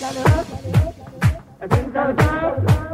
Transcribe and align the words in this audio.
I 0.00 1.66
think 1.66 1.92
so, 1.92 2.14
down. 2.14 2.88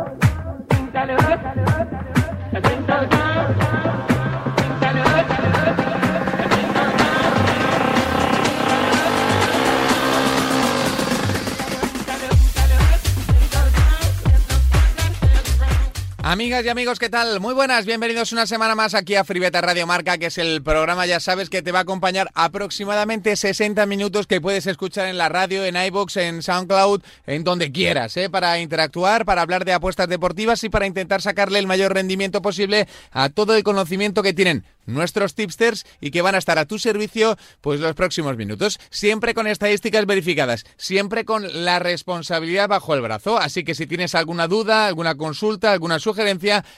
Amigas 16.26 16.64
y 16.64 16.70
amigos, 16.70 16.98
¿qué 16.98 17.10
tal? 17.10 17.38
Muy 17.38 17.52
buenas, 17.52 17.84
bienvenidos 17.84 18.32
una 18.32 18.46
semana 18.46 18.74
más 18.74 18.94
aquí 18.94 19.14
a 19.14 19.24
Fribeta 19.24 19.60
Radio 19.60 19.86
Marca, 19.86 20.16
que 20.16 20.26
es 20.26 20.38
el 20.38 20.62
programa, 20.62 21.04
ya 21.04 21.20
sabes, 21.20 21.50
que 21.50 21.60
te 21.60 21.70
va 21.70 21.80
a 21.80 21.82
acompañar 21.82 22.30
aproximadamente 22.32 23.36
60 23.36 23.84
minutos 23.84 24.26
que 24.26 24.40
puedes 24.40 24.66
escuchar 24.66 25.08
en 25.08 25.18
la 25.18 25.28
radio, 25.28 25.66
en 25.66 25.76
iBox, 25.76 26.16
en 26.16 26.42
SoundCloud, 26.42 27.02
en 27.26 27.44
donde 27.44 27.70
quieras, 27.70 28.16
¿eh? 28.16 28.30
para 28.30 28.58
interactuar, 28.58 29.26
para 29.26 29.42
hablar 29.42 29.66
de 29.66 29.74
apuestas 29.74 30.08
deportivas 30.08 30.64
y 30.64 30.70
para 30.70 30.86
intentar 30.86 31.20
sacarle 31.20 31.58
el 31.58 31.66
mayor 31.66 31.92
rendimiento 31.92 32.40
posible 32.40 32.88
a 33.10 33.28
todo 33.28 33.54
el 33.54 33.62
conocimiento 33.62 34.22
que 34.22 34.32
tienen 34.32 34.64
nuestros 34.86 35.34
tipsters 35.34 35.84
y 36.00 36.10
que 36.10 36.22
van 36.22 36.34
a 36.34 36.38
estar 36.38 36.58
a 36.58 36.66
tu 36.66 36.78
servicio 36.78 37.36
pues 37.60 37.80
los 37.80 37.94
próximos 37.94 38.36
minutos, 38.36 38.78
siempre 38.90 39.34
con 39.34 39.46
estadísticas 39.46 40.06
verificadas, 40.06 40.64
siempre 40.76 41.24
con 41.24 41.64
la 41.64 41.78
responsabilidad 41.78 42.68
bajo 42.68 42.94
el 42.94 43.00
brazo, 43.00 43.38
así 43.38 43.64
que 43.64 43.74
si 43.74 43.86
tienes 43.86 44.14
alguna 44.14 44.48
duda, 44.48 44.86
alguna 44.86 45.14
consulta, 45.16 45.72
alguna 45.72 45.98
sugerencia, 45.98 46.13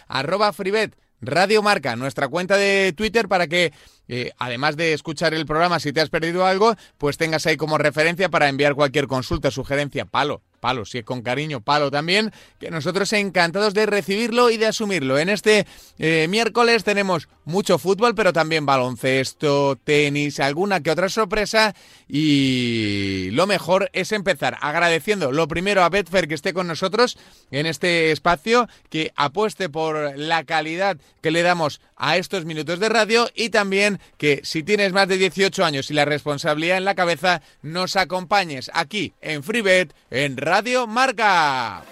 arroba 0.08 0.52
freebet 0.52 0.96
Radio 1.20 1.62
Marca, 1.62 1.96
nuestra 1.96 2.28
cuenta 2.28 2.56
de 2.56 2.92
Twitter 2.94 3.26
para 3.26 3.46
que 3.46 3.72
eh, 4.08 4.32
además 4.38 4.76
de 4.76 4.92
escuchar 4.92 5.34
el 5.34 5.46
programa, 5.46 5.80
si 5.80 5.92
te 5.92 6.00
has 6.00 6.10
perdido 6.10 6.46
algo, 6.46 6.74
pues 6.98 7.16
tengas 7.16 7.46
ahí 7.46 7.56
como 7.56 7.78
referencia 7.78 8.28
para 8.28 8.48
enviar 8.48 8.74
cualquier 8.74 9.06
consulta, 9.06 9.50
sugerencia, 9.50 10.04
palo, 10.04 10.42
palo, 10.66 10.84
si 10.84 10.98
es 10.98 11.04
con 11.04 11.22
cariño, 11.22 11.60
palo 11.60 11.92
también, 11.92 12.32
que 12.58 12.72
nosotros 12.72 13.12
encantados 13.12 13.72
de 13.72 13.86
recibirlo 13.86 14.50
y 14.50 14.56
de 14.56 14.66
asumirlo. 14.66 15.16
En 15.16 15.28
este 15.28 15.64
eh, 16.00 16.26
miércoles 16.28 16.82
tenemos 16.82 17.28
mucho 17.44 17.78
fútbol, 17.78 18.16
pero 18.16 18.32
también 18.32 18.66
baloncesto, 18.66 19.76
tenis, 19.76 20.40
alguna 20.40 20.80
que 20.80 20.90
otra 20.90 21.08
sorpresa 21.08 21.76
y 22.08 23.28
lo 23.30 23.46
mejor 23.46 23.90
es 23.92 24.10
empezar 24.10 24.58
agradeciendo 24.60 25.30
lo 25.30 25.46
primero 25.46 25.84
a 25.84 25.88
Betfair 25.88 26.26
que 26.26 26.34
esté 26.34 26.52
con 26.52 26.66
nosotros 26.66 27.16
en 27.52 27.66
este 27.66 28.10
espacio, 28.10 28.68
que 28.90 29.12
apueste 29.14 29.68
por 29.68 30.18
la 30.18 30.42
calidad 30.42 30.96
que 31.22 31.30
le 31.30 31.42
damos 31.42 31.80
a 31.96 32.16
estos 32.16 32.44
minutos 32.44 32.78
de 32.78 32.88
radio 32.88 33.28
y 33.34 33.50
también 33.50 34.00
que 34.18 34.40
si 34.44 34.62
tienes 34.62 34.92
más 34.92 35.08
de 35.08 35.18
18 35.18 35.64
años 35.64 35.90
y 35.90 35.94
la 35.94 36.04
responsabilidad 36.04 36.78
en 36.78 36.84
la 36.84 36.94
cabeza, 36.94 37.42
nos 37.62 37.96
acompañes 37.96 38.70
aquí 38.74 39.14
en 39.20 39.42
FreeBet 39.42 39.94
en 40.10 40.36
Radio 40.36 40.86
Marca. 40.86 41.84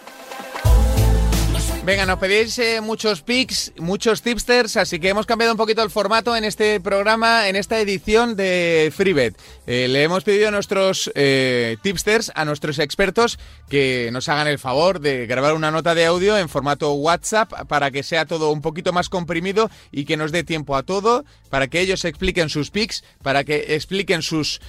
Venga, 1.85 2.07
nos 2.07 2.19
pedís 2.19 2.59
eh, 2.59 2.81
muchos 2.81 3.21
pics, 3.21 3.75
muchos 3.77 4.23
tipsters, 4.23 4.79
así 4.79 4.99
que 4.99 5.11
hemos 5.11 5.27
cambiado 5.27 5.53
un 5.53 5.59
poquito 5.59 5.83
el 5.83 5.91
formato 5.91 6.35
en 6.35 6.45
este 6.45 6.81
programa, 6.81 7.47
en 7.47 7.57
esta 7.57 7.79
edición 7.79 8.37
de 8.37 8.91
FreeBet. 8.97 9.37
Eh, 9.67 9.89
le 9.89 10.03
hemos 10.03 10.25
pedido 10.25 10.49
a 10.49 10.51
nuestros 10.51 11.13
eh, 11.15 11.77
tipsters, 11.83 12.33
a 12.35 12.47
nuestros 12.47 12.79
expertos, 12.79 13.39
que 13.69 14.09
nos 14.15 14.31
hagan 14.31 14.47
el 14.47 14.59
favor 14.59 15.01
de 15.01 15.27
grabar 15.27 15.53
una 15.53 15.71
nota 15.71 15.95
de 15.95 16.07
audio 16.07 16.39
en 16.39 16.49
formato 16.49 16.91
WhatsApp 16.95 17.53
para 17.69 17.91
que 17.91 18.03
sea 18.03 18.25
todo 18.25 18.51
un 18.51 18.63
poquito 18.63 18.95
más 18.95 19.11
comprimido 19.11 19.71
y 19.93 20.07
que 20.07 20.17
nos 20.17 20.33
dé 20.33 20.43
tiempo 20.43 20.77
a 20.77 20.85
todo, 20.85 21.27
para 21.51 21.69
que 21.69 21.81
ellos 21.81 22.07
expliquen 22.07 22.49
sus 22.49 22.71
pics, 22.71 23.05
para 23.23 23.45
que 23.45 23.75
expliquen 23.75 24.23
sus 24.23 24.61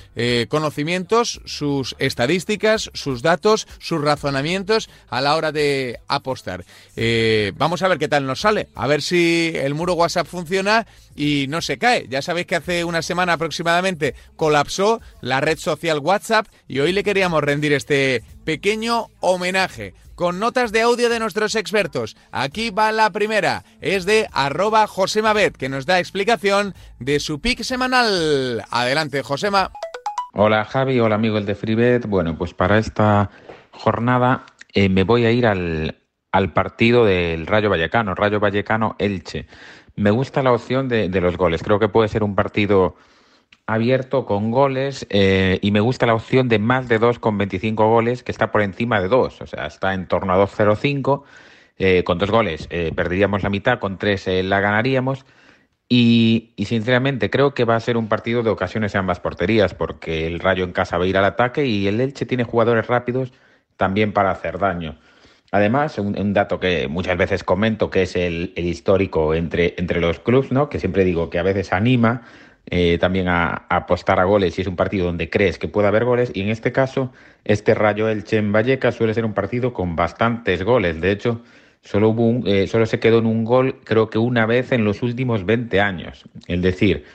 conocimientos, 0.50 1.42
sus 1.46 1.96
estadísticas, 1.98 2.92
sus 2.94 3.22
datos, 3.22 3.68
sus 3.80 4.02
razonamientos 4.02 4.90
a 5.08 5.22
la 5.22 5.36
hora 5.36 5.52
de 5.52 6.00
apostar. 6.08 6.66
Vamos 7.58 7.82
a 7.82 7.88
ver 7.88 7.98
qué 7.98 8.08
tal 8.08 8.26
nos 8.26 8.42
sale, 8.42 8.70
a 8.76 8.88
ver 8.88 9.02
si 9.02 9.52
el 9.56 9.74
muro 9.74 9.94
WhatsApp 9.94 10.28
funciona 10.28 10.86
y 11.16 11.46
no 11.50 11.62
se 11.62 11.78
cae. 11.78 12.08
Ya 12.10 12.22
sabéis 12.22 12.48
que 12.48 12.56
hace 12.56 12.84
una 12.84 13.02
semana 13.02 13.34
aproximadamente 13.34 14.16
colapsó 14.36 15.02
la 15.22 15.42
red 15.42 15.58
social 15.58 16.00
WhatsApp 16.00 16.48
y 16.68 16.80
hoy 16.80 16.94
le 16.94 17.04
queríamos 17.04 17.44
rendir 17.44 17.74
este 17.74 18.24
pequeño 18.44 19.08
homenaje 19.20 19.94
con 20.16 20.40
notas 20.40 20.72
de 20.72 20.82
audio 20.82 21.10
de 21.10 21.20
nuestros 21.20 21.56
expertos. 21.56 22.16
Aquí 22.32 22.70
va 22.70 22.92
la 22.92 23.10
primera, 23.10 23.64
es 23.82 24.06
de 24.06 24.28
arroba 24.32 24.88
Josemabet, 24.88 25.58
que 25.58 25.70
nos 25.70 25.86
da 25.86 26.00
explicación 26.00 26.74
de 27.00 27.20
su 27.20 27.40
pick 27.40 27.64
semanal. 27.64 28.64
Adelante, 28.72 29.22
Josema. 29.22 29.72
Hola 30.34 30.66
Javi, 30.66 31.00
hola 31.00 31.16
amigos 31.16 31.46
de 31.46 31.56
FreeBet. 31.56 32.08
Bueno, 32.08 32.38
pues 32.38 32.54
para 32.54 32.78
esta 32.78 33.30
jornada 33.72 34.46
eh, 34.74 34.90
me 34.90 35.04
voy 35.04 35.26
a 35.26 35.32
ir 35.32 35.48
al, 35.48 35.98
al 36.36 36.52
partido 36.52 37.06
del 37.06 37.48
Rayo 37.48 37.70
Vallecano, 37.70 38.14
Rayo 38.14 38.42
Vallecano 38.42 38.98
Elche. 39.00 39.48
Me 39.96 40.12
gusta 40.12 40.44
la 40.44 40.52
opción 40.52 40.90
de, 40.90 41.08
los 41.22 41.38
goles, 41.38 41.64
creo 41.64 41.80
que 41.80 41.88
puede 41.88 42.10
ser 42.10 42.24
un 42.24 42.36
partido 42.36 42.98
abierto 43.66 44.26
con 44.26 44.52
goles 44.52 45.08
eh, 45.10 45.60
y 45.62 45.72
me 45.72 45.80
gusta 45.80 46.06
la 46.06 46.14
opción 46.14 46.50
de 46.50 46.60
más 46.60 46.90
de 46.90 47.00
2 47.00 47.20
con 47.20 47.38
25 47.38 47.88
goles 47.88 48.22
que 48.22 48.34
está 48.34 48.52
por 48.52 48.62
encima 48.62 49.00
de 49.00 49.08
2, 49.08 49.42
o 49.42 49.48
sea, 49.48 49.66
está 49.68 49.94
en 49.94 50.10
torno 50.10 50.34
a 50.34 50.38
2.05, 50.46 51.24
eh, 51.78 52.04
con 52.04 52.18
dos 52.18 52.30
goles 52.30 52.68
eh, 52.70 52.92
perderíamos 52.94 53.42
la 53.42 53.50
mitad, 53.50 53.80
con 53.80 53.98
tres 53.98 54.28
la 54.28 54.60
ganaríamos. 54.60 55.26
Y, 55.88 56.54
y, 56.58 56.66
sinceramente 56.66 57.30
creo 57.30 57.54
que 57.54 57.64
va 57.64 57.76
a 57.76 57.80
ser 57.80 57.96
un 57.96 58.08
partido 58.10 58.42
de 58.42 58.50
ocasiones 58.50 58.96
en 58.96 59.00
ambas 59.02 59.20
porterías, 59.20 59.76
porque 59.76 60.26
el 60.28 60.40
Rayo 60.40 60.64
en 60.64 60.74
casa 60.74 60.98
va 60.98 61.06
a 61.06 61.08
ir 61.08 61.16
al 61.16 61.26
ataque 61.26 61.66
y 61.68 61.88
el 61.88 62.02
Elche 62.02 62.26
tiene 62.26 62.44
jugadores 62.44 62.88
rápidos 62.88 63.32
también 63.78 64.12
para 64.12 64.32
hacer 64.32 64.58
daño. 64.58 64.98
Además, 65.56 65.98
un, 66.00 66.34
dato 66.34 66.60
que 66.60 66.90
muchas 66.90 67.18
veces 67.18 67.46
comento, 67.46 67.90
que 67.90 68.02
es 68.02 68.18
el, 68.18 68.52
histórico 68.58 69.34
entre, 69.34 69.74
entre 69.78 70.02
los 70.02 70.20
clubes, 70.20 70.52
¿no? 70.52 70.68
que 70.68 70.82
siempre 70.82 71.06
digo 71.06 71.30
que 71.30 71.40
a 71.40 71.44
veces 71.44 71.72
anima 71.72 72.24
eh, 72.66 72.98
también 73.00 73.30
a, 73.30 73.66
apostar 73.70 74.20
a 74.20 74.26
goles 74.26 74.56
si 74.56 74.64
es 74.64 74.68
un 74.68 74.76
partido 74.76 75.06
donde 75.06 75.30
crees 75.30 75.58
que 75.58 75.70
puede 75.70 75.88
haber 75.88 76.04
goles. 76.04 76.30
Y 76.34 76.42
en 76.42 76.50
este 76.50 76.74
caso, 76.74 77.14
este 77.46 77.74
Rayo 77.74 78.10
Elche 78.10 78.36
en 78.36 78.52
suele 78.92 79.14
ser 79.14 79.24
un 79.24 79.34
partido 79.34 79.72
con 79.72 79.96
bastantes 79.96 80.62
goles. 80.62 81.00
De 81.00 81.12
hecho, 81.12 81.42
solo, 81.82 82.10
hubo 82.10 82.46
eh, 82.46 82.68
solo 82.68 82.86
se 82.86 83.00
quedó 83.00 83.20
en 83.20 83.26
un 83.26 83.46
gol, 83.46 83.80
creo 83.86 84.10
que 84.10 84.18
una 84.18 84.46
vez 84.46 84.74
en 84.74 84.84
los 84.84 85.04
últimos 85.04 85.46
20 85.46 85.80
años. 85.80 86.26
Es 86.48 86.62
decir, 86.62 87.06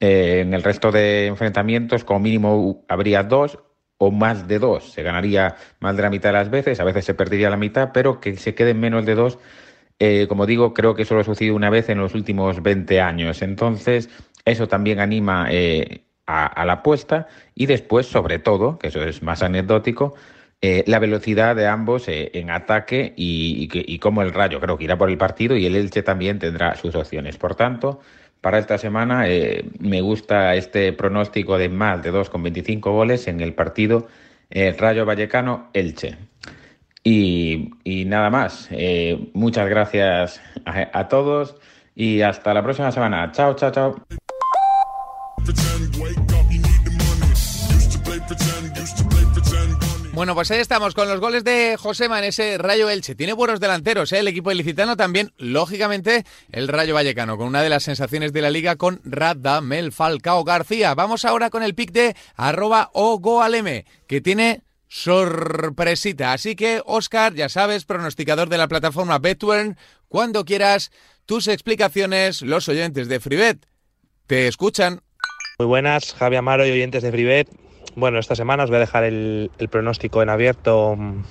eh, 0.00 0.40
en 0.42 0.52
el 0.52 0.62
resto 0.62 0.92
de 0.92 1.28
enfrentamientos, 1.28 2.04
como 2.04 2.20
mínimo 2.20 2.84
habría 2.88 3.22
dos 3.22 3.58
o 3.98 4.10
más 4.10 4.46
de 4.48 4.58
dos. 4.58 4.92
Se 4.92 5.02
ganaría 5.02 5.56
más 5.80 5.96
de 5.96 6.02
la 6.02 6.10
mitad 6.10 6.30
de 6.30 6.34
las 6.34 6.50
veces, 6.50 6.80
a 6.80 6.84
veces 6.84 7.04
se 7.04 7.14
perdería 7.14 7.50
la 7.50 7.56
mitad, 7.56 7.90
pero 7.92 8.20
que 8.20 8.36
se 8.36 8.54
queden 8.54 8.80
menos 8.80 9.06
de 9.06 9.14
dos, 9.14 9.38
eh, 9.98 10.26
como 10.28 10.46
digo, 10.46 10.74
creo 10.74 10.94
que 10.94 11.04
solo 11.04 11.20
ha 11.20 11.24
sucedido 11.24 11.54
una 11.56 11.70
vez 11.70 11.88
en 11.88 11.98
los 11.98 12.14
últimos 12.14 12.62
20 12.62 13.00
años. 13.00 13.42
Entonces, 13.42 14.10
eso 14.44 14.68
también 14.68 15.00
anima 15.00 15.48
eh, 15.50 16.02
a, 16.26 16.64
la 16.64 16.74
apuesta 16.74 17.28
y 17.54 17.66
después, 17.66 18.06
sobre 18.06 18.38
todo, 18.38 18.78
que 18.78 18.88
eso 18.88 19.02
es 19.02 19.22
más 19.22 19.42
anecdótico, 19.42 20.14
eh, 20.60 20.84
la 20.86 20.98
velocidad 20.98 21.54
de 21.54 21.66
ambos 21.66 22.04
en 22.08 22.50
ataque 22.50 23.12
y, 23.16 23.68
y, 23.72 23.94
y 23.94 23.98
cómo 23.98 24.22
el 24.22 24.32
Rayo 24.32 24.58
creo 24.60 24.78
que 24.78 24.84
irá 24.84 24.96
por 24.96 25.10
el 25.10 25.18
partido 25.18 25.56
y 25.56 25.66
el 25.66 25.76
Elche 25.76 26.02
también 26.02 26.38
tendrá 26.38 26.74
sus 26.76 26.94
opciones. 26.94 27.36
Por 27.36 27.54
tanto, 27.54 28.00
para 28.46 28.60
esta 28.60 28.78
semana 28.78 29.28
eh, 29.28 29.64
me 29.80 30.00
gusta 30.00 30.54
este 30.54 30.92
pronóstico 30.92 31.58
de 31.58 31.68
más 31.68 32.00
de 32.04 32.12
2,25 32.12 32.92
goles 32.92 33.26
en 33.26 33.40
el 33.40 33.54
partido 33.54 34.06
eh, 34.50 34.72
Rayo 34.78 35.04
Vallecano-Elche. 35.04 36.16
Y, 37.02 37.72
nada 38.06 38.30
más. 38.30 38.68
Eh, 38.70 39.30
muchas 39.34 39.68
gracias 39.68 40.40
a 40.64 41.08
todos 41.08 41.56
y 41.96 42.20
hasta 42.20 42.54
la 42.54 42.62
próxima 42.62 42.92
semana. 42.92 43.32
Chao, 43.32 43.56
chao, 43.56 43.72
chao. 43.72 43.96
Bueno, 50.16 50.34
pues 50.34 50.50
ahí 50.50 50.60
estamos 50.60 50.94
con 50.94 51.08
los 51.08 51.20
goles 51.20 51.44
de 51.44 51.76
Josema 51.78 52.18
en 52.18 52.24
ese 52.24 52.56
Rayo 52.56 52.88
Elche. 52.88 53.14
Tiene 53.14 53.34
buenos 53.34 53.60
delanteros, 53.60 54.10
¿eh? 54.12 54.20
el 54.20 54.28
equipo 54.28 54.50
ilicitano 54.50 54.96
también, 54.96 55.34
lógicamente, 55.36 56.24
el 56.52 56.68
Rayo 56.68 56.94
Vallecano, 56.94 57.36
con 57.36 57.48
una 57.48 57.60
de 57.60 57.68
las 57.68 57.82
sensaciones 57.82 58.32
de 58.32 58.40
la 58.40 58.48
liga 58.48 58.76
con 58.76 59.02
Radamel 59.04 59.92
Falcao 59.92 60.42
García. 60.42 60.94
Vamos 60.94 61.26
ahora 61.26 61.50
con 61.50 61.62
el 61.62 61.74
pick 61.74 61.92
de 61.92 62.16
arroba 62.34 62.88
ogoaleme, 62.94 63.84
que 64.06 64.22
tiene 64.22 64.62
sorpresita. 64.88 66.32
Así 66.32 66.56
que, 66.56 66.80
Oscar, 66.86 67.34
ya 67.34 67.50
sabes, 67.50 67.84
pronosticador 67.84 68.48
de 68.48 68.56
la 68.56 68.68
plataforma 68.68 69.18
Betwern, 69.18 69.76
cuando 70.08 70.46
quieras, 70.46 70.92
tus 71.26 71.46
explicaciones, 71.46 72.40
los 72.40 72.70
oyentes 72.70 73.08
de 73.08 73.20
FreeBet, 73.20 73.66
te 74.26 74.48
escuchan. 74.48 75.02
Muy 75.58 75.66
buenas, 75.66 76.14
Javi 76.14 76.36
Amaro 76.36 76.66
y 76.66 76.70
oyentes 76.70 77.02
de 77.02 77.10
FreeBet. 77.10 77.65
Bueno, 77.96 78.18
esta 78.18 78.36
semana 78.36 78.64
os 78.64 78.68
voy 78.68 78.76
a 78.76 78.80
dejar 78.80 79.04
el, 79.04 79.50
pronóstico 79.70 80.22
en 80.22 80.28
abierto 80.28 80.96
mm, 80.96 81.22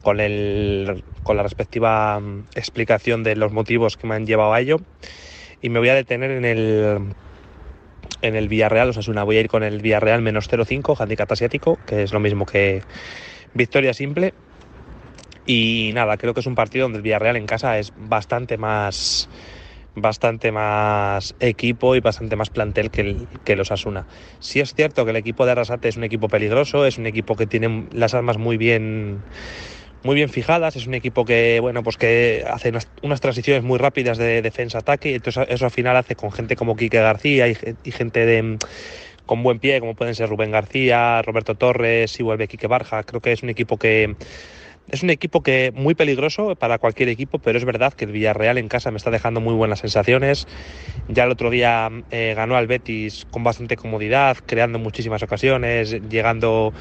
con, 0.00 0.20
el, 0.20 1.02
con 1.24 1.36
la 1.36 1.42
respectiva 1.42 2.20
mm, 2.20 2.44
explicación 2.54 3.24
de 3.24 3.34
los 3.34 3.50
motivos 3.50 3.96
que 3.96 4.06
me 4.06 4.14
han 4.14 4.26
llevado 4.26 4.54
a 4.54 4.60
ello. 4.60 4.76
Y 5.60 5.70
me 5.70 5.80
voy 5.80 5.88
a 5.88 5.96
detener 5.96 6.30
en 6.30 6.44
el, 6.44 7.14
en 8.22 8.36
el 8.36 8.48
Villarreal, 8.48 8.90
o 8.90 8.92
sea, 8.92 9.24
voy 9.24 9.38
a 9.38 9.40
ir 9.40 9.48
con 9.48 9.64
el 9.64 9.80
Villarreal 9.80 10.22
menos 10.22 10.48
0,5, 10.48 11.00
handicap 11.00 11.32
asiático, 11.32 11.80
que 11.84 12.04
es 12.04 12.12
lo 12.12 12.20
mismo 12.20 12.46
que 12.46 12.84
victoria 13.54 13.94
simple. 13.94 14.34
Y 15.46 15.90
nada, 15.94 16.16
creo 16.16 16.32
que 16.32 16.40
es 16.40 16.46
un 16.46 16.54
partido 16.54 16.84
donde 16.84 16.98
el 16.98 17.02
Villarreal 17.02 17.34
en 17.34 17.46
casa 17.46 17.76
es 17.80 17.92
bastante 17.96 18.56
más 18.56 19.28
bastante 20.00 20.52
más 20.52 21.34
equipo 21.40 21.94
y 21.96 22.00
bastante 22.00 22.36
más 22.36 22.50
plantel 22.50 22.90
que, 22.90 23.00
el, 23.02 23.28
que 23.44 23.56
los 23.56 23.70
Asuna. 23.70 24.06
Sí 24.40 24.60
es 24.60 24.74
cierto 24.74 25.04
que 25.04 25.10
el 25.10 25.16
equipo 25.16 25.44
de 25.46 25.52
Arrasate 25.52 25.88
es 25.88 25.96
un 25.96 26.04
equipo 26.04 26.28
peligroso, 26.28 26.86
es 26.86 26.98
un 26.98 27.06
equipo 27.06 27.36
que 27.36 27.46
tiene 27.46 27.86
las 27.92 28.14
armas 28.14 28.38
muy 28.38 28.56
bien 28.56 29.22
muy 30.04 30.14
bien 30.14 30.28
fijadas, 30.28 30.76
es 30.76 30.86
un 30.86 30.94
equipo 30.94 31.24
que 31.24 31.58
bueno 31.60 31.82
pues 31.82 31.96
que 31.96 32.44
hace 32.48 32.72
unas, 33.02 33.20
transiciones 33.20 33.64
muy 33.64 33.78
rápidas 33.78 34.16
de 34.16 34.42
defensa-ataque 34.42 35.10
y 35.10 35.14
entonces 35.14 35.46
eso 35.48 35.64
al 35.64 35.70
final 35.70 35.96
hace 35.96 36.14
con 36.14 36.30
gente 36.30 36.56
como 36.56 36.76
Quique 36.76 36.98
García 36.98 37.48
y, 37.48 37.54
gente 37.90 38.58
con 39.26 39.42
buen 39.42 39.58
pie, 39.58 39.80
como 39.80 39.94
pueden 39.94 40.14
ser 40.14 40.30
Rubén 40.30 40.50
García, 40.50 41.20
Roberto 41.22 41.54
Torres, 41.54 42.12
si 42.12 42.22
vuelve 42.22 42.48
Quique 42.48 42.66
Barja. 42.66 43.02
Creo 43.02 43.20
que 43.20 43.32
es 43.32 43.42
un 43.42 43.50
equipo 43.50 43.76
que 43.76 44.16
es 44.90 45.02
un 45.02 45.10
equipo 45.10 45.42
que 45.42 45.72
muy 45.74 45.94
peligroso 45.94 46.54
para 46.56 46.78
cualquier 46.78 47.08
equipo, 47.08 47.38
pero 47.38 47.58
es 47.58 47.64
verdad 47.64 47.92
que 47.92 48.04
el 48.04 48.12
Villarreal 48.12 48.58
en 48.58 48.68
casa 48.68 48.90
me 48.90 48.96
está 48.96 49.10
dejando 49.10 49.40
muy 49.40 49.54
buenas 49.54 49.80
sensaciones. 49.80 50.46
Ya 51.08 51.24
el 51.24 51.30
otro 51.30 51.50
día 51.50 51.90
eh, 52.10 52.34
ganó 52.36 52.56
al 52.56 52.66
Betis 52.66 53.26
con 53.30 53.44
bastante 53.44 53.76
comodidad, 53.76 54.38
creando 54.46 54.78
muchísimas 54.78 55.22
ocasiones, 55.22 55.90
llegando 56.08 56.72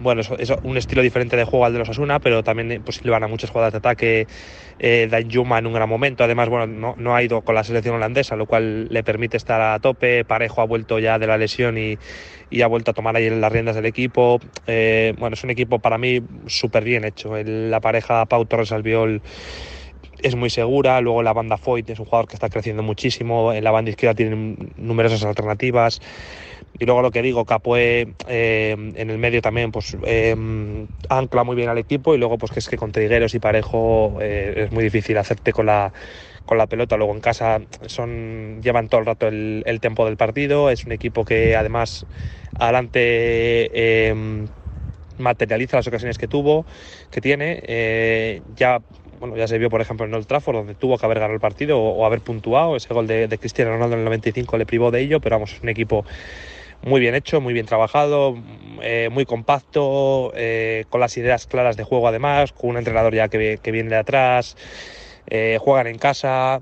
bueno, 0.00 0.20
es, 0.20 0.52
un 0.62 0.76
estilo 0.76 1.02
diferente 1.02 1.36
de 1.36 1.44
juego 1.44 1.64
al 1.64 1.72
de 1.72 1.78
los 1.78 1.88
Asuna, 1.88 2.20
pero 2.20 2.42
también 2.42 2.82
pues, 2.82 3.04
le 3.04 3.10
van 3.10 3.22
a 3.22 3.28
muchas 3.28 3.50
jugadas 3.50 3.72
de 3.72 3.78
ataque. 3.78 4.26
Eh, 4.78 5.06
Danjuma 5.10 5.58
en 5.58 5.66
un 5.66 5.72
gran 5.72 5.88
momento, 5.88 6.24
además, 6.24 6.48
bueno, 6.48 6.66
no, 6.66 6.94
no, 6.98 7.14
ha 7.14 7.22
ido 7.22 7.42
con 7.42 7.54
la 7.54 7.62
selección 7.62 7.94
holandesa, 7.94 8.34
lo 8.36 8.46
cual 8.46 8.88
le 8.88 9.04
permite 9.04 9.36
estar 9.36 9.60
a 9.60 9.78
tope. 9.78 10.24
Parejo 10.24 10.62
ha 10.62 10.66
vuelto 10.66 10.98
ya 10.98 11.18
de 11.18 11.26
la 11.26 11.38
lesión 11.38 11.78
y, 11.78 11.96
y 12.50 12.62
ha 12.62 12.66
vuelto 12.66 12.90
a 12.90 12.94
tomar 12.94 13.16
ahí 13.16 13.30
las 13.30 13.52
riendas 13.52 13.76
del 13.76 13.86
equipo. 13.86 14.40
Eh, 14.66 15.14
bueno, 15.18 15.34
es 15.34 15.44
un 15.44 15.50
equipo 15.50 15.78
para 15.78 15.98
mí 15.98 16.20
súper 16.46 16.84
bien 16.84 17.04
hecho. 17.04 17.34
la 17.44 17.80
pareja 17.80 18.26
Pau 18.26 18.44
Torres 18.46 18.72
Albiol 18.72 19.22
es 20.24 20.34
muy 20.34 20.48
segura. 20.48 21.00
Luego 21.02 21.22
la 21.22 21.34
banda 21.34 21.58
Foyt 21.58 21.90
es 21.90 21.98
un 21.98 22.06
jugador 22.06 22.26
que 22.26 22.34
está 22.34 22.48
creciendo 22.48 22.82
muchísimo. 22.82 23.52
En 23.52 23.62
la 23.62 23.70
banda 23.70 23.90
izquierda 23.90 24.14
tienen 24.14 24.72
numerosas 24.76 25.22
alternativas. 25.22 26.00
Y 26.78 26.86
luego 26.86 27.02
lo 27.02 27.10
que 27.10 27.22
digo, 27.22 27.44
Capoe 27.44 28.14
eh, 28.26 28.70
en 28.96 29.10
el 29.10 29.18
medio 29.18 29.42
también 29.42 29.70
pues 29.70 29.96
eh, 30.06 30.34
ancla 31.08 31.44
muy 31.44 31.54
bien 31.54 31.68
al 31.68 31.78
equipo 31.78 32.14
y 32.14 32.18
luego 32.18 32.38
pues 32.38 32.50
que 32.50 32.58
es 32.58 32.68
que 32.68 32.76
con 32.76 32.90
Trigueros 32.90 33.34
y 33.34 33.38
Parejo 33.38 34.18
eh, 34.20 34.64
es 34.64 34.72
muy 34.72 34.82
difícil 34.82 35.16
hacerte 35.18 35.52
con 35.52 35.66
la 35.66 35.92
con 36.46 36.58
la 36.58 36.66
pelota. 36.66 36.96
Luego 36.96 37.12
en 37.12 37.20
casa 37.20 37.60
son 37.86 38.60
llevan 38.62 38.88
todo 38.88 39.00
el 39.00 39.06
rato 39.06 39.28
el, 39.28 39.62
el 39.66 39.80
tempo 39.80 40.06
del 40.06 40.16
partido. 40.16 40.70
Es 40.70 40.86
un 40.86 40.92
equipo 40.92 41.24
que 41.24 41.54
además 41.54 42.06
adelante 42.58 44.14
materializa 45.18 45.76
las 45.76 45.86
ocasiones 45.86 46.18
que 46.18 46.26
tuvo, 46.26 46.66
que 47.10 47.20
tiene. 47.20 48.42
ya 48.56 48.80
bueno, 49.24 49.38
ya 49.38 49.48
se 49.48 49.56
vio, 49.56 49.70
por 49.70 49.80
ejemplo, 49.80 50.04
en 50.04 50.12
Old 50.12 50.26
Trafford, 50.26 50.56
donde 50.56 50.74
tuvo 50.74 50.98
que 50.98 51.06
haber 51.06 51.18
ganado 51.18 51.32
el 51.32 51.40
partido 51.40 51.80
o, 51.80 52.04
haber 52.04 52.20
puntuado. 52.20 52.76
Ese 52.76 52.92
gol 52.92 53.06
de, 53.06 53.26
Cristiano 53.40 53.70
Ronaldo 53.70 53.94
en 53.94 54.00
el 54.00 54.04
95 54.04 54.58
le 54.58 54.66
privó 54.66 54.90
de 54.90 55.00
ello, 55.00 55.18
pero 55.18 55.36
vamos, 55.36 55.54
es 55.54 55.62
un 55.62 55.70
equipo 55.70 56.04
muy 56.82 57.00
bien 57.00 57.14
hecho, 57.14 57.40
muy 57.40 57.54
bien 57.54 57.64
trabajado, 57.64 58.36
eh, 58.82 59.08
muy 59.10 59.24
compacto, 59.24 60.30
eh, 60.36 60.84
con 60.90 61.00
las 61.00 61.16
ideas 61.16 61.46
claras 61.46 61.78
de 61.78 61.84
juego 61.84 62.06
además, 62.06 62.52
con 62.52 62.70
un 62.70 62.76
entrenador 62.76 63.14
ya 63.14 63.28
que, 63.28 63.58
viene 63.72 63.88
de 63.88 63.96
atrás, 63.96 64.58
eh, 65.28 65.56
juegan 65.58 65.86
en 65.86 65.96
casa, 65.96 66.60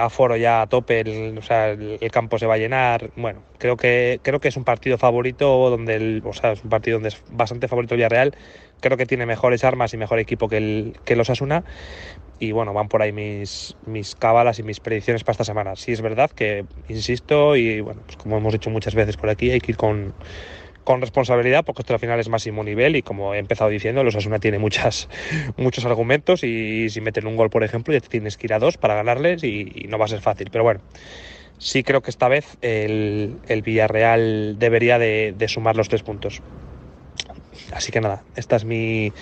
aforo 0.00 0.36
ya 0.36 0.62
a 0.62 0.66
tope, 0.66 1.00
el, 1.00 1.36
o 1.36 1.42
sea, 1.42 1.70
el, 1.70 2.10
campo 2.10 2.38
se 2.38 2.46
va 2.46 2.54
a 2.54 2.58
llenar. 2.58 3.10
Bueno, 3.16 3.42
creo 3.58 3.76
que 3.76 4.20
creo 4.22 4.40
que 4.40 4.48
es 4.48 4.56
un 4.56 4.64
partido 4.64 4.98
favorito 4.98 5.70
donde 5.70 5.96
el, 5.96 6.22
o 6.24 6.32
sea, 6.32 6.52
es 6.52 6.64
un 6.64 6.70
partido 6.70 6.96
donde 6.96 7.08
es 7.08 7.22
bastante 7.30 7.68
favorito 7.68 7.94
el 7.94 7.98
Villarreal. 7.98 8.36
Creo 8.80 8.96
que 8.96 9.06
tiene 9.06 9.26
mejores 9.26 9.64
armas 9.64 9.94
y 9.94 9.96
mejor 9.96 10.18
equipo 10.18 10.48
que 10.48 10.58
el 10.58 10.96
que 11.04 11.16
los 11.16 11.30
Asuna 11.30 11.64
y 12.38 12.52
bueno, 12.52 12.72
van 12.72 12.88
por 12.88 13.02
ahí 13.02 13.12
mis, 13.12 13.76
mis 13.86 14.14
cábalas 14.14 14.58
y 14.58 14.62
mis 14.62 14.80
predicciones 14.80 15.24
para 15.24 15.32
esta 15.32 15.44
semana. 15.44 15.76
Sí 15.76 15.92
es 15.92 16.00
verdad 16.00 16.30
que, 16.30 16.64
insisto, 16.88 17.56
y 17.56 17.80
bueno, 17.80 18.02
pues 18.04 18.16
como 18.16 18.36
hemos 18.36 18.52
dicho 18.52 18.70
muchas 18.70 18.94
veces 18.94 19.16
por 19.16 19.30
aquí, 19.30 19.50
hay 19.50 19.60
que 19.60 19.72
ir 19.72 19.76
con, 19.76 20.14
con 20.84 21.00
responsabilidad 21.00 21.64
porque 21.64 21.82
esto 21.82 21.94
al 21.94 22.00
final 22.00 22.20
es 22.20 22.28
máximo 22.28 22.62
nivel 22.62 22.96
y 22.96 23.02
como 23.02 23.34
he 23.34 23.38
empezado 23.38 23.70
diciendo, 23.70 24.04
los 24.04 24.14
Asuna 24.14 24.38
tiene 24.38 24.58
muchas, 24.58 25.08
muchos 25.56 25.84
argumentos 25.84 26.44
y 26.44 26.88
si 26.90 27.00
meten 27.00 27.26
un 27.26 27.36
gol, 27.36 27.50
por 27.50 27.64
ejemplo, 27.64 27.92
ya 27.92 28.00
tienes 28.00 28.36
que 28.36 28.46
ir 28.46 28.54
a 28.54 28.58
dos 28.58 28.76
para 28.76 28.94
ganarles 28.94 29.42
y, 29.42 29.86
no 29.88 29.98
va 29.98 30.06
a 30.06 30.08
ser 30.08 30.20
fácil. 30.20 30.48
Pero 30.50 30.64
bueno, 30.64 30.80
sí 31.58 31.82
creo 31.82 32.02
que 32.02 32.10
esta 32.10 32.28
vez 32.28 32.56
el, 32.62 33.36
el 33.48 33.62
Villarreal 33.62 34.56
debería 34.58 34.98
de, 34.98 35.34
de 35.36 35.48
sumar 35.48 35.76
los 35.76 35.88
tres 35.88 36.02
puntos. 36.02 36.42
Así 37.72 37.92
que 37.92 38.00
nada, 38.00 38.22
esta 38.36 38.56
es 38.56 38.64
mi 38.64 39.12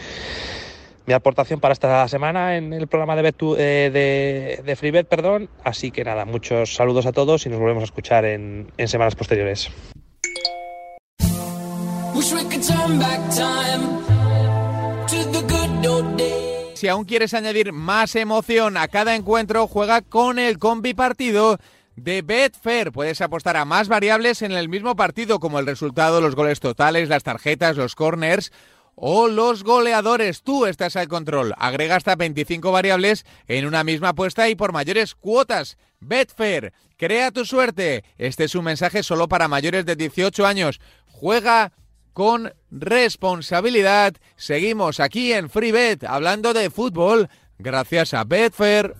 mi 1.07 1.15
aportación 1.15 1.61
para 1.61 1.73
esta 1.73 2.07
semana 2.09 2.57
en 2.57 2.73
el 2.73 2.87
programa 2.87 3.17
de, 3.17 3.29
eh, 3.29 3.91
de, 3.93 4.63
de 4.65 4.77
FreeBet, 4.77 5.09
perdón. 5.09 5.49
Así 5.65 5.91
que 5.91 6.05
nada, 6.05 6.25
muchos 6.25 6.75
saludos 6.75 7.07
a 7.07 7.13
todos 7.13 7.45
y 7.47 7.49
nos 7.49 7.59
volvemos 7.59 7.83
a 7.83 7.87
escuchar 7.87 8.25
en, 8.25 8.71
en 8.77 8.89
semanas 8.89 9.17
posteriores. 9.17 9.71
Si 16.75 16.89
aún 16.89 17.05
quieres 17.05 17.35
añadir 17.35 17.73
más 17.73 18.15
emoción 18.15 18.77
a 18.77 18.87
cada 18.87 19.17
encuentro, 19.17 19.67
juega 19.67 20.03
con 20.03 20.39
el 20.39 20.61
combi 20.61 20.95
partido 20.95 21.59
de 21.97 22.23
Betfair. 22.23 22.93
Puedes 22.93 23.21
apostar 23.21 23.57
a 23.57 23.65
más 23.65 23.89
variables 23.89 24.43
en 24.43 24.53
el 24.53 24.69
mismo 24.69 24.95
partido, 24.95 25.41
como 25.41 25.59
el 25.59 25.67
resultado, 25.67 26.21
los 26.21 26.37
goles 26.37 26.61
totales, 26.61 27.09
las 27.09 27.25
tarjetas, 27.25 27.77
los 27.77 27.97
corners 27.97 28.53
o 28.95 29.27
los 29.27 29.65
goleadores. 29.65 30.43
Tú 30.43 30.67
estás 30.67 30.95
al 30.95 31.09
control. 31.09 31.55
Agrega 31.59 31.97
hasta 31.97 32.15
25 32.15 32.71
variables 32.71 33.27
en 33.49 33.67
una 33.67 33.83
misma 33.83 34.11
apuesta 34.11 34.49
y 34.49 34.55
por 34.55 34.73
mayores 34.73 35.17
cuotas. 35.17 35.77
Betfair, 35.99 36.73
crea 36.97 37.33
tu 37.33 37.45
suerte. 37.45 38.05
Este 38.17 38.45
es 38.45 38.55
un 38.55 38.65
mensaje 38.65 39.03
solo 39.03 39.27
para 39.27 39.49
mayores 39.49 39.85
de 39.87 39.97
18 39.97 40.47
años. 40.47 40.81
Juega 41.07 41.73
con 42.13 42.53
responsabilidad. 42.71 44.15
Seguimos 44.37 45.01
aquí 45.01 45.33
en 45.33 45.51
FreeBet 45.51 46.05
hablando 46.05 46.53
de 46.53 46.71
fútbol 46.71 47.29
gracias 47.59 48.15
a 48.15 48.25
Betfair. 48.25 48.95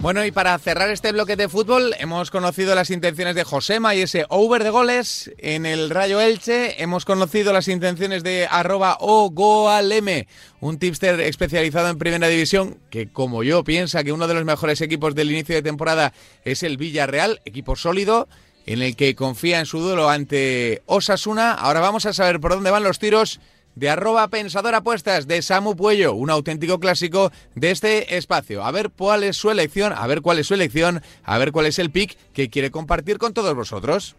Bueno, 0.00 0.24
y 0.24 0.30
para 0.30 0.56
cerrar 0.60 0.90
este 0.90 1.10
bloque 1.10 1.34
de 1.34 1.48
fútbol, 1.48 1.92
hemos 1.98 2.30
conocido 2.30 2.76
las 2.76 2.90
intenciones 2.90 3.34
de 3.34 3.42
Josema 3.42 3.96
y 3.96 4.02
ese 4.02 4.26
over 4.28 4.62
de 4.62 4.70
goles 4.70 5.32
en 5.38 5.66
el 5.66 5.90
Rayo 5.90 6.20
Elche. 6.20 6.80
Hemos 6.80 7.04
conocido 7.04 7.52
las 7.52 7.66
intenciones 7.66 8.22
de 8.22 8.46
arroba 8.48 8.96
o 9.00 9.28
goalm, 9.30 10.24
un 10.60 10.78
tipster 10.78 11.18
especializado 11.20 11.88
en 11.88 11.98
primera 11.98 12.28
división 12.28 12.78
que, 12.90 13.08
como 13.08 13.42
yo, 13.42 13.64
piensa 13.64 14.04
que 14.04 14.12
uno 14.12 14.28
de 14.28 14.34
los 14.34 14.44
mejores 14.44 14.80
equipos 14.82 15.16
del 15.16 15.32
inicio 15.32 15.56
de 15.56 15.62
temporada 15.62 16.12
es 16.44 16.62
el 16.62 16.76
Villarreal, 16.76 17.40
equipo 17.44 17.74
sólido 17.74 18.28
en 18.66 18.82
el 18.82 18.94
que 18.94 19.16
confía 19.16 19.58
en 19.58 19.66
su 19.66 19.80
duelo 19.80 20.08
ante 20.08 20.82
Osasuna. 20.86 21.54
Ahora 21.54 21.80
vamos 21.80 22.06
a 22.06 22.12
saber 22.12 22.38
por 22.38 22.52
dónde 22.52 22.70
van 22.70 22.84
los 22.84 23.00
tiros 23.00 23.40
de 23.78 23.90
arroba 23.90 24.26
pensador 24.26 24.74
apuestas 24.74 25.28
de 25.28 25.40
Samu 25.40 25.76
Puello, 25.76 26.14
un 26.14 26.30
auténtico 26.30 26.80
clásico 26.80 27.30
de 27.54 27.70
este 27.70 28.16
espacio. 28.16 28.64
A 28.64 28.72
ver 28.72 28.90
cuál 28.90 29.22
es 29.22 29.36
su 29.36 29.50
elección, 29.50 29.92
a 29.96 30.04
ver 30.08 30.20
cuál 30.20 30.40
es 30.40 30.48
su 30.48 30.54
elección, 30.54 31.00
a 31.22 31.38
ver 31.38 31.52
cuál 31.52 31.66
es 31.66 31.78
el 31.78 31.92
pick 31.92 32.16
que 32.32 32.50
quiere 32.50 32.72
compartir 32.72 33.18
con 33.18 33.34
todos 33.34 33.54
vosotros. 33.54 34.16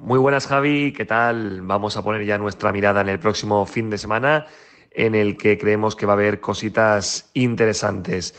Muy 0.00 0.18
buenas 0.18 0.48
Javi, 0.48 0.92
¿qué 0.92 1.04
tal? 1.04 1.62
Vamos 1.62 1.96
a 1.96 2.02
poner 2.02 2.26
ya 2.26 2.38
nuestra 2.38 2.72
mirada 2.72 3.02
en 3.02 3.08
el 3.08 3.20
próximo 3.20 3.64
fin 3.66 3.88
de 3.88 3.98
semana 3.98 4.46
en 4.90 5.14
el 5.14 5.36
que 5.36 5.58
creemos 5.58 5.94
que 5.94 6.06
va 6.06 6.14
a 6.14 6.16
haber 6.16 6.40
cositas 6.40 7.30
interesantes. 7.34 8.34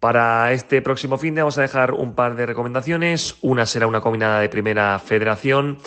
Para 0.00 0.52
este 0.52 0.82
próximo 0.82 1.16
fin 1.16 1.34
de 1.34 1.42
vamos 1.42 1.56
a 1.56 1.62
dejar 1.62 1.92
un 1.92 2.14
par 2.14 2.34
de 2.34 2.44
recomendaciones. 2.44 3.36
Una 3.40 3.64
será 3.64 3.86
una 3.86 4.00
combinada 4.02 4.40
de 4.40 4.48
primera 4.48 4.98
federación 4.98 5.78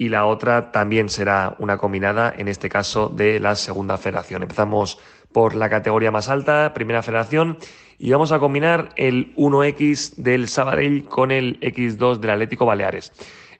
y 0.00 0.08
la 0.08 0.24
otra 0.24 0.72
también 0.72 1.10
será 1.10 1.56
una 1.58 1.76
combinada, 1.76 2.32
en 2.34 2.48
este 2.48 2.70
caso 2.70 3.10
de 3.10 3.38
la 3.38 3.54
segunda 3.54 3.98
federación. 3.98 4.40
Empezamos 4.40 4.98
por 5.30 5.54
la 5.54 5.68
categoría 5.68 6.10
más 6.10 6.30
alta, 6.30 6.72
primera 6.72 7.02
federación, 7.02 7.58
y 7.98 8.10
vamos 8.10 8.32
a 8.32 8.38
combinar 8.38 8.88
el 8.96 9.34
1X 9.36 10.14
del 10.16 10.48
Sabadell 10.48 11.04
con 11.04 11.30
el 11.30 11.60
X2 11.60 12.16
del 12.16 12.30
Atlético 12.30 12.64
Baleares. 12.64 13.12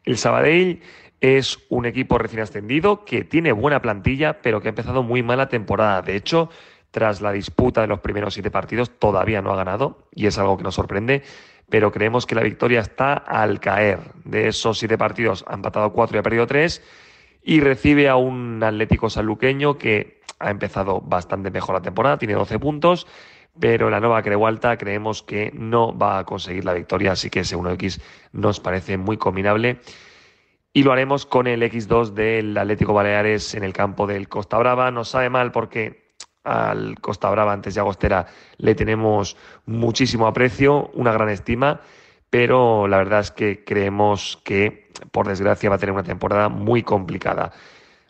El 0.06 0.16
Sabadell 0.16 0.80
es 1.20 1.58
un 1.68 1.84
equipo 1.84 2.16
recién 2.16 2.40
ascendido 2.40 3.04
que 3.04 3.22
tiene 3.22 3.52
buena 3.52 3.82
plantilla, 3.82 4.40
pero 4.40 4.62
que 4.62 4.68
ha 4.68 4.70
empezado 4.70 5.02
muy 5.02 5.22
mala 5.22 5.50
temporada. 5.50 6.00
De 6.00 6.16
hecho, 6.16 6.48
tras 6.90 7.20
la 7.20 7.32
disputa 7.32 7.82
de 7.82 7.86
los 7.86 8.00
primeros 8.00 8.32
siete 8.32 8.50
partidos, 8.50 8.98
todavía 8.98 9.42
no 9.42 9.52
ha 9.52 9.56
ganado, 9.56 10.08
y 10.14 10.24
es 10.24 10.38
algo 10.38 10.56
que 10.56 10.62
nos 10.62 10.74
sorprende 10.74 11.22
pero 11.70 11.92
creemos 11.92 12.26
que 12.26 12.34
la 12.34 12.42
victoria 12.42 12.80
está 12.80 13.14
al 13.14 13.60
caer. 13.60 14.00
De 14.24 14.48
esos 14.48 14.78
siete 14.78 14.98
partidos 14.98 15.44
ha 15.48 15.54
empatado 15.54 15.92
cuatro 15.92 16.16
y 16.16 16.20
ha 16.20 16.22
perdido 16.22 16.46
tres 16.46 16.82
y 17.42 17.60
recibe 17.60 18.08
a 18.08 18.16
un 18.16 18.62
Atlético 18.62 19.08
Sanluqueño 19.08 19.78
que 19.78 20.20
ha 20.38 20.50
empezado 20.50 21.00
bastante 21.00 21.50
mejor 21.50 21.74
la 21.74 21.82
temporada, 21.82 22.18
tiene 22.18 22.34
12 22.34 22.58
puntos, 22.58 23.06
pero 23.58 23.90
la 23.90 24.00
nueva 24.00 24.22
Creualta 24.22 24.76
creemos 24.76 25.22
que 25.22 25.50
no 25.54 25.96
va 25.96 26.18
a 26.18 26.24
conseguir 26.24 26.64
la 26.64 26.74
victoria, 26.74 27.12
así 27.12 27.30
que 27.30 27.40
ese 27.40 27.56
1X 27.56 28.00
nos 28.32 28.60
parece 28.60 28.96
muy 28.96 29.16
combinable. 29.16 29.80
Y 30.72 30.84
lo 30.84 30.92
haremos 30.92 31.26
con 31.26 31.46
el 31.46 31.62
X2 31.62 32.12
del 32.12 32.56
Atlético 32.56 32.94
Baleares 32.94 33.54
en 33.54 33.64
el 33.64 33.72
campo 33.72 34.06
del 34.06 34.28
Costa 34.28 34.56
Brava. 34.56 34.90
Nos 34.92 35.08
sabe 35.08 35.28
mal 35.28 35.50
porque 35.50 36.09
al 36.44 36.98
Costa 37.00 37.30
Brava 37.30 37.52
antes 37.52 37.74
de 37.74 37.80
Agostera 37.80 38.26
le 38.56 38.74
tenemos 38.74 39.36
muchísimo 39.66 40.26
aprecio, 40.26 40.90
una 40.94 41.12
gran 41.12 41.28
estima, 41.28 41.80
pero 42.30 42.88
la 42.88 42.98
verdad 42.98 43.20
es 43.20 43.30
que 43.30 43.64
creemos 43.64 44.40
que 44.44 44.90
por 45.10 45.26
desgracia 45.26 45.68
va 45.70 45.76
a 45.76 45.78
tener 45.78 45.92
una 45.92 46.02
temporada 46.02 46.48
muy 46.48 46.82
complicada. 46.82 47.52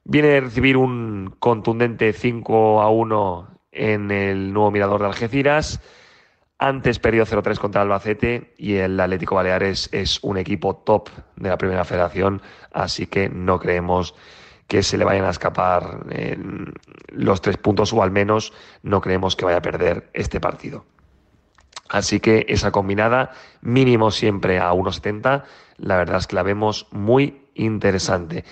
Viene 0.05 0.29
de 0.29 0.41
recibir 0.41 0.77
un 0.77 1.35
contundente 1.39 2.13
5 2.13 2.83
a 2.83 2.91
1 2.91 3.49
en 3.73 4.11
el 4.11 4.53
nuevo 4.53 4.71
Mirador 4.71 5.01
de 5.01 5.07
Algeciras. 5.07 5.81
Antes 6.59 6.99
perdió 6.99 7.25
0-3 7.25 7.59
contra 7.59 7.83
Albacete 7.83 8.53
y 8.59 8.75
el 8.75 9.01
Atlético 9.01 9.37
Baleares 9.37 9.89
es 9.93 10.19
un 10.23 10.37
equipo 10.37 10.77
top 10.77 11.09
de 11.37 11.49
la 11.49 11.57
Primera 11.57 11.85
Federación, 11.85 12.43
así 12.73 13.07
que 13.07 13.31
no 13.31 13.59
creemos 13.59 14.15
que 14.71 14.85
se 14.85 14.97
le 14.97 15.05
vayan 15.05 15.25
a 15.25 15.31
escapar 15.31 16.07
los 17.09 17.43
tres 17.43 17.57
puntos 17.57 17.93
o 17.93 18.05
al 18.05 18.13
menos 18.13 18.53
no 18.85 19.01
creemos 19.01 19.35
que 19.35 19.45
vaya 19.45 19.59
a 19.59 19.63
perder 19.63 20.09
este 20.13 20.39
partido. 20.39 20.85
Así 21.89 22.21
que 22.21 22.47
esa 22.49 22.71
combinada, 22.71 23.33
mínimo 23.63 24.13
siempre 24.13 24.61
a 24.61 24.73
1,70, 24.73 25.43
la 25.79 25.97
verdad 25.97 26.19
es 26.19 26.29
que 26.29 26.37
la 26.37 26.45
vemos 26.45 26.87
muy 26.93 27.49
interesante. 27.55 28.45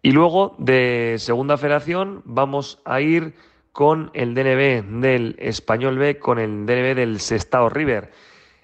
Y 0.00 0.12
luego 0.12 0.54
de 0.58 1.16
Segunda 1.18 1.56
Federación 1.56 2.22
vamos 2.24 2.80
a 2.84 3.00
ir 3.00 3.34
con 3.72 4.12
el 4.14 4.36
DNB 4.36 5.00
del 5.00 5.34
Español 5.40 5.98
B, 5.98 6.20
con 6.20 6.38
el 6.38 6.66
DNB 6.66 6.94
del 6.94 7.18
Sestao 7.18 7.68
River. 7.68 8.12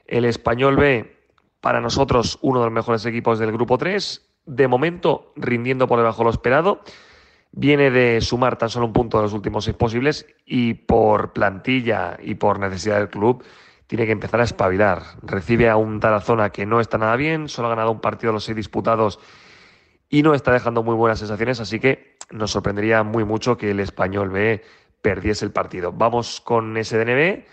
El 0.06 0.24
Español 0.26 0.76
B, 0.76 1.16
para 1.60 1.80
nosotros, 1.80 2.38
uno 2.40 2.60
de 2.60 2.66
los 2.66 2.72
mejores 2.72 3.04
equipos 3.04 3.40
del 3.40 3.50
Grupo 3.50 3.78
3, 3.78 4.29
de 4.50 4.66
momento 4.66 5.32
rindiendo 5.36 5.86
por 5.86 5.98
debajo 5.98 6.18
de 6.18 6.24
lo 6.24 6.30
esperado. 6.30 6.80
Viene 7.52 7.90
de 7.90 8.20
sumar 8.20 8.58
tan 8.58 8.68
solo 8.68 8.86
un 8.86 8.92
punto 8.92 9.16
de 9.16 9.24
los 9.24 9.32
últimos 9.32 9.64
seis 9.64 9.76
posibles 9.76 10.26
y 10.44 10.74
por 10.74 11.32
plantilla 11.32 12.16
y 12.20 12.34
por 12.34 12.58
necesidad 12.58 12.98
del 12.98 13.08
club 13.08 13.44
tiene 13.86 14.06
que 14.06 14.12
empezar 14.12 14.40
a 14.40 14.44
espabilar. 14.44 15.02
Recibe 15.22 15.68
a 15.68 15.76
un 15.76 16.00
Tarazona 16.00 16.50
que 16.50 16.66
no 16.66 16.80
está 16.80 16.98
nada 16.98 17.16
bien, 17.16 17.48
solo 17.48 17.68
ha 17.68 17.70
ganado 17.70 17.90
un 17.92 18.00
partido 18.00 18.30
de 18.30 18.34
los 18.34 18.44
seis 18.44 18.56
disputados 18.56 19.18
y 20.08 20.22
no 20.22 20.34
está 20.34 20.52
dejando 20.52 20.82
muy 20.82 20.94
buenas 20.94 21.20
sensaciones, 21.20 21.60
así 21.60 21.78
que 21.78 22.16
nos 22.30 22.50
sorprendería 22.50 23.02
muy 23.02 23.24
mucho 23.24 23.56
que 23.56 23.70
el 23.70 23.80
español 23.80 24.30
B 24.30 24.62
perdiese 25.02 25.44
el 25.44 25.52
partido. 25.52 25.92
Vamos 25.92 26.40
con 26.40 26.76
ese 26.76 26.98
DNB, 26.98 27.44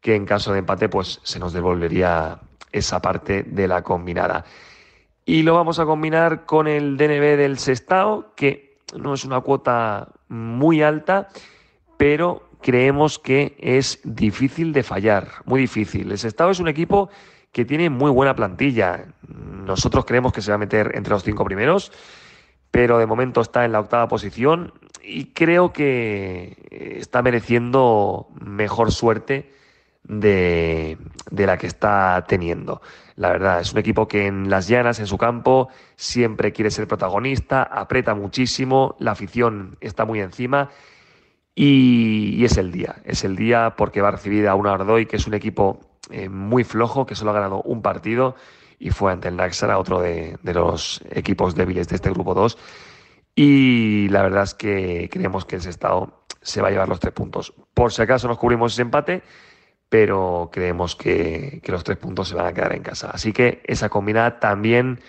que 0.00 0.14
en 0.14 0.26
caso 0.26 0.52
de 0.52 0.60
empate, 0.60 0.88
pues 0.88 1.20
se 1.24 1.38
nos 1.38 1.52
devolvería 1.52 2.40
esa 2.72 3.00
parte 3.00 3.42
de 3.42 3.68
la 3.68 3.82
combinada. 3.82 4.44
Y 5.28 5.42
lo 5.42 5.54
vamos 5.54 5.80
a 5.80 5.84
combinar 5.86 6.46
con 6.46 6.68
el 6.68 6.96
DNB 6.96 7.36
del 7.36 7.58
Sestao, 7.58 8.32
que 8.36 8.78
no 8.96 9.12
es 9.12 9.24
una 9.24 9.40
cuota 9.40 10.12
muy 10.28 10.82
alta, 10.82 11.30
pero 11.96 12.48
creemos 12.62 13.18
que 13.18 13.56
es 13.58 13.98
difícil 14.04 14.72
de 14.72 14.84
fallar, 14.84 15.26
muy 15.44 15.62
difícil. 15.62 16.12
El 16.12 16.18
Sestao 16.18 16.50
es 16.50 16.60
un 16.60 16.68
equipo 16.68 17.10
que 17.50 17.64
tiene 17.64 17.90
muy 17.90 18.12
buena 18.12 18.36
plantilla. 18.36 19.06
Nosotros 19.26 20.04
creemos 20.04 20.32
que 20.32 20.42
se 20.42 20.52
va 20.52 20.54
a 20.54 20.58
meter 20.58 20.92
entre 20.94 21.14
los 21.14 21.24
cinco 21.24 21.44
primeros, 21.44 21.90
pero 22.70 22.98
de 22.98 23.06
momento 23.06 23.40
está 23.40 23.64
en 23.64 23.72
la 23.72 23.80
octava 23.80 24.06
posición 24.06 24.74
y 25.02 25.32
creo 25.32 25.72
que 25.72 26.56
está 27.00 27.20
mereciendo 27.22 28.28
mejor 28.40 28.92
suerte 28.92 29.50
de, 30.08 30.98
la 31.30 31.58
que 31.58 31.66
está 31.66 32.24
teniendo. 32.28 32.80
La 33.16 33.30
verdad, 33.30 33.60
es 33.60 33.72
un 33.72 33.78
equipo 33.78 34.08
que 34.08 34.26
en 34.26 34.50
las 34.50 34.68
llanas, 34.68 35.00
en 35.00 35.06
su 35.06 35.18
campo, 35.18 35.68
siempre 35.96 36.52
quiere 36.52 36.70
ser 36.70 36.86
protagonista, 36.86 37.62
aprieta 37.62 38.14
muchísimo, 38.14 38.96
la 38.98 39.12
afición 39.12 39.76
está 39.80 40.04
muy 40.04 40.20
encima 40.20 40.70
y, 41.54 42.44
es 42.44 42.56
el 42.58 42.72
día. 42.72 42.96
Es 43.04 43.24
el 43.24 43.36
día 43.36 43.74
porque 43.76 44.00
va 44.00 44.08
a 44.08 44.12
recibir 44.12 44.48
a 44.48 44.54
un 44.54 44.66
Ardoy, 44.66 45.06
que 45.06 45.16
es 45.16 45.26
un 45.26 45.34
equipo 45.34 45.80
eh, 46.10 46.28
muy 46.28 46.64
flojo, 46.64 47.06
que 47.06 47.14
solo 47.14 47.30
ha 47.30 47.34
ganado 47.34 47.62
un 47.62 47.82
partido 47.82 48.36
y 48.78 48.90
fue 48.90 49.12
ante 49.12 49.28
el 49.28 49.36
Naxara, 49.36 49.78
otro 49.78 50.00
de, 50.00 50.36
de 50.42 50.54
los 50.54 51.02
equipos 51.10 51.54
débiles 51.54 51.88
de 51.88 51.96
este 51.96 52.10
grupo 52.10 52.34
2 52.34 52.58
y 53.38 54.08
la 54.08 54.22
verdad 54.22 54.44
es 54.44 54.54
que 54.54 55.10
creemos 55.12 55.44
que 55.44 55.56
ese 55.56 55.68
estado 55.68 56.24
se 56.40 56.62
va 56.62 56.68
a 56.68 56.70
llevar 56.70 56.88
los 56.88 57.00
tres 57.00 57.12
puntos. 57.12 57.52
Por 57.74 57.92
si 57.92 58.00
acaso 58.00 58.26
nos 58.26 58.38
cubrimos 58.38 58.72
ese 58.72 58.82
empate, 58.82 59.22
pero 59.88 60.50
creemos 60.52 60.96
que, 60.96 61.62
los 61.66 61.84
tres 61.84 61.98
puntos 61.98 62.28
se 62.28 62.34
van 62.34 62.46
a 62.46 62.52
quedar 62.52 62.74
en 62.74 62.82
casa. 62.82 63.10
Así 63.10 63.32
que 63.32 63.62
esa 63.64 63.88
combinada 63.88 64.40
también, 64.40 65.00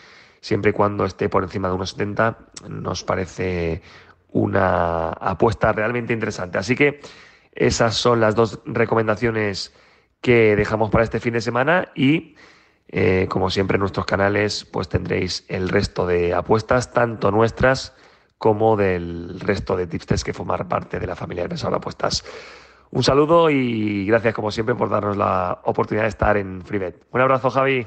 siempre 0.42 0.72
y 0.72 0.74
cuando 0.74 1.06
esté 1.06 1.30
por 1.30 1.44
encima 1.44 1.68
de 1.70 1.76
unos 1.76 1.92
70, 1.92 2.38
nos 2.70 3.04
parece 3.04 3.82
una 4.30 5.10
apuesta 5.10 5.72
realmente 5.72 6.14
interesante. 6.14 6.58
Así 6.58 6.76
que 6.76 7.00
esas 7.54 7.96
son 7.96 8.20
las 8.20 8.36
dos 8.36 8.60
recomendaciones 8.66 9.74
que 10.22 10.56
dejamos 10.56 10.90
para 10.90 11.04
este 11.04 11.20
fin 11.20 11.34
de 11.34 11.42
semana 11.42 11.90
y 11.96 12.36
eh, 12.90 13.28
como 13.30 13.50
siempre 13.50 13.76
en 13.76 13.82
nuestros 13.82 14.06
canales 14.06 14.64
pues 14.66 14.88
tendréis 14.90 15.46
el 15.48 15.70
resto 15.70 16.08
de 16.08 16.34
apuestas, 16.34 16.94
tanto 16.94 17.32
nuestras 17.32 17.94
como 18.38 18.78
del 18.78 19.40
resto 19.40 19.76
de 19.76 19.88
tipsters 19.88 20.24
que 20.24 20.34
formar 20.34 20.68
parte 20.68 21.00
de 21.00 21.08
la 21.08 21.16
familia 21.16 21.44
de 21.44 21.50
Pensador 21.50 21.78
Apuestas. 21.78 22.24
Un 22.92 23.04
saludo 23.04 23.50
y 23.50 24.06
gracias 24.06 24.34
como 24.34 24.52
siempre 24.52 24.76
por 24.76 24.90
darnos 24.90 25.18
la 25.18 25.60
oportunidad 25.64 26.04
de 26.04 26.10
estar 26.10 26.38
en 26.38 26.62
FreeBet. 26.62 27.06
Un 27.12 27.22
abrazo, 27.22 27.50
Javi. 27.50 27.86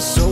sold. 0.00 0.29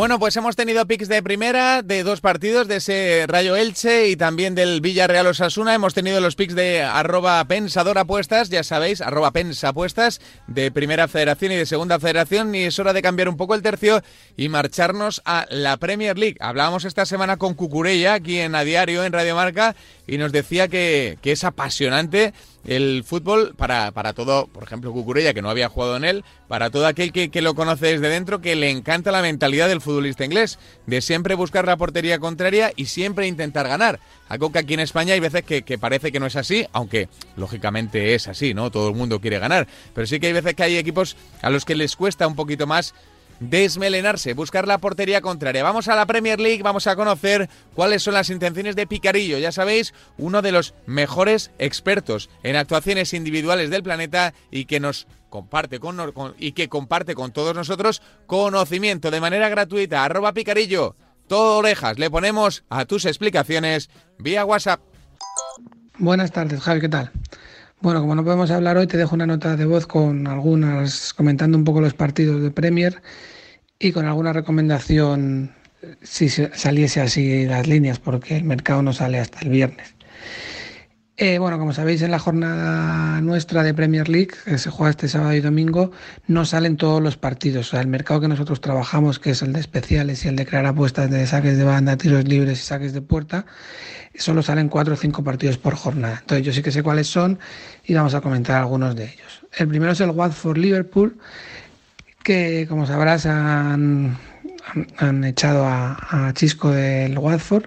Bueno, 0.00 0.18
pues 0.18 0.34
hemos 0.36 0.56
tenido 0.56 0.86
picks 0.86 1.08
de 1.08 1.22
primera 1.22 1.82
de 1.82 2.02
dos 2.04 2.22
partidos, 2.22 2.66
de 2.68 2.76
ese 2.76 3.26
Rayo 3.28 3.54
Elche 3.54 4.08
y 4.08 4.16
también 4.16 4.54
del 4.54 4.80
Villarreal 4.80 5.26
Osasuna. 5.26 5.74
Hemos 5.74 5.92
tenido 5.92 6.22
los 6.22 6.36
picks 6.36 6.54
de 6.54 6.82
arroba 6.82 7.44
pensador 7.44 7.98
apuestas, 7.98 8.48
ya 8.48 8.62
sabéis, 8.62 9.02
arroba 9.02 9.32
pensapuestas 9.32 10.22
de 10.46 10.70
primera 10.70 11.06
federación 11.06 11.52
y 11.52 11.56
de 11.56 11.66
segunda 11.66 12.00
federación. 12.00 12.54
Y 12.54 12.62
es 12.62 12.78
hora 12.78 12.94
de 12.94 13.02
cambiar 13.02 13.28
un 13.28 13.36
poco 13.36 13.54
el 13.54 13.60
tercio 13.60 14.02
y 14.38 14.48
marcharnos 14.48 15.20
a 15.26 15.44
la 15.50 15.76
Premier 15.76 16.18
League. 16.18 16.38
Hablábamos 16.40 16.86
esta 16.86 17.04
semana 17.04 17.36
con 17.36 17.52
Cucurella 17.52 18.14
aquí 18.14 18.38
en 18.38 18.54
A 18.54 18.64
Diario, 18.64 19.04
en 19.04 19.12
Radio 19.12 19.34
Marca, 19.34 19.76
y 20.10 20.18
nos 20.18 20.32
decía 20.32 20.66
que, 20.66 21.18
que 21.22 21.30
es 21.30 21.44
apasionante 21.44 22.34
el 22.66 23.04
fútbol 23.04 23.54
para, 23.56 23.92
para 23.92 24.12
todo, 24.12 24.48
por 24.48 24.64
ejemplo, 24.64 24.92
Cucurella, 24.92 25.32
que 25.32 25.40
no 25.40 25.50
había 25.50 25.68
jugado 25.68 25.96
en 25.96 26.04
él, 26.04 26.24
para 26.48 26.68
todo 26.70 26.88
aquel 26.88 27.12
que, 27.12 27.30
lo 27.40 27.54
conoce 27.54 27.86
desde 27.86 28.08
dentro, 28.08 28.40
que 28.40 28.56
le 28.56 28.70
encanta 28.70 29.12
la 29.12 29.22
mentalidad 29.22 29.68
del 29.68 29.80
futbolista 29.80 30.24
inglés, 30.24 30.58
de 30.86 31.00
siempre 31.00 31.36
buscar 31.36 31.64
la 31.64 31.76
portería 31.76 32.18
contraria 32.18 32.72
y 32.74 32.86
siempre 32.86 33.28
intentar 33.28 33.68
ganar. 33.68 34.00
Algo 34.28 34.50
que 34.50 34.58
aquí 34.58 34.74
en 34.74 34.80
España 34.80 35.14
hay 35.14 35.20
veces 35.20 35.44
que, 35.44 35.62
que 35.62 35.78
parece 35.78 36.10
que 36.10 36.20
no 36.20 36.26
es 36.26 36.34
así, 36.36 36.66
aunque 36.72 37.08
lógicamente 37.36 38.14
es 38.14 38.26
así, 38.26 38.52
¿no? 38.52 38.70
Todo 38.72 38.88
el 38.88 38.96
mundo 38.96 39.20
quiere 39.20 39.38
ganar. 39.38 39.68
Pero 39.94 40.08
sí 40.08 40.18
que 40.18 40.26
hay 40.26 40.32
veces 40.32 40.54
que 40.54 40.62
hay 40.64 40.76
equipos 40.76 41.16
a 41.42 41.50
los 41.50 41.64
que 41.64 41.76
les 41.76 41.94
cuesta 41.94 42.26
un 42.26 42.34
poquito 42.34 42.66
más 42.66 42.94
desmelenarse, 43.40 44.34
buscar 44.34 44.68
la 44.68 44.78
portería 44.78 45.20
contraria. 45.20 45.62
Vamos 45.62 45.88
a 45.88 45.96
la 45.96 46.06
Premier 46.06 46.38
League, 46.38 46.62
vamos 46.62 46.86
a 46.86 46.94
conocer 46.94 47.48
cuáles 47.74 48.02
son 48.02 48.14
las 48.14 48.30
intenciones 48.30 48.76
de 48.76 48.86
Picarillo. 48.86 49.38
Ya 49.38 49.50
sabéis, 49.50 49.92
uno 50.18 50.42
de 50.42 50.52
los 50.52 50.74
mejores 50.86 51.50
expertos 51.58 52.30
en 52.42 52.56
actuaciones 52.56 53.12
individuales 53.14 53.70
del 53.70 53.82
planeta 53.82 54.34
y 54.50 54.66
que 54.66 54.78
nos 54.78 55.06
comparte 55.30 55.80
con, 55.80 56.34
y 56.38 56.52
que 56.52 56.68
comparte 56.68 57.14
con 57.14 57.32
todos 57.32 57.54
nosotros 57.54 58.02
conocimiento 58.26 59.10
de 59.10 59.20
manera 59.20 59.48
gratuita. 59.48 60.04
Arroba 60.04 60.32
Picarillo, 60.32 60.96
todo 61.26 61.58
orejas. 61.58 61.98
Le 61.98 62.10
ponemos 62.10 62.64
a 62.68 62.84
tus 62.84 63.04
explicaciones 63.06 63.90
vía 64.18 64.44
WhatsApp. 64.44 64.80
Buenas 65.98 66.32
tardes, 66.32 66.60
Javi, 66.60 66.80
¿qué 66.80 66.88
tal? 66.88 67.10
Bueno, 67.82 68.02
como 68.02 68.14
no 68.14 68.22
podemos 68.22 68.50
hablar 68.50 68.76
hoy, 68.76 68.86
te 68.86 68.98
dejo 68.98 69.14
una 69.14 69.26
nota 69.26 69.56
de 69.56 69.64
voz 69.64 69.86
con 69.86 70.26
algunas, 70.26 71.14
comentando 71.14 71.56
un 71.56 71.64
poco 71.64 71.80
los 71.80 71.94
partidos 71.94 72.42
de 72.42 72.50
Premier 72.50 73.00
y 73.78 73.92
con 73.92 74.04
alguna 74.04 74.34
recomendación 74.34 75.54
si 76.02 76.28
saliese 76.28 77.00
así 77.00 77.46
las 77.46 77.66
líneas, 77.66 77.98
porque 77.98 78.36
el 78.36 78.44
mercado 78.44 78.82
no 78.82 78.92
sale 78.92 79.18
hasta 79.18 79.40
el 79.40 79.48
viernes. 79.48 79.94
Eh, 81.22 81.38
bueno, 81.38 81.58
como 81.58 81.74
sabéis, 81.74 82.00
en 82.00 82.10
la 82.12 82.18
jornada 82.18 83.20
nuestra 83.20 83.62
de 83.62 83.74
Premier 83.74 84.08
League, 84.08 84.30
que 84.42 84.56
se 84.56 84.70
juega 84.70 84.88
este 84.88 85.06
sábado 85.06 85.34
y 85.34 85.40
domingo, 85.42 85.92
no 86.26 86.46
salen 86.46 86.78
todos 86.78 87.02
los 87.02 87.18
partidos. 87.18 87.68
O 87.68 87.70
sea, 87.72 87.82
el 87.82 87.88
mercado 87.88 88.22
que 88.22 88.28
nosotros 88.28 88.62
trabajamos, 88.62 89.18
que 89.18 89.32
es 89.32 89.42
el 89.42 89.52
de 89.52 89.60
especiales 89.60 90.24
y 90.24 90.28
el 90.28 90.36
de 90.36 90.46
crear 90.46 90.64
apuestas 90.64 91.10
de 91.10 91.26
saques 91.26 91.58
de 91.58 91.64
banda, 91.64 91.98
tiros 91.98 92.24
libres 92.24 92.60
y 92.60 92.62
saques 92.62 92.94
de 92.94 93.02
puerta, 93.02 93.44
solo 94.14 94.42
salen 94.42 94.70
cuatro 94.70 94.94
o 94.94 94.96
cinco 94.96 95.22
partidos 95.22 95.58
por 95.58 95.74
jornada. 95.74 96.20
Entonces 96.22 96.46
yo 96.46 96.54
sí 96.54 96.62
que 96.62 96.72
sé 96.72 96.82
cuáles 96.82 97.08
son 97.08 97.38
y 97.84 97.92
vamos 97.92 98.14
a 98.14 98.22
comentar 98.22 98.56
algunos 98.56 98.96
de 98.96 99.04
ellos. 99.04 99.42
El 99.58 99.68
primero 99.68 99.92
es 99.92 100.00
el 100.00 100.08
Watford 100.08 100.56
Liverpool, 100.56 101.18
que 102.22 102.64
como 102.66 102.86
sabrás 102.86 103.26
han, 103.26 104.16
han, 104.96 105.24
echado 105.24 105.66
a, 105.66 106.28
a 106.28 106.32
Chisco 106.32 106.70
del 106.70 107.18
Watford. 107.18 107.66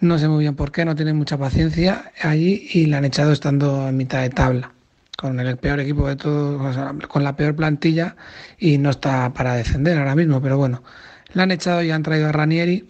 No 0.00 0.16
sé 0.16 0.28
muy 0.28 0.44
bien 0.44 0.54
por 0.54 0.70
qué, 0.70 0.84
no 0.84 0.94
tienen 0.94 1.16
mucha 1.16 1.36
paciencia 1.36 2.12
allí 2.22 2.68
y 2.72 2.86
la 2.86 2.98
han 2.98 3.04
echado 3.04 3.32
estando 3.32 3.88
en 3.88 3.96
mitad 3.96 4.22
de 4.22 4.30
tabla, 4.30 4.70
con 5.16 5.40
el 5.40 5.56
peor 5.56 5.80
equipo 5.80 6.06
de 6.06 6.14
todos, 6.14 6.78
con 7.08 7.24
la 7.24 7.34
peor 7.34 7.56
plantilla 7.56 8.14
y 8.58 8.78
no 8.78 8.90
está 8.90 9.32
para 9.32 9.54
defender 9.54 9.98
ahora 9.98 10.14
mismo, 10.14 10.40
pero 10.40 10.56
bueno, 10.56 10.84
la 11.32 11.42
han 11.42 11.50
echado 11.50 11.82
y 11.82 11.90
han 11.90 12.04
traído 12.04 12.28
a 12.28 12.32
Ranieri, 12.32 12.88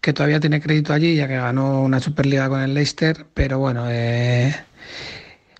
que 0.00 0.14
todavía 0.14 0.40
tiene 0.40 0.62
crédito 0.62 0.94
allí 0.94 1.14
ya 1.16 1.28
que 1.28 1.36
ganó 1.36 1.82
una 1.82 2.00
Superliga 2.00 2.48
con 2.48 2.62
el 2.62 2.72
Leicester, 2.72 3.26
pero 3.34 3.58
bueno, 3.58 3.84
eh, 3.90 4.54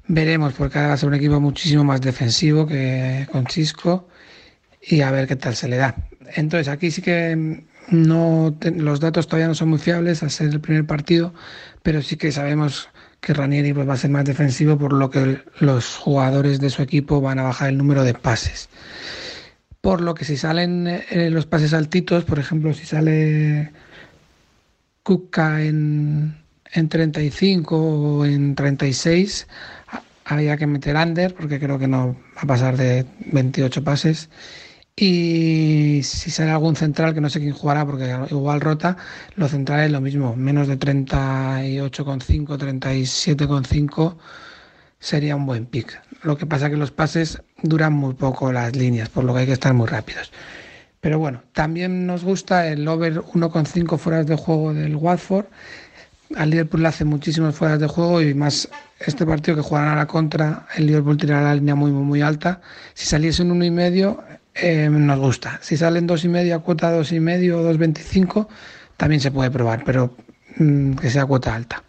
veremos 0.06 0.54
porque 0.54 0.78
ahora 0.78 0.88
va 0.88 0.94
a 0.94 0.96
ser 0.96 1.10
un 1.10 1.16
equipo 1.16 1.38
muchísimo 1.38 1.84
más 1.84 2.00
defensivo 2.00 2.66
que 2.66 3.28
con 3.30 3.44
Chisco 3.44 4.08
y 4.80 5.02
a 5.02 5.10
ver 5.10 5.28
qué 5.28 5.36
tal 5.36 5.54
se 5.54 5.68
le 5.68 5.76
da. 5.76 5.96
Entonces 6.34 6.68
aquí 6.68 6.90
sí 6.90 7.02
que 7.02 7.66
no 7.90 8.56
los 8.76 9.00
datos 9.00 9.26
todavía 9.26 9.48
no 9.48 9.54
son 9.54 9.70
muy 9.70 9.78
fiables 9.78 10.22
al 10.22 10.30
ser 10.30 10.48
el 10.48 10.60
primer 10.60 10.86
partido, 10.86 11.34
pero 11.82 12.02
sí 12.02 12.16
que 12.16 12.32
sabemos 12.32 12.88
que 13.20 13.34
Ranieri 13.34 13.72
pues, 13.72 13.88
va 13.88 13.94
a 13.94 13.98
ser 13.98 14.10
más 14.10 14.24
defensivo, 14.24 14.78
por 14.78 14.92
lo 14.92 15.10
que 15.10 15.42
los 15.58 15.96
jugadores 15.96 16.60
de 16.60 16.70
su 16.70 16.82
equipo 16.82 17.20
van 17.20 17.38
a 17.38 17.42
bajar 17.42 17.68
el 17.70 17.78
número 17.78 18.04
de 18.04 18.14
pases. 18.14 18.68
Por 19.80 20.00
lo 20.00 20.14
que 20.14 20.24
si 20.24 20.36
salen 20.36 20.86
eh, 20.86 21.30
los 21.30 21.46
pases 21.46 21.74
altitos, 21.74 22.24
por 22.24 22.38
ejemplo, 22.38 22.72
si 22.74 22.84
sale 22.86 23.72
Kuka 25.02 25.62
en, 25.62 26.36
en 26.72 26.88
35 26.88 27.76
o 27.76 28.24
en 28.24 28.54
36, 28.54 29.46
había 30.24 30.56
que 30.56 30.66
meter 30.66 30.96
under, 30.96 31.34
porque 31.34 31.58
creo 31.58 31.78
que 31.78 31.88
no 31.88 32.16
va 32.36 32.42
a 32.42 32.46
pasar 32.46 32.76
de 32.76 33.06
28 33.32 33.82
pases 33.82 34.28
y 35.00 36.02
si 36.02 36.30
sale 36.30 36.50
algún 36.50 36.76
central, 36.76 37.14
que 37.14 37.22
no 37.22 37.30
sé 37.30 37.40
quién 37.40 37.54
jugará 37.54 37.86
porque 37.86 38.14
igual 38.30 38.60
rota, 38.60 38.98
los 39.34 39.50
centrales 39.50 39.90
lo 39.90 40.02
mismo, 40.02 40.36
menos 40.36 40.68
de 40.68 40.78
38,5, 40.78 42.58
37,5 42.58 44.16
sería 44.98 45.36
un 45.36 45.46
buen 45.46 45.64
pick. 45.64 45.98
Lo 46.22 46.36
que 46.36 46.44
pasa 46.44 46.68
que 46.68 46.76
los 46.76 46.90
pases 46.90 47.42
duran 47.62 47.94
muy 47.94 48.12
poco 48.12 48.52
las 48.52 48.76
líneas, 48.76 49.08
por 49.08 49.24
lo 49.24 49.32
que 49.32 49.40
hay 49.40 49.46
que 49.46 49.54
estar 49.54 49.72
muy 49.72 49.86
rápidos. 49.86 50.30
Pero 51.00 51.18
bueno, 51.18 51.42
también 51.54 52.06
nos 52.06 52.22
gusta 52.22 52.68
el 52.68 52.86
over 52.86 53.22
1,5 53.22 53.96
fueras 53.96 54.26
de 54.26 54.36
juego 54.36 54.74
del 54.74 54.96
Watford. 54.96 55.46
Al 56.36 56.50
Liverpool 56.50 56.82
le 56.82 56.88
hace 56.88 57.06
muchísimos 57.06 57.54
fueras 57.54 57.80
de 57.80 57.86
juego 57.86 58.20
y 58.20 58.34
más 58.34 58.68
este 58.98 59.24
partido 59.24 59.56
que 59.56 59.62
jugarán 59.62 59.94
a 59.94 59.96
la 59.96 60.06
contra, 60.06 60.66
el 60.76 60.86
Liverpool 60.86 61.16
tirará 61.16 61.42
la 61.44 61.54
línea 61.54 61.74
muy, 61.74 61.90
muy, 61.90 62.04
muy 62.04 62.20
alta. 62.20 62.60
Si 62.92 63.06
saliese 63.06 63.42
un 63.42 63.58
1,5 63.58 64.29
eh, 64.54 64.88
nos 64.90 65.18
gusta. 65.18 65.58
Si 65.62 65.76
salen 65.76 66.06
dos 66.06 66.24
y 66.24 66.28
medio 66.28 66.56
a 66.56 66.58
cuota 66.60 66.90
dos 66.90 67.12
y 67.12 67.20
medio 67.20 67.58
o 67.58 67.62
dos 67.62 67.78
veinticinco, 67.78 68.48
también 68.96 69.20
se 69.20 69.30
puede 69.30 69.50
probar, 69.50 69.84
pero 69.84 70.16
mm, 70.56 70.94
que 70.94 71.10
sea 71.10 71.26
cuota 71.26 71.54
alta. 71.54 71.82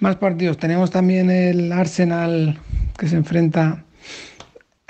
Más 0.00 0.16
partidos. 0.16 0.58
Tenemos 0.58 0.90
también 0.90 1.30
el 1.30 1.72
Arsenal 1.72 2.58
que 2.96 3.08
se 3.08 3.16
enfrenta 3.16 3.84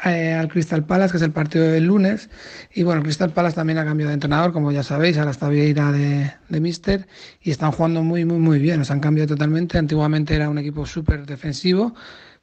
eh, 0.04 0.34
al 0.34 0.48
Crystal 0.48 0.84
Palace, 0.84 1.12
que 1.12 1.16
es 1.16 1.22
el 1.22 1.32
partido 1.32 1.64
del 1.66 1.86
lunes. 1.86 2.28
Y 2.74 2.82
bueno, 2.82 3.02
Crystal 3.02 3.30
Palace 3.30 3.56
también 3.56 3.78
ha 3.78 3.84
cambiado 3.84 4.08
de 4.08 4.14
entrenador, 4.14 4.52
como 4.52 4.70
ya 4.70 4.82
sabéis, 4.82 5.18
ahora 5.18 5.30
está 5.30 5.48
Vieira 5.48 5.92
de, 5.92 6.30
de 6.48 6.60
Mister 6.60 7.08
y 7.42 7.50
están 7.50 7.72
jugando 7.72 8.02
muy, 8.02 8.24
muy, 8.24 8.38
muy 8.38 8.58
bien. 8.58 8.78
Nos 8.78 8.90
han 8.90 9.00
cambiado 9.00 9.28
totalmente. 9.28 9.78
Antiguamente 9.78 10.34
era 10.34 10.48
un 10.50 10.58
equipo 10.58 10.87
súper 10.87 11.26
defensivo 11.26 11.94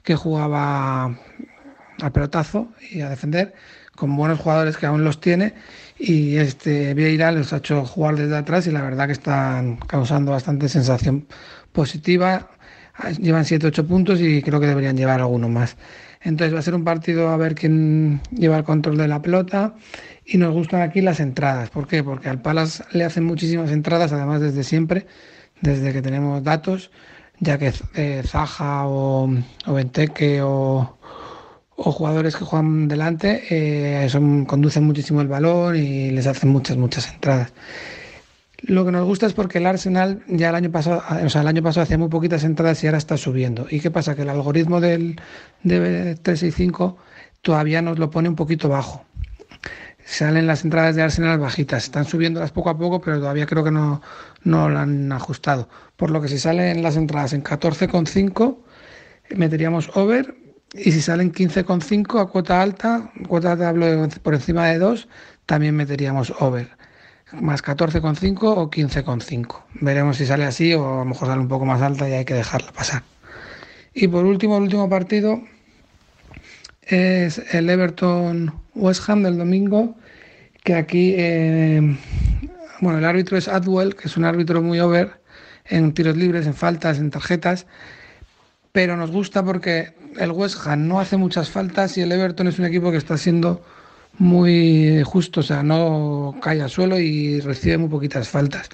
que 0.03 0.15
jugaba 0.15 1.17
al 2.01 2.11
pelotazo 2.11 2.69
y 2.91 3.01
a 3.01 3.09
defender 3.09 3.53
con 3.95 4.15
buenos 4.15 4.39
jugadores 4.39 4.77
que 4.77 4.85
aún 4.85 5.03
los 5.03 5.19
tiene 5.21 5.53
y 5.97 6.35
este 6.37 6.93
Vieira 6.93 7.31
los 7.31 7.53
ha 7.53 7.57
hecho 7.57 7.85
jugar 7.85 8.17
desde 8.17 8.35
atrás 8.35 8.67
y 8.67 8.71
la 8.71 8.81
verdad 8.81 9.07
que 9.07 9.13
están 9.13 9.77
causando 9.77 10.31
bastante 10.31 10.67
sensación 10.69 11.27
positiva. 11.71 12.49
Llevan 13.19 13.43
7-8 13.43 13.85
puntos 13.87 14.21
y 14.21 14.41
creo 14.41 14.59
que 14.59 14.67
deberían 14.67 14.97
llevar 14.97 15.19
alguno 15.19 15.49
más. 15.49 15.75
Entonces 16.21 16.55
va 16.55 16.59
a 16.59 16.63
ser 16.63 16.75
un 16.75 16.83
partido 16.83 17.29
a 17.29 17.37
ver 17.37 17.55
quién 17.55 18.19
lleva 18.31 18.57
el 18.57 18.63
control 18.63 18.97
de 18.97 19.07
la 19.07 19.21
pelota 19.21 19.75
y 20.25 20.37
nos 20.37 20.53
gustan 20.53 20.81
aquí 20.81 21.01
las 21.01 21.19
entradas. 21.19 21.69
¿Por 21.69 21.87
qué? 21.87 22.03
Porque 22.03 22.29
al 22.29 22.41
Palas 22.41 22.83
le 22.91 23.03
hacen 23.03 23.25
muchísimas 23.25 23.71
entradas, 23.71 24.11
además 24.11 24.41
desde 24.41 24.63
siempre, 24.63 25.05
desde 25.61 25.93
que 25.93 26.01
tenemos 26.01 26.43
datos, 26.43 26.89
ya 27.39 27.57
que 27.59 27.73
eh, 27.95 28.23
Zaja 28.25 28.87
o, 28.87 29.29
o 29.67 29.73
Venteque 29.73 30.41
o, 30.41 30.94
o 31.75 31.91
jugadores 31.91 32.35
que 32.35 32.45
juegan 32.45 32.87
delante 32.87 33.43
eh, 33.49 34.07
son, 34.09 34.45
conducen 34.45 34.83
muchísimo 34.83 35.21
el 35.21 35.27
balón 35.27 35.75
y 35.75 36.11
les 36.11 36.27
hacen 36.27 36.49
muchas, 36.49 36.77
muchas 36.77 37.11
entradas. 37.11 37.51
Lo 38.61 38.85
que 38.85 38.91
nos 38.91 39.05
gusta 39.05 39.25
es 39.25 39.33
porque 39.33 39.59
el 39.59 39.65
Arsenal 39.67 40.23
ya 40.27 40.49
el 40.49 40.55
año 40.55 40.71
pasado, 40.71 41.03
o 41.23 41.29
sea, 41.29 41.41
el 41.41 41.47
año 41.47 41.61
pasado 41.61 41.83
hacía 41.83 41.97
muy 41.97 42.09
poquitas 42.09 42.43
entradas 42.43 42.83
y 42.83 42.87
ahora 42.87 42.97
está 42.97 43.17
subiendo. 43.17 43.67
¿Y 43.69 43.79
qué 43.79 43.91
pasa? 43.91 44.15
Que 44.15 44.23
el 44.23 44.29
algoritmo 44.29 44.79
del 44.79 45.19
de 45.63 46.15
365 46.15 46.97
todavía 47.41 47.81
nos 47.81 47.99
lo 47.99 48.09
pone 48.09 48.29
un 48.29 48.35
poquito 48.35 48.69
bajo. 48.69 49.05
Salen 50.05 50.47
las 50.47 50.63
entradas 50.63 50.95
de 50.95 51.01
Arsenal 51.01 51.39
bajitas, 51.39 51.83
están 51.85 52.05
subiéndolas 52.05 52.51
poco 52.51 52.69
a 52.69 52.77
poco, 52.77 53.01
pero 53.01 53.19
todavía 53.19 53.45
creo 53.45 53.63
que 53.63 53.71
no, 53.71 54.01
no 54.43 54.69
lo 54.69 54.79
han 54.79 55.11
ajustado. 55.11 55.67
Por 55.95 56.11
lo 56.11 56.21
que 56.21 56.27
si 56.27 56.39
salen 56.39 56.81
las 56.83 56.95
entradas 56.95 57.33
en 57.33 57.43
14,5, 57.43 58.57
meteríamos 59.35 59.89
over 59.95 60.44
y 60.77 60.91
si 60.91 61.01
salen 61.01 61.31
15,5 61.31 62.19
a 62.19 62.25
cuota 62.25 62.61
alta, 62.61 63.11
cuota 63.27 63.53
alta 63.53 63.69
hablo 63.69 64.07
por 64.21 64.33
encima 64.33 64.67
de 64.67 64.77
2, 64.77 65.07
también 65.45 65.75
meteríamos 65.75 66.33
over. 66.39 66.69
Más 67.31 67.63
14,5 67.63 68.37
o 68.43 68.69
15,5. 68.69 69.63
Veremos 69.81 70.17
si 70.17 70.25
sale 70.25 70.45
así 70.45 70.73
o 70.73 70.95
a 70.95 70.99
lo 70.99 71.05
mejor 71.05 71.29
sale 71.29 71.41
un 71.41 71.47
poco 71.47 71.65
más 71.65 71.81
alta 71.81 72.09
y 72.09 72.13
hay 72.13 72.25
que 72.25 72.33
dejarla 72.33 72.71
pasar. 72.71 73.03
Y 73.93 74.09
por 74.09 74.25
último, 74.25 74.57
el 74.57 74.63
último 74.63 74.89
partido 74.89 75.41
es 76.81 77.41
el 77.53 77.69
Everton 77.69 78.53
West 78.75 79.09
Ham 79.09 79.23
del 79.23 79.37
domingo, 79.37 79.95
que 80.63 80.75
aquí, 80.75 81.15
eh, 81.17 81.97
bueno, 82.81 82.99
el 82.99 83.05
árbitro 83.05 83.37
es 83.37 83.47
Adwell, 83.47 83.95
que 83.95 84.07
es 84.07 84.17
un 84.17 84.25
árbitro 84.25 84.61
muy 84.61 84.79
over 84.79 85.21
en 85.65 85.93
tiros 85.93 86.17
libres, 86.17 86.45
en 86.45 86.53
faltas, 86.53 86.99
en 86.99 87.09
tarjetas, 87.09 87.65
pero 88.75 88.97
nos 88.97 89.09
gusta 89.09 89.41
porque 89.41 89.93
el 90.17 90.31
West 90.31 90.67
Ham 90.67 90.85
no 90.85 90.99
hace 90.99 91.15
muchas 91.15 91.49
faltas 91.49 91.97
y 91.97 92.01
el 92.01 92.11
Everton 92.11 92.49
es 92.49 92.59
un 92.59 92.65
equipo 92.65 92.91
que 92.91 92.97
está 92.97 93.17
siendo 93.17 93.63
muy 94.17 95.01
justo, 95.05 95.39
o 95.39 95.43
sea, 95.43 95.63
no 95.63 96.35
cae 96.41 96.61
al 96.61 96.69
suelo 96.69 96.99
y 96.99 97.39
recibe 97.39 97.77
muy 97.77 97.87
poquitas 97.87 98.27
faltas. 98.27 98.67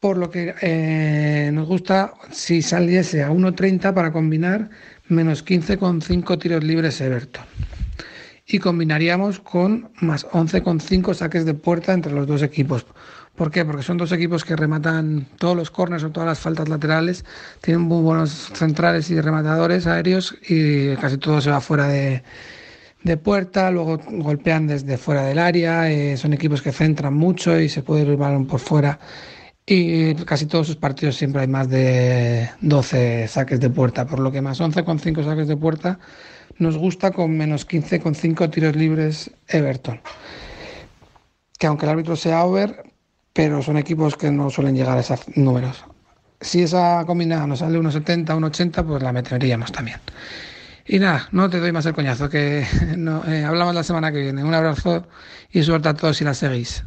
Por 0.00 0.16
lo 0.16 0.30
que 0.30 0.54
eh, 0.62 1.50
nos 1.52 1.68
gusta 1.68 2.14
si 2.30 2.62
saliese 2.62 3.22
a 3.22 3.28
1.30 3.28 3.92
para 3.92 4.12
combinar 4.12 4.70
menos 5.08 5.44
15,5 5.44 6.38
tiros 6.38 6.64
libres 6.64 7.02
Everton. 7.02 7.44
Y 8.46 8.60
combinaríamos 8.60 9.40
con 9.40 9.90
más 10.00 10.26
11,5 10.28 11.12
saques 11.12 11.44
de 11.44 11.52
puerta 11.52 11.92
entre 11.92 12.12
los 12.12 12.26
dos 12.26 12.42
equipos. 12.42 12.86
¿Por 13.40 13.50
qué? 13.50 13.64
Porque 13.64 13.82
son 13.82 13.96
dos 13.96 14.12
equipos 14.12 14.44
que 14.44 14.54
rematan 14.54 15.26
todos 15.38 15.56
los 15.56 15.70
corners 15.70 16.04
o 16.04 16.10
todas 16.10 16.26
las 16.26 16.40
faltas 16.40 16.68
laterales, 16.68 17.24
tienen 17.62 17.80
muy 17.80 18.02
buenos 18.02 18.50
centrales 18.52 19.10
y 19.10 19.18
rematadores 19.18 19.86
aéreos 19.86 20.36
y 20.46 20.94
casi 20.96 21.16
todo 21.16 21.40
se 21.40 21.48
va 21.48 21.62
fuera 21.62 21.88
de, 21.88 22.22
puerta, 23.16 23.70
luego 23.70 23.98
golpean 24.10 24.66
desde 24.66 24.98
fuera 24.98 25.22
del 25.22 25.38
área, 25.38 25.90
eh, 25.90 26.18
son 26.18 26.34
equipos 26.34 26.60
que 26.60 26.70
centran 26.70 27.14
mucho 27.14 27.58
y 27.58 27.70
se 27.70 27.82
puede 27.82 28.02
ir 28.02 28.08
el 28.10 28.18
balón 28.18 28.46
por 28.46 28.60
fuera 28.60 28.98
y 29.64 30.14
casi 30.26 30.44
todos 30.44 30.66
sus 30.66 30.76
partidos 30.76 31.16
siempre 31.16 31.40
hay 31.40 31.48
más 31.48 31.70
de 31.70 32.50
12 32.60 33.26
saques 33.26 33.58
de 33.58 33.70
puerta, 33.70 34.04
por 34.04 34.18
lo 34.18 34.30
que 34.30 34.42
más 34.42 34.60
11,5 34.60 35.24
saques 35.24 35.48
de 35.48 35.56
puerta 35.56 35.98
nos 36.58 36.76
gusta 36.76 37.10
con 37.10 37.38
menos 37.38 37.66
15,5 37.66 38.50
tiros 38.50 38.76
libres 38.76 39.30
Everton. 39.48 39.98
Que 41.58 41.66
aunque 41.66 41.86
el 41.86 41.92
árbitro 41.92 42.16
sea 42.16 42.44
over, 42.44 42.89
pero 43.32 43.62
son 43.62 43.76
equipos 43.76 44.16
que 44.16 44.30
no 44.30 44.50
suelen 44.50 44.76
llegar 44.76 44.96
a 44.98 45.00
esos 45.00 45.20
números. 45.36 45.84
Si 46.40 46.62
esa 46.62 47.04
combinada 47.06 47.46
nos 47.46 47.60
sale 47.60 47.78
unos 47.78 47.94
70, 47.94 48.34
unos 48.34 48.50
80, 48.50 48.84
pues 48.84 49.02
la 49.02 49.12
meteríamos 49.12 49.72
también. 49.72 50.00
Y 50.86 50.98
nada, 50.98 51.28
no 51.32 51.48
te 51.50 51.60
doy 51.60 51.72
más 51.72 51.86
el 51.86 51.94
coñazo, 51.94 52.28
que 52.28 52.66
no, 52.96 53.24
eh, 53.26 53.44
hablamos 53.44 53.74
la 53.74 53.82
semana 53.84 54.12
que 54.12 54.20
viene. 54.22 54.44
Un 54.44 54.54
abrazo 54.54 55.06
y 55.50 55.62
suerte 55.62 55.88
a 55.88 55.94
todos 55.94 56.16
si 56.16 56.24
la 56.24 56.34
seguís. 56.34 56.84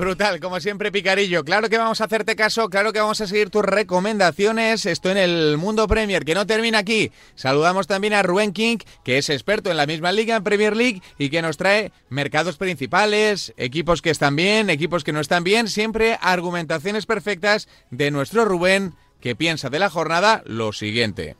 Brutal, 0.00 0.40
como 0.40 0.60
siempre, 0.60 0.90
Picarillo. 0.90 1.44
Claro 1.44 1.68
que 1.68 1.76
vamos 1.76 2.00
a 2.00 2.04
hacerte 2.04 2.34
caso, 2.34 2.70
claro 2.70 2.90
que 2.90 3.00
vamos 3.00 3.20
a 3.20 3.26
seguir 3.26 3.50
tus 3.50 3.62
recomendaciones. 3.62 4.86
Esto 4.86 5.10
en 5.10 5.18
el 5.18 5.58
Mundo 5.58 5.86
Premier, 5.86 6.24
que 6.24 6.34
no 6.34 6.46
termina 6.46 6.78
aquí. 6.78 7.12
Saludamos 7.34 7.86
también 7.86 8.14
a 8.14 8.22
Rubén 8.22 8.54
King, 8.54 8.78
que 9.04 9.18
es 9.18 9.28
experto 9.28 9.70
en 9.70 9.76
la 9.76 9.84
misma 9.84 10.10
liga, 10.10 10.36
en 10.36 10.42
Premier 10.42 10.74
League, 10.74 11.02
y 11.18 11.28
que 11.28 11.42
nos 11.42 11.58
trae 11.58 11.92
mercados 12.08 12.56
principales, 12.56 13.52
equipos 13.58 14.00
que 14.00 14.08
están 14.08 14.36
bien, 14.36 14.70
equipos 14.70 15.04
que 15.04 15.12
no 15.12 15.20
están 15.20 15.44
bien, 15.44 15.68
siempre 15.68 16.16
argumentaciones 16.22 17.04
perfectas 17.04 17.68
de 17.90 18.10
nuestro 18.10 18.46
Rubén, 18.46 18.94
que 19.20 19.36
piensa 19.36 19.68
de 19.68 19.80
la 19.80 19.90
jornada 19.90 20.42
lo 20.46 20.72
siguiente. 20.72 21.36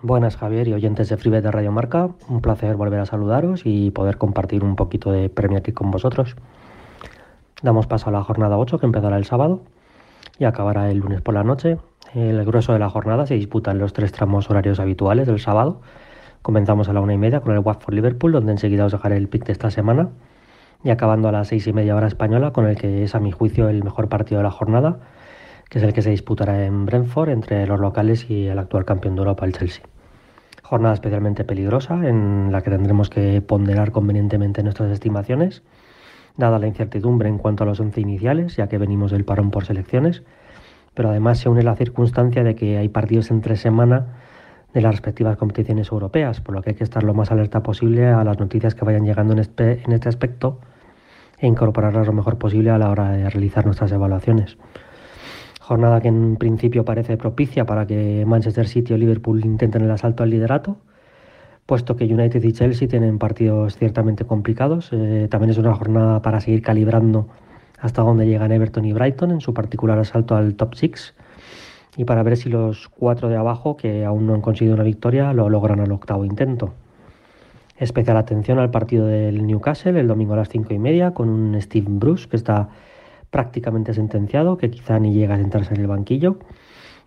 Buenas 0.00 0.38
Javier 0.38 0.66
y 0.66 0.72
oyentes 0.72 1.10
de 1.10 1.18
Freebet 1.18 1.44
de 1.44 1.50
Radio 1.50 1.72
Marca, 1.72 2.08
un 2.26 2.40
placer 2.40 2.74
volver 2.76 3.00
a 3.00 3.04
saludaros 3.04 3.60
y 3.64 3.90
poder 3.90 4.16
compartir 4.16 4.64
un 4.64 4.76
poquito 4.76 5.12
de 5.12 5.28
Premier 5.28 5.60
League 5.60 5.74
con 5.74 5.90
vosotros. 5.90 6.36
Damos 7.62 7.86
paso 7.86 8.08
a 8.08 8.12
la 8.12 8.24
jornada 8.24 8.56
8 8.56 8.78
que 8.78 8.86
empezará 8.86 9.18
el 9.18 9.26
sábado 9.26 9.60
y 10.38 10.44
acabará 10.44 10.90
el 10.90 10.98
lunes 10.98 11.20
por 11.20 11.34
la 11.34 11.44
noche. 11.44 11.76
El 12.14 12.42
grueso 12.46 12.72
de 12.72 12.78
la 12.78 12.88
jornada 12.88 13.26
se 13.26 13.34
disputa 13.34 13.70
en 13.70 13.78
los 13.78 13.92
tres 13.92 14.12
tramos 14.12 14.48
horarios 14.48 14.80
habituales 14.80 15.26
del 15.26 15.40
sábado. 15.40 15.82
Comenzamos 16.40 16.88
a 16.88 16.94
la 16.94 17.02
una 17.02 17.12
y 17.12 17.18
media 17.18 17.40
con 17.40 17.52
el 17.52 17.58
Watford 17.58 17.94
Liverpool, 17.94 18.32
donde 18.32 18.52
enseguida 18.52 18.86
os 18.86 18.92
dejaré 18.92 19.18
el 19.18 19.28
pick 19.28 19.44
de 19.44 19.52
esta 19.52 19.70
semana. 19.70 20.08
Y 20.82 20.88
acabando 20.88 21.28
a 21.28 21.32
las 21.32 21.48
seis 21.48 21.66
y 21.66 21.74
media 21.74 21.94
hora 21.94 22.06
española, 22.06 22.52
con 22.52 22.66
el 22.66 22.78
que 22.78 23.04
es 23.04 23.14
a 23.14 23.20
mi 23.20 23.30
juicio 23.30 23.68
el 23.68 23.84
mejor 23.84 24.08
partido 24.08 24.38
de 24.38 24.44
la 24.44 24.50
jornada, 24.50 25.00
que 25.68 25.78
es 25.78 25.84
el 25.84 25.92
que 25.92 26.00
se 26.00 26.08
disputará 26.08 26.64
en 26.64 26.86
Brentford 26.86 27.28
entre 27.28 27.66
los 27.66 27.78
locales 27.78 28.30
y 28.30 28.46
el 28.46 28.58
actual 28.58 28.86
campeón 28.86 29.16
de 29.16 29.20
Europa, 29.20 29.44
el 29.44 29.52
Chelsea. 29.52 29.84
Jornada 30.62 30.94
especialmente 30.94 31.44
peligrosa 31.44 32.08
en 32.08 32.50
la 32.52 32.62
que 32.62 32.70
tendremos 32.70 33.10
que 33.10 33.42
ponderar 33.42 33.92
convenientemente 33.92 34.62
nuestras 34.62 34.90
estimaciones, 34.90 35.62
dada 36.36 36.58
la 36.58 36.66
incertidumbre 36.66 37.28
en 37.28 37.38
cuanto 37.38 37.64
a 37.64 37.66
los 37.66 37.80
once 37.80 38.00
iniciales, 38.00 38.56
ya 38.56 38.68
que 38.68 38.78
venimos 38.78 39.10
del 39.10 39.24
parón 39.24 39.50
por 39.50 39.64
selecciones, 39.64 40.22
pero 40.94 41.10
además 41.10 41.38
se 41.38 41.48
une 41.48 41.62
la 41.62 41.76
circunstancia 41.76 42.44
de 42.44 42.54
que 42.54 42.78
hay 42.78 42.88
partidos 42.88 43.30
entre 43.30 43.56
semana 43.56 44.06
de 44.72 44.80
las 44.80 44.92
respectivas 44.92 45.36
competiciones 45.36 45.90
europeas, 45.90 46.40
por 46.40 46.54
lo 46.54 46.62
que 46.62 46.70
hay 46.70 46.76
que 46.76 46.84
estar 46.84 47.02
lo 47.02 47.14
más 47.14 47.30
alerta 47.30 47.62
posible 47.62 48.06
a 48.08 48.22
las 48.24 48.38
noticias 48.38 48.74
que 48.74 48.84
vayan 48.84 49.04
llegando 49.04 49.32
en 49.32 49.40
este, 49.40 49.82
en 49.84 49.92
este 49.92 50.08
aspecto 50.08 50.60
e 51.38 51.46
incorporarlas 51.46 52.06
lo 52.06 52.12
mejor 52.12 52.38
posible 52.38 52.70
a 52.70 52.78
la 52.78 52.90
hora 52.90 53.10
de 53.10 53.28
realizar 53.28 53.64
nuestras 53.64 53.90
evaluaciones. 53.92 54.58
Jornada 55.60 56.00
que 56.00 56.08
en 56.08 56.36
principio 56.36 56.84
parece 56.84 57.16
propicia 57.16 57.64
para 57.64 57.86
que 57.86 58.24
Manchester 58.26 58.68
City 58.68 58.92
o 58.92 58.96
Liverpool 58.96 59.44
intenten 59.44 59.82
el 59.82 59.90
asalto 59.90 60.22
al 60.22 60.30
liderato, 60.30 60.78
puesto 61.66 61.96
que 61.96 62.04
United 62.04 62.42
y 62.42 62.52
Chelsea 62.52 62.88
tienen 62.88 63.18
partidos 63.18 63.76
ciertamente 63.76 64.24
complicados. 64.24 64.90
Eh, 64.92 65.28
también 65.30 65.50
es 65.50 65.58
una 65.58 65.74
jornada 65.74 66.22
para 66.22 66.40
seguir 66.40 66.62
calibrando 66.62 67.28
hasta 67.80 68.02
dónde 68.02 68.26
llegan 68.26 68.52
Everton 68.52 68.84
y 68.84 68.92
Brighton 68.92 69.30
en 69.30 69.40
su 69.40 69.54
particular 69.54 69.98
asalto 69.98 70.36
al 70.36 70.54
top 70.54 70.74
6 70.74 71.14
y 71.96 72.04
para 72.04 72.22
ver 72.22 72.36
si 72.36 72.48
los 72.48 72.88
cuatro 72.88 73.28
de 73.28 73.36
abajo, 73.36 73.76
que 73.76 74.04
aún 74.04 74.26
no 74.26 74.34
han 74.34 74.40
conseguido 74.40 74.74
una 74.74 74.84
victoria, 74.84 75.32
lo 75.32 75.48
logran 75.48 75.80
al 75.80 75.90
octavo 75.92 76.24
intento. 76.24 76.72
Especial 77.76 78.16
atención 78.16 78.58
al 78.58 78.70
partido 78.70 79.06
del 79.06 79.46
Newcastle 79.46 79.98
el 79.98 80.06
domingo 80.06 80.34
a 80.34 80.36
las 80.36 80.48
cinco 80.48 80.74
y 80.74 80.78
media 80.78 81.12
con 81.12 81.28
un 81.28 81.60
Steve 81.60 81.86
Bruce 81.88 82.28
que 82.28 82.36
está 82.36 82.68
prácticamente 83.30 83.94
sentenciado, 83.94 84.56
que 84.56 84.70
quizá 84.70 84.98
ni 84.98 85.12
llega 85.12 85.34
a 85.34 85.38
sentarse 85.38 85.74
en 85.74 85.80
el 85.80 85.86
banquillo, 85.86 86.38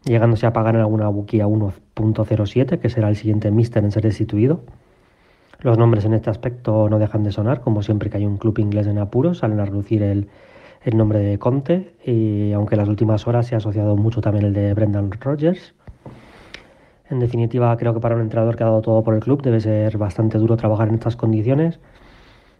llegándose 0.03 0.45
a 0.45 0.53
pagar 0.53 0.75
en 0.75 0.81
alguna 0.81 1.07
buquía 1.09 1.47
1.07, 1.95 2.79
que 2.79 2.89
será 2.89 3.09
el 3.09 3.15
siguiente 3.15 3.51
mister 3.51 3.83
en 3.83 3.91
ser 3.91 4.03
destituido. 4.03 4.61
Los 5.59 5.77
nombres 5.77 6.05
en 6.05 6.13
este 6.13 6.29
aspecto 6.29 6.89
no 6.89 6.99
dejan 6.99 7.23
de 7.23 7.31
sonar, 7.31 7.61
como 7.61 7.83
siempre 7.83 8.09
que 8.09 8.17
hay 8.17 8.25
un 8.25 8.37
club 8.37 8.59
inglés 8.59 8.87
en 8.87 8.97
apuros, 8.97 9.39
salen 9.39 9.59
a 9.59 9.65
reducir 9.65 10.03
el, 10.03 10.27
el 10.83 10.97
nombre 10.97 11.19
de 11.19 11.39
Conte, 11.39 11.93
y 12.05 12.51
aunque 12.51 12.75
en 12.75 12.79
las 12.79 12.89
últimas 12.89 13.27
horas 13.27 13.47
se 13.47 13.55
ha 13.55 13.59
asociado 13.59 13.95
mucho 13.95 14.21
también 14.21 14.45
el 14.45 14.53
de 14.53 14.73
Brendan 14.73 15.11
Rodgers. 15.11 15.73
En 17.09 17.19
definitiva, 17.19 17.75
creo 17.77 17.93
que 17.93 17.99
para 17.99 18.15
un 18.15 18.21
entrenador 18.21 18.55
que 18.55 18.63
ha 18.63 18.67
dado 18.67 18.81
todo 18.81 19.03
por 19.03 19.13
el 19.13 19.19
club 19.21 19.41
debe 19.41 19.59
ser 19.59 19.97
bastante 19.97 20.37
duro 20.37 20.57
trabajar 20.57 20.87
en 20.87 20.95
estas 20.95 21.15
condiciones 21.15 21.79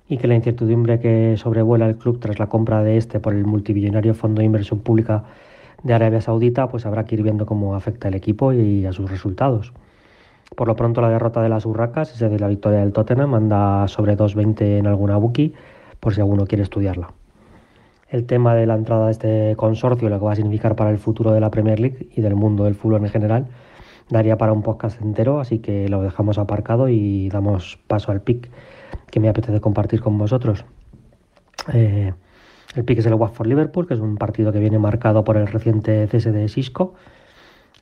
y 0.08 0.18
que 0.18 0.28
la 0.28 0.36
incertidumbre 0.36 1.00
que 1.00 1.38
sobrevuela 1.38 1.88
el 1.88 1.98
club 1.98 2.20
tras 2.20 2.40
la 2.40 2.48
compra 2.48 2.84
de 2.84 2.98
este 2.98 3.20
por 3.20 3.34
el 3.34 3.46
multimillonario 3.46 4.14
Fondo 4.14 4.40
de 4.40 4.46
Inversión 4.46 4.80
Pública 4.80 5.24
de 5.84 5.94
Arabia 5.94 6.22
Saudita, 6.22 6.68
pues 6.68 6.86
habrá 6.86 7.06
que 7.06 7.16
ir 7.16 7.24
viendo 7.24 7.46
cómo 7.46 7.76
afecta 7.76 8.08
al 8.08 8.16
equipo 8.16 8.54
y 8.54 8.86
a 8.86 8.94
sus 8.94 9.10
resultados. 9.10 9.74
Por 10.56 10.68
lo 10.68 10.76
pronto 10.76 11.02
la 11.02 11.10
derrota 11.10 11.42
de 11.42 11.50
las 11.50 11.66
Urracas, 11.66 12.22
es 12.22 12.42
la 12.42 12.48
victoria 12.48 12.80
del 12.80 12.94
Tottenham, 12.94 13.34
anda 13.34 13.88
sobre 13.88 14.16
2.20 14.16 14.80
en 14.80 14.88
alguna 14.88 15.18
bookie, 15.18 15.54
por 16.00 16.14
si 16.14 16.22
alguno 16.22 16.46
quiere 16.46 16.64
estudiarla. 16.64 17.12
El 18.10 18.26
tema 18.26 18.54
de 18.54 18.68
la 18.68 18.76
entrada 18.76 19.08
de 19.08 19.12
este 19.12 19.56
consorcio, 19.56 20.10
lo 20.10 20.20
que 20.20 20.26
va 20.26 20.34
a 20.34 20.36
significar 20.36 20.76
para 20.76 20.92
el 20.92 21.00
futuro 21.00 21.32
de 21.32 21.40
la 21.40 21.50
Premier 21.50 21.80
League 21.80 22.10
y 22.16 22.22
del 22.22 22.36
mundo 22.36 22.66
del 22.66 22.76
fútbol 22.76 23.04
en 23.04 23.10
general, 23.10 23.48
daría 24.10 24.38
para 24.38 24.54
un 24.54 24.62
podcast 24.62 25.02
entero, 25.02 25.40
así 25.40 25.60
que 25.60 25.90
lo 25.90 26.04
dejamos 26.04 26.38
aparcado 26.38 26.90
y 26.90 27.30
damos 27.30 27.80
paso 27.88 28.12
al 28.12 28.22
pick 28.22 28.50
que 29.10 29.20
me 29.20 29.30
apetece 29.30 29.60
compartir 29.60 30.02
con 30.02 30.18
vosotros. 30.18 30.66
Eh, 31.74 32.14
el 32.76 32.84
pick 32.84 33.00
es 33.00 33.06
el 33.06 33.14
Watford 33.14 33.48
Liverpool, 33.48 33.88
que 33.88 33.94
es 33.94 34.00
un 34.00 34.18
partido 34.18 34.52
que 34.52 34.60
viene 34.60 34.80
marcado 34.80 35.24
por 35.24 35.38
el 35.38 35.48
reciente 35.48 36.08
cese 36.08 36.32
de 36.32 36.48
Cisco 36.48 36.96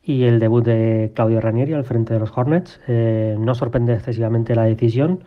y 0.03 0.23
el 0.23 0.39
debut 0.39 0.63
de 0.65 1.11
Claudio 1.15 1.41
Ranieri 1.41 1.73
al 1.73 1.85
frente 1.85 2.13
de 2.13 2.19
los 2.19 2.35
Hornets. 2.35 2.79
Eh, 2.87 3.35
no 3.39 3.55
sorprende 3.55 3.93
excesivamente 3.93 4.55
la 4.55 4.63
decisión 4.63 5.23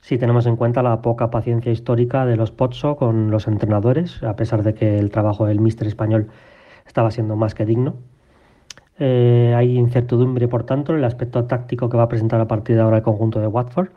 si 0.00 0.16
tenemos 0.16 0.46
en 0.46 0.56
cuenta 0.56 0.82
la 0.82 1.02
poca 1.02 1.30
paciencia 1.30 1.72
histórica 1.72 2.24
de 2.24 2.36
los 2.36 2.50
Pozzo 2.50 2.96
con 2.96 3.30
los 3.30 3.46
entrenadores, 3.46 4.22
a 4.22 4.36
pesar 4.36 4.62
de 4.62 4.74
que 4.74 4.98
el 4.98 5.10
trabajo 5.10 5.46
del 5.46 5.60
míster 5.60 5.86
español 5.86 6.28
estaba 6.86 7.10
siendo 7.10 7.36
más 7.36 7.54
que 7.54 7.66
digno. 7.66 7.96
Eh, 8.98 9.54
hay 9.56 9.76
incertidumbre, 9.76 10.48
por 10.48 10.64
tanto, 10.64 10.92
en 10.92 10.98
el 10.98 11.04
aspecto 11.04 11.44
táctico 11.44 11.88
que 11.88 11.96
va 11.96 12.04
a 12.04 12.08
presentar 12.08 12.40
a 12.40 12.48
partir 12.48 12.76
de 12.76 12.82
ahora 12.82 12.98
el 12.98 13.02
conjunto 13.02 13.40
de 13.40 13.46
Watford 13.48 13.90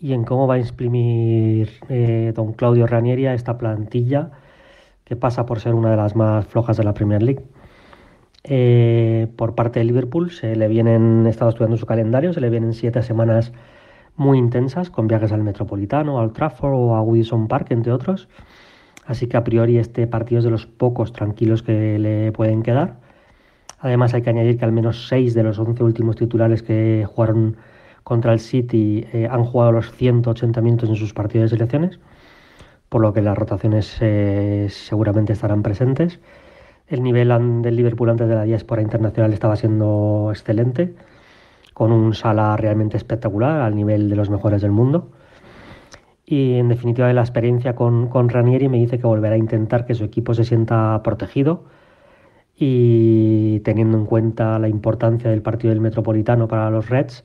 y 0.00 0.12
en 0.12 0.24
cómo 0.24 0.46
va 0.46 0.54
a 0.54 0.58
imprimir 0.58 1.70
eh, 1.88 2.32
don 2.34 2.52
Claudio 2.52 2.86
Ranieri 2.86 3.26
a 3.26 3.34
esta 3.34 3.58
plantilla 3.58 4.30
que 5.04 5.16
pasa 5.16 5.46
por 5.46 5.60
ser 5.60 5.74
una 5.74 5.90
de 5.90 5.96
las 5.96 6.16
más 6.16 6.46
flojas 6.46 6.76
de 6.76 6.84
la 6.84 6.94
Premier 6.94 7.22
League. 7.22 7.44
Eh, 8.44 9.28
por 9.36 9.54
parte 9.54 9.80
de 9.80 9.84
Liverpool 9.84 10.30
se 10.30 10.54
le 10.56 10.68
vienen, 10.68 11.24
he 11.26 11.30
estado 11.30 11.50
estudiando 11.50 11.76
su 11.76 11.86
calendario, 11.86 12.32
se 12.32 12.40
le 12.40 12.50
vienen 12.50 12.74
siete 12.74 13.02
semanas 13.02 13.52
muy 14.16 14.38
intensas 14.38 14.90
con 14.90 15.06
viajes 15.08 15.32
al 15.32 15.42
Metropolitano, 15.42 16.20
al 16.20 16.32
Trafford 16.32 16.74
o 16.74 16.94
a 16.94 17.02
Woodison 17.02 17.48
Park, 17.48 17.70
entre 17.70 17.92
otros. 17.92 18.28
Así 19.06 19.28
que 19.28 19.36
a 19.36 19.44
priori 19.44 19.78
este 19.78 20.06
partido 20.06 20.40
es 20.40 20.44
de 20.44 20.50
los 20.50 20.66
pocos 20.66 21.12
tranquilos 21.12 21.62
que 21.62 21.98
le 21.98 22.32
pueden 22.32 22.62
quedar. 22.62 22.96
Además 23.78 24.14
hay 24.14 24.22
que 24.22 24.30
añadir 24.30 24.58
que 24.58 24.64
al 24.64 24.72
menos 24.72 25.06
seis 25.08 25.34
de 25.34 25.42
los 25.42 25.58
once 25.58 25.82
últimos 25.84 26.16
titulares 26.16 26.62
que 26.62 27.06
jugaron 27.06 27.56
contra 28.06 28.32
el 28.32 28.38
City 28.38 29.04
eh, 29.12 29.26
han 29.28 29.42
jugado 29.42 29.72
los 29.72 29.90
180 29.90 30.60
minutos 30.60 30.88
en 30.88 30.94
sus 30.94 31.12
partidos 31.12 31.50
de 31.50 31.56
selecciones, 31.56 31.98
por 32.88 33.00
lo 33.02 33.12
que 33.12 33.20
las 33.20 33.36
rotaciones 33.36 33.98
eh, 34.00 34.68
seguramente 34.70 35.32
estarán 35.32 35.64
presentes. 35.64 36.20
El 36.86 37.02
nivel 37.02 37.30
del 37.62 37.74
Liverpool 37.74 38.08
antes 38.08 38.28
de 38.28 38.36
la 38.36 38.44
diáspora 38.44 38.80
internacional 38.80 39.32
estaba 39.32 39.56
siendo 39.56 40.28
excelente, 40.30 40.94
con 41.74 41.90
un 41.90 42.14
sala 42.14 42.56
realmente 42.56 42.96
espectacular 42.96 43.62
al 43.62 43.74
nivel 43.74 44.08
de 44.08 44.14
los 44.14 44.30
mejores 44.30 44.62
del 44.62 44.70
mundo. 44.70 45.10
Y 46.24 46.58
en 46.58 46.68
definitiva, 46.68 47.12
la 47.12 47.22
experiencia 47.22 47.74
con, 47.74 48.06
con 48.06 48.28
Ranieri 48.28 48.68
me 48.68 48.76
dice 48.76 49.00
que 49.00 49.06
volverá 49.08 49.34
a 49.34 49.38
intentar 49.38 49.84
que 49.84 49.96
su 49.96 50.04
equipo 50.04 50.32
se 50.32 50.44
sienta 50.44 51.02
protegido 51.02 51.64
y 52.56 53.58
teniendo 53.64 53.98
en 53.98 54.06
cuenta 54.06 54.60
la 54.60 54.68
importancia 54.68 55.28
del 55.28 55.42
partido 55.42 55.70
del 55.70 55.80
Metropolitano 55.80 56.46
para 56.46 56.70
los 56.70 56.88
Reds, 56.88 57.24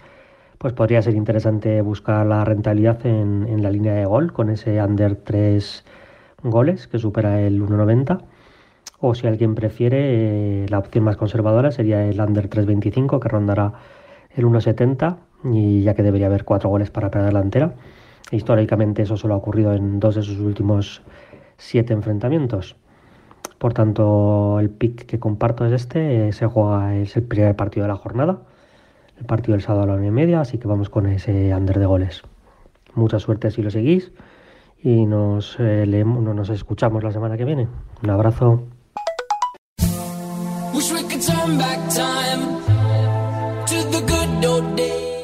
pues 0.62 0.74
podría 0.74 1.02
ser 1.02 1.16
interesante 1.16 1.82
buscar 1.82 2.24
la 2.24 2.46
rentabilidad 2.46 3.04
en, 3.08 3.64
la 3.64 3.72
línea 3.72 3.96
de 3.96 4.06
gol 4.06 4.32
con 4.32 4.52
ese 4.52 4.80
under 4.80 5.16
3 5.16 5.84
goles 6.44 6.88
que 6.88 7.00
supera 7.00 7.42
el 7.42 7.60
1,90. 7.64 8.22
O 9.00 9.16
si 9.16 9.26
alguien 9.26 9.56
prefiere, 9.56 10.66
eh, 10.66 10.66
la 10.70 10.78
opción 10.78 11.04
más 11.04 11.18
conservadora 11.18 11.72
sería 11.72 12.06
el 12.08 12.22
under 12.22 12.48
3,25 12.48 13.20
que 13.20 13.28
rondará 13.28 13.74
el 14.36 14.46
1,70 14.46 15.18
y 15.46 15.82
ya 15.82 15.96
que 15.96 16.04
debería 16.04 16.28
haber 16.28 16.46
4 16.46 16.70
goles 16.70 16.92
para 16.92 17.10
la 17.10 17.26
delantera. 17.26 17.74
Históricamente 18.30 19.02
eso 19.02 19.18
solo 19.18 19.34
ha 19.34 19.38
ocurrido 19.38 19.74
en 19.74 20.00
dos 20.00 20.14
de 20.14 20.22
sus 20.22 20.38
últimos 20.38 21.02
7 21.58 21.92
enfrentamientos. 21.92 22.76
Por 23.58 23.74
tanto, 23.74 24.60
el 24.60 24.70
pick 24.70 25.08
que 25.08 25.20
comparto 25.20 25.66
es 25.66 25.72
este, 25.72 26.28
eh, 26.28 26.34
se 26.34 26.46
juega, 26.46 26.98
es 26.98 27.18
el 27.18 27.24
primer 27.24 27.56
partido 27.56 27.86
de 27.86 27.88
la 27.88 27.98
jornada 27.98 28.42
el 29.22 29.28
partido 29.28 29.54
del 29.54 29.62
sábado 29.62 29.84
a 29.84 29.86
la 29.88 29.94
una 29.94 30.08
y 30.08 30.12
media, 30.12 30.42
así 30.42 30.58
que 30.58 30.68
vamos 30.68 30.90
con 30.90 31.06
ese 31.06 31.54
under 31.54 31.80
de 31.80 31.86
goles. 31.86 32.24
Mucha 32.96 33.20
suerte 33.20 33.52
si 33.52 33.62
lo 33.62 33.70
seguís 33.70 34.12
y 34.84 35.06
nos, 35.06 35.58
eh, 35.60 35.86
leemos, 35.86 36.24
nos 36.24 36.50
escuchamos 36.50 37.04
la 37.04 37.12
semana 37.12 37.38
que 37.38 37.46
viene. 37.46 37.68
Un 38.04 38.10
abrazo. 38.10 38.64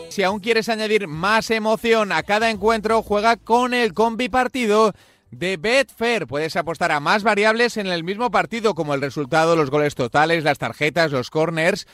Si 0.09 0.23
aún 0.23 0.39
quieres 0.39 0.69
añadir 0.69 1.07
más 1.07 1.49
emoción 1.49 2.11
a 2.11 2.23
cada 2.23 2.51
encuentro, 2.51 3.01
juega 3.01 3.35
con 3.35 3.73
el 3.73 3.93
combi 3.93 4.29
partido 4.29 4.93
de 5.31 5.57
Betfair. 5.57 6.27
Puedes 6.27 6.55
apostar 6.55 6.91
a 6.91 6.99
más 6.99 7.23
variables 7.23 7.77
en 7.77 7.87
el 7.87 8.03
mismo 8.03 8.29
partido, 8.29 8.75
como 8.75 8.93
el 8.93 9.01
resultado, 9.01 9.55
los 9.55 9.71
goles 9.71 9.95
totales, 9.95 10.43
las 10.43 10.59
tarjetas, 10.59 11.11
los 11.11 11.31
corners 11.31 11.87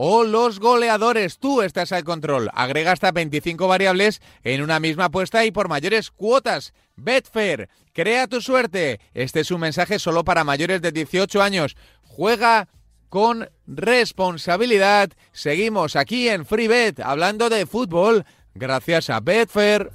o 0.00 0.22
los 0.22 0.60
goleadores. 0.60 1.40
Tú 1.40 1.60
estás 1.60 1.90
al 1.90 2.04
control. 2.04 2.50
Agrega 2.54 2.92
hasta 2.92 3.10
25 3.10 3.66
variables 3.66 4.22
en 4.44 4.62
una 4.62 4.78
misma 4.78 5.06
apuesta 5.06 5.44
y 5.44 5.50
por 5.50 5.68
mayores 5.68 6.12
cuotas. 6.12 6.72
Betfair, 6.94 7.68
crea 7.92 8.28
tu 8.28 8.40
suerte. 8.40 9.00
Este 9.12 9.40
es 9.40 9.50
un 9.50 9.60
mensaje 9.60 9.98
solo 9.98 10.22
para 10.22 10.44
mayores 10.44 10.80
de 10.82 10.92
18 10.92 11.42
años. 11.42 11.76
Juega 12.04 12.68
con 13.08 13.50
responsabilidad. 13.66 15.10
Seguimos 15.32 15.96
aquí 15.96 16.28
en 16.28 16.46
FreeBet 16.46 17.00
hablando 17.00 17.48
de 17.48 17.66
fútbol 17.66 18.24
gracias 18.54 19.10
a 19.10 19.18
Betfair. 19.18 19.90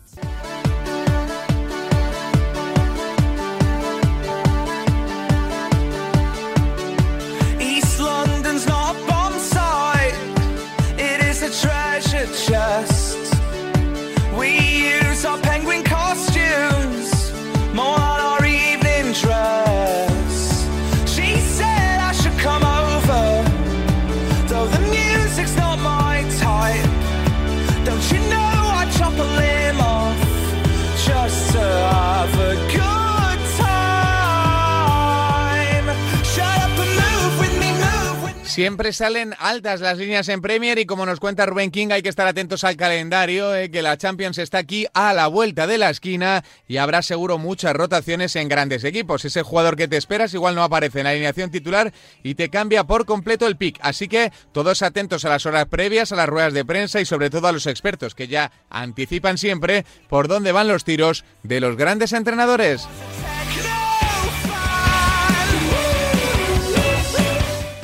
Siempre 38.53 38.93
salen 38.93 39.33
altas 39.39 39.81
las 39.81 39.97
líneas 39.97 40.29
en 40.29 40.39
Premier 40.39 40.77
y 40.77 40.85
como 40.85 41.07
nos 41.07 41.19
cuenta 41.19 41.47
Rubén 41.47 41.71
King 41.71 41.87
hay 41.89 42.03
que 42.03 42.09
estar 42.09 42.27
atentos 42.27 42.63
al 42.63 42.77
calendario, 42.77 43.55
eh, 43.55 43.71
que 43.71 43.81
la 43.81 43.97
Champions 43.97 44.37
está 44.37 44.59
aquí 44.59 44.85
a 44.93 45.11
la 45.13 45.25
vuelta 45.25 45.65
de 45.65 45.79
la 45.79 45.89
esquina 45.89 46.43
y 46.67 46.77
habrá 46.77 47.01
seguro 47.01 47.39
muchas 47.39 47.73
rotaciones 47.73 48.35
en 48.35 48.49
grandes 48.49 48.83
equipos. 48.83 49.25
Ese 49.25 49.41
jugador 49.41 49.75
que 49.75 49.87
te 49.87 49.97
esperas 49.97 50.35
igual 50.35 50.53
no 50.53 50.61
aparece 50.61 50.99
en 50.99 51.05
la 51.05 51.09
alineación 51.09 51.49
titular 51.49 51.91
y 52.21 52.35
te 52.35 52.49
cambia 52.49 52.83
por 52.83 53.07
completo 53.07 53.47
el 53.47 53.57
pick. 53.57 53.79
Así 53.81 54.07
que 54.07 54.31
todos 54.51 54.83
atentos 54.83 55.25
a 55.25 55.29
las 55.29 55.47
horas 55.47 55.65
previas, 55.65 56.11
a 56.11 56.15
las 56.15 56.29
ruedas 56.29 56.53
de 56.53 56.63
prensa 56.63 57.01
y 57.01 57.05
sobre 57.05 57.31
todo 57.31 57.47
a 57.47 57.53
los 57.53 57.65
expertos 57.65 58.13
que 58.13 58.27
ya 58.27 58.51
anticipan 58.69 59.39
siempre 59.39 59.83
por 60.09 60.27
dónde 60.27 60.51
van 60.51 60.67
los 60.67 60.83
tiros 60.83 61.25
de 61.41 61.59
los 61.59 61.75
grandes 61.75 62.13
entrenadores. 62.13 62.87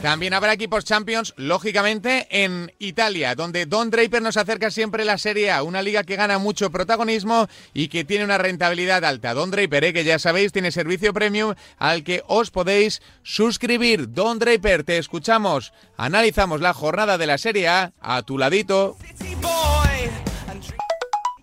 También 0.02 0.34
habrá 0.34 0.54
equipos 0.54 0.86
Champions, 0.86 1.34
lógicamente, 1.36 2.26
en 2.32 2.72
Italia, 2.80 3.36
donde 3.36 3.66
Don 3.66 3.90
Draper 3.90 4.22
nos 4.22 4.38
acerca 4.38 4.72
siempre 4.72 5.04
la 5.04 5.18
Serie 5.18 5.52
A, 5.52 5.62
una 5.62 5.82
liga 5.82 6.06
que 6.06 6.16
gana 6.16 6.40
mucho 6.40 6.72
protagonismo 6.72 7.48
y 7.74 7.90
que 7.90 8.06
tiene 8.06 8.24
una 8.24 8.38
rentabilidad 8.38 9.04
alta. 9.04 9.34
Don 9.34 9.52
Draper, 9.52 9.84
eh, 9.84 9.94
que 9.94 10.06
ya 10.06 10.18
sabéis, 10.18 10.54
tiene 10.54 10.72
servicio 10.72 11.14
premium 11.14 11.54
al 11.78 12.06
que 12.06 12.24
os 12.28 12.50
podéis 12.50 13.02
suscribir. 13.24 14.14
Don 14.14 14.40
Draper, 14.40 14.86
te 14.86 14.98
escuchamos. 15.00 15.74
Analizamos 15.98 16.62
la 16.62 16.74
jornada 16.74 17.18
de 17.18 17.28
la 17.28 17.38
Serie 17.38 17.68
A 17.68 17.92
a 18.00 18.22
tu 18.22 18.38
ladito. 18.38 18.96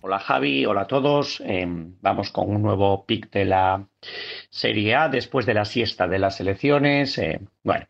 Hola 0.01 0.19
Javi, 0.19 0.65
hola 0.65 0.81
a 0.81 0.87
todos. 0.87 1.43
Em, 1.45 1.93
vamos 2.01 2.31
con 2.31 2.49
un 2.49 2.63
nuevo 2.63 3.05
pick 3.05 3.29
de 3.29 3.45
la 3.45 3.87
Serie 4.49 4.95
A 4.95 5.09
después 5.09 5.45
de 5.45 5.53
la 5.53 5.65
siesta 5.65 6.07
de 6.07 6.17
las 6.17 6.39
elecciones. 6.39 7.19
Eh, 7.19 7.39
bueno 7.61 7.85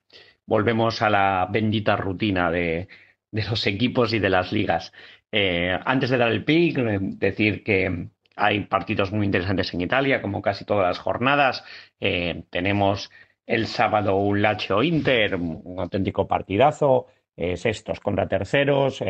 volvemos 0.48 1.02
a 1.04 1.10
la 1.12 1.48
bendita 1.52 1.96
rutina 1.96 2.50
de, 2.50 2.88
los 3.32 3.68
equipos 3.68 4.14
y 4.14 4.20
de 4.20 4.30
las 4.30 4.52
ligas. 4.52 4.92
Eh, 5.32 5.78
antes 5.86 6.10
de 6.10 6.18
dar 6.18 6.32
el 6.32 6.44
pick, 6.44 6.78
eh, 6.80 6.98
decir 7.02 7.64
que 7.64 8.08
hay 8.36 8.62
partidos 8.62 9.12
muy 9.12 9.26
interesantes 9.26 9.74
en 9.74 9.82
Italia, 9.82 10.22
como 10.22 10.42
casi 10.42 10.66
todas 10.66 10.88
las 10.88 11.00
jornadas. 11.00 11.64
Eh, 12.00 12.44
tenemos 12.50 13.12
el 13.46 13.68
sábado 13.68 14.16
un 14.18 14.42
Lacho 14.42 14.82
Inter, 14.82 15.36
un 15.36 15.80
auténtico 15.80 16.28
partidazo, 16.28 17.08
sextos 17.56 18.00
contra 18.00 18.28
terceros, 18.28 19.02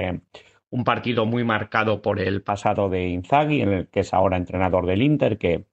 un 0.70 0.84
partido 0.84 1.26
muy 1.26 1.44
marcado 1.46 2.02
por 2.02 2.20
el 2.20 2.42
pasado 2.42 2.90
de 2.90 3.08
Inzaghi, 3.08 3.62
en 3.62 3.70
el 3.70 3.88
que 3.88 4.02
es 4.02 4.14
ahora 4.14 4.38
entrenador 4.38 4.86
del 4.86 5.02
Inter, 5.02 5.38
que 5.38 5.66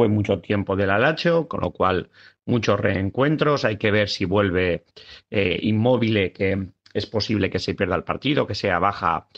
fue 0.00 0.08
mucho 0.08 0.40
tiempo 0.40 0.76
del 0.76 0.88
Alacho, 0.88 1.46
con 1.46 1.60
lo 1.60 1.72
cual 1.72 2.08
muchos 2.46 2.80
reencuentros. 2.80 3.66
Hay 3.66 3.76
que 3.76 3.90
ver 3.90 4.08
si 4.08 4.24
vuelve 4.24 4.86
eh, 5.30 5.58
inmóvil, 5.60 6.32
que 6.32 6.68
es 6.94 7.04
posible 7.04 7.50
que 7.50 7.58
se 7.58 7.74
pierda 7.74 7.96
el 7.96 8.02
partido, 8.02 8.46
que 8.46 8.54
sea 8.54 8.78
baja 8.78 9.28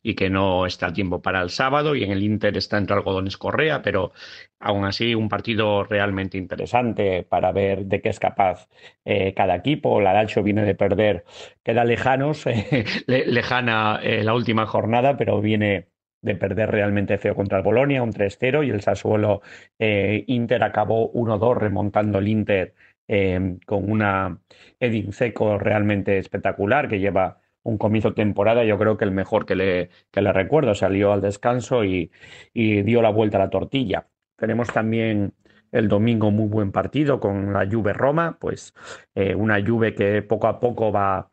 y 0.00 0.14
que 0.14 0.30
no 0.30 0.64
está 0.64 0.86
a 0.86 0.92
tiempo 0.92 1.20
para 1.20 1.42
el 1.42 1.50
sábado. 1.50 1.96
Y 1.96 2.04
en 2.04 2.12
el 2.12 2.22
Inter 2.22 2.56
está 2.56 2.78
entre 2.78 2.94
algodones 2.94 3.36
Correa, 3.36 3.82
pero 3.82 4.12
aún 4.60 4.84
así 4.84 5.12
un 5.16 5.28
partido 5.28 5.82
realmente 5.82 6.38
interesante 6.38 7.24
para 7.24 7.50
ver 7.50 7.86
de 7.86 8.00
qué 8.00 8.10
es 8.10 8.20
capaz 8.20 8.68
eh, 9.04 9.34
cada 9.34 9.56
equipo. 9.56 10.00
La 10.00 10.12
Alacho 10.12 10.44
viene 10.44 10.62
de 10.64 10.76
perder, 10.76 11.24
queda 11.64 11.84
lejanos, 11.84 12.44
lejana 13.08 13.98
eh, 14.04 14.22
la 14.22 14.34
última 14.34 14.66
jornada, 14.66 15.16
pero 15.16 15.40
viene 15.40 15.91
de 16.22 16.36
perder 16.36 16.70
realmente 16.70 17.18
feo 17.18 17.34
contra 17.34 17.58
el 17.58 17.64
Bolonia, 17.64 18.02
un 18.02 18.12
3-0, 18.12 18.66
y 18.66 18.70
el 18.70 18.80
Sassuolo 18.80 19.42
eh, 19.78 20.24
Inter 20.28 20.62
acabó 20.64 21.12
1-2 21.12 21.56
remontando 21.56 22.18
el 22.18 22.28
Inter 22.28 22.74
eh, 23.08 23.58
con 23.66 23.90
una 23.90 24.38
Edin 24.80 25.12
Seco 25.12 25.58
realmente 25.58 26.18
espectacular 26.18 26.88
que 26.88 27.00
lleva 27.00 27.40
un 27.64 27.78
comienzo 27.78 28.14
temporada, 28.14 28.64
yo 28.64 28.78
creo 28.78 28.96
que 28.96 29.04
el 29.04 29.12
mejor 29.12 29.46
que 29.46 29.54
le, 29.54 29.90
que 30.10 30.22
le 30.22 30.32
recuerdo, 30.32 30.74
salió 30.74 31.12
al 31.12 31.20
descanso 31.20 31.84
y, 31.84 32.10
dio 32.54 33.02
la 33.02 33.10
vuelta 33.10 33.38
a 33.38 33.40
la 33.40 33.50
tortilla. 33.50 34.08
Tenemos 34.36 34.68
también 34.72 35.34
el 35.72 35.88
domingo 35.88 36.30
muy 36.30 36.48
buen 36.48 36.72
partido 36.72 37.20
con 37.20 37.52
la 37.52 37.66
Juve 37.70 37.92
Roma, 37.92 38.36
pues 38.40 38.74
eh, 39.14 39.34
una 39.34 39.64
Juve 39.64 39.94
que 39.94 40.22
poco 40.22 40.46
a 40.48 40.60
poco 40.60 40.92
va 40.92 41.30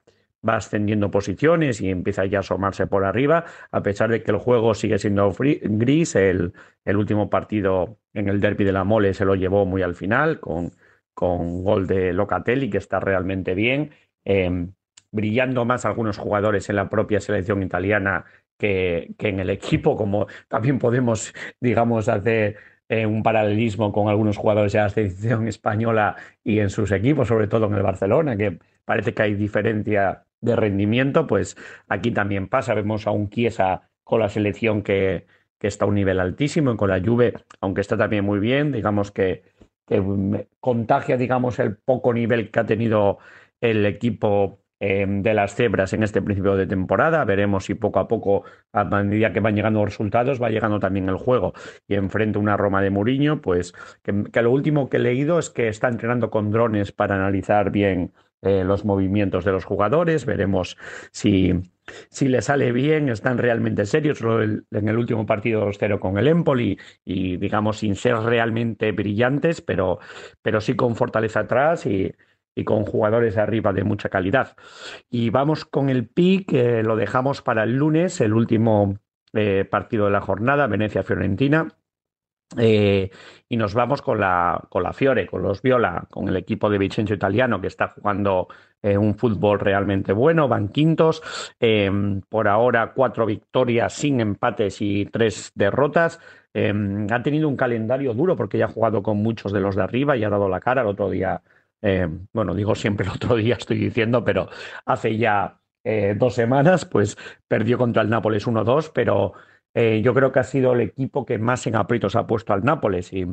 va 0.47 0.55
ascendiendo 0.55 1.11
posiciones 1.11 1.81
y 1.81 1.89
empieza 1.89 2.25
ya 2.25 2.39
a 2.39 2.41
asomarse 2.41 2.87
por 2.87 3.03
arriba, 3.05 3.45
a 3.71 3.81
pesar 3.83 4.09
de 4.09 4.23
que 4.23 4.31
el 4.31 4.37
juego 4.37 4.73
sigue 4.73 4.99
siendo 4.99 5.31
gris. 5.33 6.15
El, 6.15 6.53
el, 6.85 6.97
último 6.97 7.29
partido 7.29 7.97
en 8.13 8.29
el 8.29 8.39
derby 8.39 8.63
de 8.63 8.71
la 8.71 8.83
Mole 8.83 9.13
se 9.13 9.25
lo 9.25 9.35
llevó 9.35 9.65
muy 9.65 9.81
al 9.81 9.95
final, 9.95 10.39
con, 10.39 10.71
con 11.13 11.63
gol 11.63 11.87
de 11.87 12.13
Locatelli, 12.13 12.69
que 12.69 12.77
está 12.77 12.99
realmente 12.99 13.53
bien. 13.53 13.91
Em, 14.25 14.73
brillando 15.11 15.65
más 15.65 15.85
algunos 15.85 16.17
jugadores 16.17 16.69
en 16.69 16.75
la 16.75 16.89
propia 16.89 17.19
selección 17.19 17.63
italiana 17.63 18.25
que, 18.57 19.13
que 19.17 19.29
en 19.29 19.39
el 19.39 19.49
equipo, 19.49 19.95
como 19.95 20.27
también 20.47 20.79
podemos, 20.79 21.33
digamos, 21.59 22.07
hacer 22.09 22.57
eh, 22.89 23.05
un 23.05 23.21
paralelismo 23.21 23.91
con 23.91 24.09
algunos 24.09 24.37
jugadores 24.37 24.73
de 24.73 24.79
la 24.79 24.89
selección 24.89 25.47
española 25.47 26.15
y 26.43 26.59
en 26.59 26.71
sus 26.71 26.91
equipos, 26.91 27.27
sobre 27.27 27.47
todo 27.47 27.67
en 27.67 27.75
el 27.75 27.83
Barcelona, 27.83 28.35
que 28.35 28.57
parece 28.83 29.13
que 29.13 29.21
hay 29.21 29.35
diferencia 29.35 30.25
de 30.41 30.55
rendimiento, 30.55 31.27
pues 31.27 31.57
aquí 31.87 32.11
también 32.11 32.47
pasa. 32.47 32.73
Vemos 32.73 33.07
a 33.07 33.11
un 33.11 33.29
Chiesa 33.29 33.89
con 34.03 34.21
la 34.21 34.29
selección 34.29 34.81
que, 34.81 35.25
que 35.59 35.67
está 35.67 35.85
a 35.85 35.87
un 35.87 35.95
nivel 35.95 36.19
altísimo 36.19 36.71
y 36.71 36.77
con 36.77 36.89
la 36.89 37.01
Juve, 37.01 37.33
aunque 37.61 37.81
está 37.81 37.97
también 37.97 38.25
muy 38.25 38.39
bien, 38.39 38.71
digamos 38.71 39.11
que, 39.11 39.43
contagia, 40.59 41.17
digamos, 41.17 41.59
el 41.59 41.75
poco 41.75 42.13
nivel 42.13 42.51
que 42.51 42.59
ha 42.59 42.65
tenido 42.65 43.17
el 43.59 43.85
equipo 43.85 44.59
em, 44.79 45.21
de 45.23 45.33
las 45.33 45.55
cebras 45.55 45.93
en 45.93 46.03
este 46.03 46.21
principio 46.21 46.55
de 46.55 46.67
temporada. 46.67 47.25
Veremos 47.25 47.65
si 47.65 47.73
poco 47.73 47.99
a 47.99 48.07
poco, 48.07 48.43
a 48.71 48.83
medida 48.85 49.33
que 49.33 49.39
van 49.39 49.55
llegando 49.55 49.83
resultados, 49.83 50.41
va 50.41 50.49
llegando 50.49 50.79
también 50.79 51.09
el 51.09 51.17
juego. 51.17 51.53
Y 51.87 51.95
enfrente 51.95 52.39
una 52.39 52.55
Roma 52.55 52.81
de 52.81 52.91
Muriño, 52.91 53.41
pues 53.41 53.73
que, 54.03 54.25
que, 54.31 54.41
lo 54.41 54.51
último 54.51 54.89
que 54.89 54.97
he 54.97 54.99
leído 54.99 55.39
es 55.39 55.49
que 55.49 55.67
está 55.67 55.87
entrenando 55.89 56.29
con 56.29 56.51
drones 56.51 56.91
para 56.91 57.15
analizar 57.15 57.71
bien 57.71 58.13
eh, 58.41 58.63
los 58.63 58.85
movimientos 58.85 59.45
de 59.45 59.51
los 59.51 59.65
jugadores, 59.65 60.25
veremos 60.25 60.77
si, 61.11 61.53
si 62.09 62.27
le 62.27 62.41
sale 62.41 62.71
bien, 62.71 63.09
están 63.09 63.37
realmente 63.37 63.85
serios. 63.85 64.21
en 64.21 64.87
el 64.87 64.97
último 64.97 65.25
partido 65.25 65.65
2-0 65.67 65.99
con 65.99 66.17
el 66.17 66.27
Empoli 66.27 66.77
y, 67.05 67.37
digamos, 67.37 67.79
sin 67.79 67.95
ser 67.95 68.15
realmente 68.17 68.91
brillantes, 68.91 69.61
pero, 69.61 69.99
pero 70.41 70.61
sí 70.61 70.75
con 70.75 70.95
fortaleza 70.95 71.41
atrás 71.41 71.85
y, 71.85 72.13
y 72.55 72.63
con 72.63 72.85
jugadores 72.85 73.37
arriba 73.37 73.73
de 73.73 73.83
mucha 73.83 74.09
calidad. 74.09 74.55
Y 75.09 75.29
vamos 75.29 75.65
con 75.65 75.89
el 75.89 76.07
pick, 76.07 76.51
lo 76.83 76.95
dejamos 76.95 77.41
para 77.41 77.63
el 77.63 77.75
lunes, 77.75 78.21
el 78.21 78.33
último 78.33 78.97
eh, 79.33 79.65
partido 79.69 80.05
de 80.05 80.11
la 80.11 80.21
jornada, 80.21 80.67
Venecia-Fiorentina. 80.67 81.67
Eh, 82.57 83.11
y 83.47 83.57
nos 83.57 83.75
vamos 83.75 84.01
con 84.01 84.19
la, 84.19 84.63
con 84.69 84.81
la 84.81 84.93
Fiore, 84.93 85.27
con 85.27 85.43
los 85.43 85.61
Viola, 85.61 86.07
con 86.09 86.27
el 86.27 86.35
equipo 86.35 86.69
de 86.69 86.79
Vicencio 86.79 87.15
Italiano 87.15 87.61
que 87.61 87.67
está 87.67 87.89
jugando 87.89 88.47
eh, 88.81 88.97
un 88.97 89.15
fútbol 89.15 89.59
realmente 89.59 90.13
bueno, 90.13 90.47
van 90.47 90.69
quintos. 90.69 91.21
Em, 91.59 92.21
por 92.21 92.47
ahora, 92.47 92.93
cuatro 92.93 93.25
victorias 93.25 93.93
sin 93.93 94.19
empates 94.19 94.81
y 94.81 95.05
tres 95.05 95.51
derrotas. 95.55 96.19
Em, 96.53 97.07
ha 97.11 97.21
tenido 97.21 97.47
un 97.47 97.55
calendario 97.55 98.13
duro 98.13 98.35
porque 98.35 98.57
ya 98.57 98.65
ha 98.65 98.69
jugado 98.69 99.03
con 99.03 99.17
muchos 99.17 99.53
de 99.53 99.59
los 99.59 99.75
de 99.75 99.83
arriba 99.83 100.17
y 100.17 100.23
ha 100.23 100.29
dado 100.29 100.49
la 100.49 100.59
cara 100.59 100.81
el 100.81 100.87
otro 100.87 101.09
día. 101.09 101.41
Em, 101.81 102.27
bueno, 102.33 102.55
digo 102.55 102.75
siempre 102.75 103.05
el 103.05 103.13
otro 103.13 103.35
día, 103.35 103.55
estoy 103.59 103.77
diciendo, 103.77 104.23
pero 104.23 104.49
hace 104.85 105.17
ya 105.17 105.59
eh, 105.83 106.15
dos 106.17 106.35
semanas, 106.35 106.85
pues 106.85 107.17
perdió 107.47 107.77
contra 107.77 108.01
el 108.01 108.09
Nápoles 108.09 108.47
1-2, 108.47 108.91
pero 108.93 109.33
eh, 109.73 110.01
yo 110.03 110.13
creo 110.13 110.31
que 110.31 110.39
ha 110.39 110.43
sido 110.43 110.73
el 110.73 110.81
equipo 110.81 111.25
que 111.25 111.37
más 111.37 111.65
en 111.67 111.75
aprietos 111.75 112.15
ha 112.15 112.27
puesto 112.27 112.53
al 112.53 112.63
Nápoles 112.63 113.13
y 113.13 113.25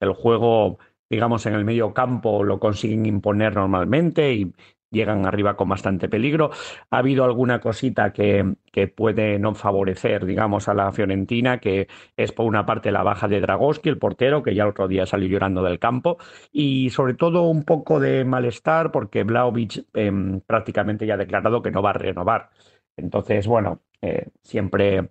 el 0.00 0.12
juego, 0.12 0.78
digamos, 1.08 1.46
en 1.46 1.54
el 1.54 1.64
medio 1.64 1.94
campo 1.94 2.44
lo 2.44 2.58
consiguen 2.58 3.06
imponer 3.06 3.54
normalmente 3.54 4.32
y 4.32 4.52
llegan 4.90 5.26
arriba 5.26 5.56
con 5.56 5.68
bastante 5.68 6.08
peligro. 6.08 6.50
Ha 6.90 6.98
habido 6.98 7.24
alguna 7.24 7.60
cosita 7.60 8.12
que, 8.12 8.54
que, 8.72 8.88
puede 8.88 9.38
no 9.38 9.54
favorecer, 9.54 10.24
digamos, 10.26 10.68
a 10.68 10.74
la 10.74 10.92
Fiorentina, 10.92 11.58
que 11.58 11.88
es 12.16 12.32
por 12.32 12.46
una 12.46 12.66
parte 12.66 12.92
la 12.92 13.02
baja 13.02 13.28
de 13.28 13.40
Dragowski, 13.40 13.88
el 13.88 13.98
portero, 13.98 14.42
que 14.42 14.54
ya 14.54 14.64
el 14.64 14.70
otro 14.70 14.88
día 14.88 15.06
salió 15.06 15.28
llorando 15.28 15.62
del 15.62 15.78
campo, 15.78 16.18
y 16.52 16.90
sobre 16.90 17.14
todo 17.14 17.42
un 17.48 17.64
poco 17.64 18.00
de 18.00 18.24
malestar 18.24 18.92
porque 18.92 19.24
Vlaovic 19.24 19.86
em, 19.94 20.40
prácticamente 20.40 21.06
ya 21.06 21.14
ha 21.14 21.18
declarado 21.18 21.62
que 21.62 21.70
no 21.70 21.82
va 21.82 21.90
a 21.90 21.92
renovar. 21.94 22.50
Entonces, 22.96 23.46
bueno, 23.46 23.82
eh, 24.00 24.28
siempre 24.42 25.10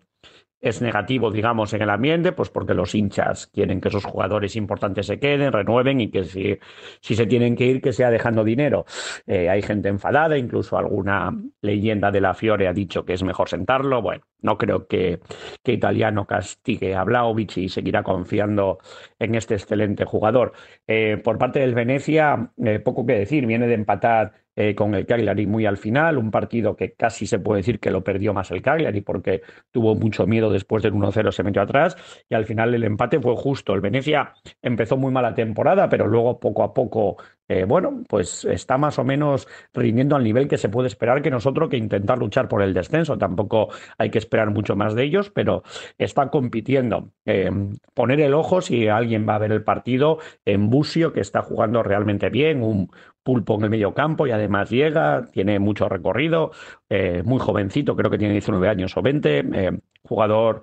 es 0.65 0.81
negativo, 0.81 1.29
digamos, 1.29 1.71
en 1.73 1.83
el 1.83 1.91
ambiente, 1.91 2.31
pues 2.31 2.49
porque 2.49 2.73
los 2.73 2.95
hinchas 2.95 3.45
quieren 3.45 3.79
que 3.79 3.89
esos 3.89 4.03
jugadores 4.03 4.55
importantes 4.55 5.05
se 5.05 5.19
queden, 5.19 5.53
renueven 5.53 6.01
y 6.01 6.09
que 6.09 6.23
si, 6.23 6.57
si 7.01 7.15
se 7.15 7.27
tienen 7.27 7.55
que 7.55 7.67
ir, 7.67 7.81
que 7.81 7.93
sea 7.93 8.09
dejando 8.09 8.43
dinero. 8.43 8.83
Eh, 9.27 9.47
hay 9.47 9.61
gente 9.61 9.89
enfadada, 9.89 10.39
incluso 10.39 10.75
alguna 10.75 11.31
leyenda 11.61 12.09
de 12.09 12.19
la 12.19 12.33
Fiore 12.33 12.67
ha 12.67 12.73
dicho 12.73 13.05
que 13.05 13.13
es 13.13 13.21
mejor 13.21 13.47
sentarlo. 13.47 14.01
Bueno, 14.01 14.23
no 14.41 14.57
creo 14.57 14.87
que, 14.87 15.19
que 15.63 15.73
Italiano 15.73 16.25
castigue 16.25 16.95
a 16.95 17.03
Vlaovic 17.03 17.57
y 17.57 17.69
seguirá 17.69 18.01
confiando 18.01 18.79
en 19.19 19.35
este 19.35 19.53
excelente 19.53 20.03
jugador. 20.03 20.53
Eh, 20.87 21.21
por 21.23 21.37
parte 21.37 21.59
del 21.59 21.75
Venecia, 21.75 22.51
eh, 22.57 22.79
poco 22.79 23.05
que 23.05 23.13
decir, 23.13 23.45
viene 23.45 23.67
de 23.67 23.75
empatar 23.75 24.33
eh, 24.55 24.75
con 24.75 24.95
el 24.95 25.05
Cagliari 25.05 25.45
muy 25.47 25.65
al 25.65 25.77
final, 25.77 26.17
un 26.17 26.31
partido 26.31 26.75
que 26.75 26.93
casi 26.93 27.27
se 27.27 27.39
puede 27.39 27.59
decir 27.59 27.79
que 27.79 27.91
lo 27.91 28.03
perdió 28.03 28.33
más 28.33 28.51
el 28.51 28.61
Cagliari 28.61 29.01
porque 29.01 29.41
tuvo 29.71 29.95
mucho 29.95 30.25
miedo 30.27 30.49
después 30.49 30.83
del 30.83 30.93
1-0, 30.93 31.31
se 31.31 31.43
metió 31.43 31.61
atrás 31.61 31.95
y 32.29 32.35
al 32.35 32.45
final 32.45 32.73
el 32.73 32.83
empate 32.83 33.19
fue 33.19 33.35
justo. 33.35 33.73
El 33.73 33.81
Venecia 33.81 34.33
empezó 34.61 34.97
muy 34.97 35.11
mala 35.11 35.33
temporada, 35.33 35.89
pero 35.89 36.07
luego 36.07 36.39
poco 36.39 36.63
a 36.63 36.73
poco 36.73 37.17
eh, 37.47 37.63
bueno, 37.65 38.03
pues 38.09 38.43
está 38.45 38.77
más 38.77 38.97
o 38.97 39.03
menos 39.03 39.47
rindiendo 39.73 40.15
al 40.15 40.23
nivel 40.23 40.47
que 40.47 40.57
se 40.57 40.69
puede 40.69 40.87
esperar 40.87 41.21
que 41.21 41.29
nosotros 41.29 41.69
que 41.69 41.77
intentar 41.77 42.17
luchar 42.17 42.47
por 42.47 42.61
el 42.61 42.73
descenso. 42.73 43.17
Tampoco 43.17 43.69
hay 43.97 44.09
que 44.09 44.17
esperar 44.17 44.49
mucho 44.51 44.75
más 44.75 44.95
de 44.95 45.03
ellos, 45.03 45.29
pero 45.29 45.63
está 45.97 46.29
compitiendo. 46.29 47.11
Eh, 47.25 47.51
poner 47.93 48.21
el 48.21 48.33
ojo 48.33 48.61
si 48.61 48.87
alguien 48.87 49.27
va 49.27 49.35
a 49.35 49.39
ver 49.39 49.51
el 49.51 49.63
partido 49.63 50.17
en 50.45 50.69
Busio, 50.69 51.13
que 51.13 51.21
está 51.21 51.41
jugando 51.41 51.83
realmente 51.83 52.29
bien, 52.29 52.63
un 52.63 52.89
pulpo 53.25 53.55
en 53.55 53.63
el 53.63 53.69
medio 53.71 53.93
campo 53.95 54.27
y 54.27 54.31
además 54.31 54.69
llega, 54.69 55.25
tiene 55.25 55.57
mucho 55.57 55.89
recorrido, 55.89 56.51
eh, 56.89 57.23
muy 57.25 57.39
jovencito, 57.39 57.95
creo 57.95 58.11
que 58.11 58.19
tiene 58.19 58.33
19 58.33 58.69
años 58.69 58.95
o 58.95 59.01
20, 59.01 59.81
jugador 60.03 60.61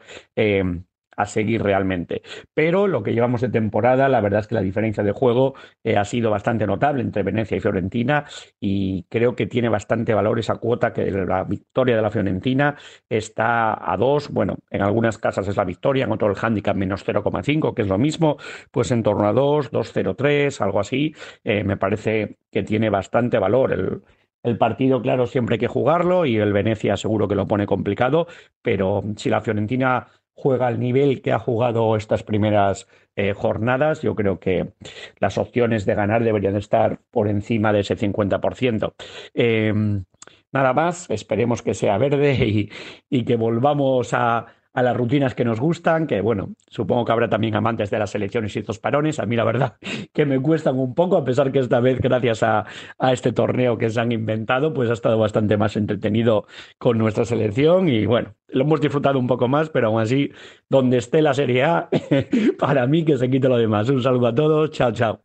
a 1.23 1.27
seguir 1.27 1.63
realmente. 1.63 2.23
Pero 2.55 2.87
lo 2.87 3.03
que 3.03 3.13
llevamos 3.13 3.41
de 3.41 3.49
temporada, 3.49 4.09
la 4.09 4.21
verdad 4.21 4.41
es 4.41 4.47
que 4.47 4.55
la 4.55 4.61
diferencia 4.61 5.03
de 5.03 5.13
juego 5.13 5.55
eh, 5.85 5.97
ha 5.97 6.05
sido 6.05 6.31
bastante 6.31 6.67
notable 6.67 7.03
entre 7.03 7.23
Venecia 7.23 7.57
y 7.57 7.61
Fiorentina 7.61 8.25
y 8.61 9.05
creo 9.09 9.35
que 9.35 9.47
tiene 9.47 9.69
bastante 9.69 10.15
valor 10.15 10.39
esa 10.39 10.57
cuota 10.57 10.93
que 10.93 11.11
la 11.11 11.45
victoria 11.45 11.97
de 11.97 12.03
la 12.03 12.11
Fiorentina 12.11 12.77
está 13.09 13.91
a 13.93 13.97
dos, 13.97 14.31
bueno, 14.31 14.57
en 14.71 14.83
algunas 14.83 15.19
casas 15.19 15.49
es 15.49 15.57
la 15.57 15.65
victoria, 15.65 16.05
en 16.05 16.13
otro 16.13 16.31
el 16.31 16.37
handicap 16.41 16.77
menos 16.77 17.07
0,5, 17.07 17.75
que 17.75 17.83
es 17.83 17.89
lo 17.89 17.99
mismo, 17.99 18.37
pues 18.71 18.91
en 18.91 19.03
torno 19.03 19.27
a 19.29 19.33
2, 19.33 19.73
2,03, 19.73 20.61
algo 20.61 20.81
así, 20.81 21.15
eh, 21.45 21.65
me 21.65 21.77
parece 21.77 22.39
que 22.51 22.63
tiene 22.63 22.91
bastante 22.91 23.39
valor 23.39 23.73
el, 23.73 24.03
el 24.43 24.59
partido, 24.59 25.01
claro, 25.01 25.27
siempre 25.27 25.55
hay 25.55 25.61
que 25.61 25.69
jugarlo 25.69 26.27
y 26.27 26.37
el 26.37 26.53
Venecia 26.53 26.97
seguro 26.97 27.29
que 27.29 27.35
lo 27.35 27.47
pone 27.47 27.67
complicado, 27.67 28.27
pero 28.61 29.03
si 29.17 29.31
la 29.31 29.41
Fiorentina 29.41 30.09
juega 30.35 30.67
al 30.67 30.81
nivel 30.81 31.23
que 31.23 31.33
ha 31.33 31.39
jugado 31.39 31.97
estas 31.97 32.23
primeras 32.23 32.89
eh, 33.17 33.35
jornadas, 33.35 34.03
yo 34.03 34.15
creo 34.15 34.41
que 34.41 34.73
las 35.19 35.39
opciones 35.39 35.85
de 35.85 35.95
ganar 35.95 36.25
deberían 36.25 36.57
estar 36.57 37.01
por 37.11 37.29
encima 37.29 37.73
de 37.73 37.81
ese 37.81 37.97
50%. 37.97 38.95
Em, 39.35 40.05
nada 40.53 40.73
más, 40.73 41.11
esperemos 41.11 41.63
que 41.63 41.75
sea 41.75 41.99
verde 41.99 42.69
y 43.11 43.25
que 43.25 43.37
volvamos 43.37 44.15
a, 44.15 44.47
a 44.75 44.83
las 44.83 44.97
rutinas 44.97 45.35
que 45.35 45.45
nos 45.45 45.61
gustan, 45.61 46.07
que 46.07 46.21
bueno, 46.21 46.55
supongo 46.69 47.05
que 47.05 47.13
habrá 47.13 47.29
también 47.29 47.55
amantes 47.55 47.91
de 47.91 47.99
las 47.99 48.15
elecciones 48.15 48.55
y 48.57 48.61
estos 48.61 48.79
parones. 48.79 49.19
A 49.19 49.27
mí 49.27 49.37
la 49.37 49.45
verdad 49.45 49.77
que 50.13 50.25
me 50.27 50.41
cuestan 50.41 50.79
un 50.79 50.95
poco, 50.95 51.17
a 51.17 51.25
pesar 51.25 51.53
que 51.53 51.59
esta 51.59 51.81
vez, 51.81 52.01
gracias 52.01 52.43
a, 52.43 52.65
a 52.99 53.13
este 53.13 53.33
torneo 53.33 53.79
que 53.79 53.91
se 53.91 54.01
han 54.01 54.13
inventado, 54.13 54.73
pues 54.73 54.91
ha 54.91 54.95
estado 54.95 55.19
bastante 55.19 55.57
más 55.57 55.77
entretenido 55.77 56.47
con 56.79 56.99
nuestra 56.99 57.25
selección 57.25 57.89
y 57.89 58.07
bueno, 58.07 58.35
lo 58.49 58.65
hemos 58.65 58.81
disfrutado 58.81 59.19
un 59.19 59.27
poco 59.27 59.49
más, 59.49 59.71
pero 59.71 59.89
aún 59.89 60.01
así, 60.01 60.31
donde 60.69 60.99
esté 60.99 61.23
la 61.23 61.35
Serie 61.35 61.65
A, 61.65 61.89
para 62.59 62.87
mí 62.87 63.05
que 63.05 63.17
se 63.17 63.31
quite 63.31 63.49
lo 63.49 63.57
demás. 63.57 63.89
Un 63.89 64.03
saludo 64.03 64.29
a 64.29 64.35
todos, 64.35 64.71
chao, 64.71 64.93
chao. 64.93 65.21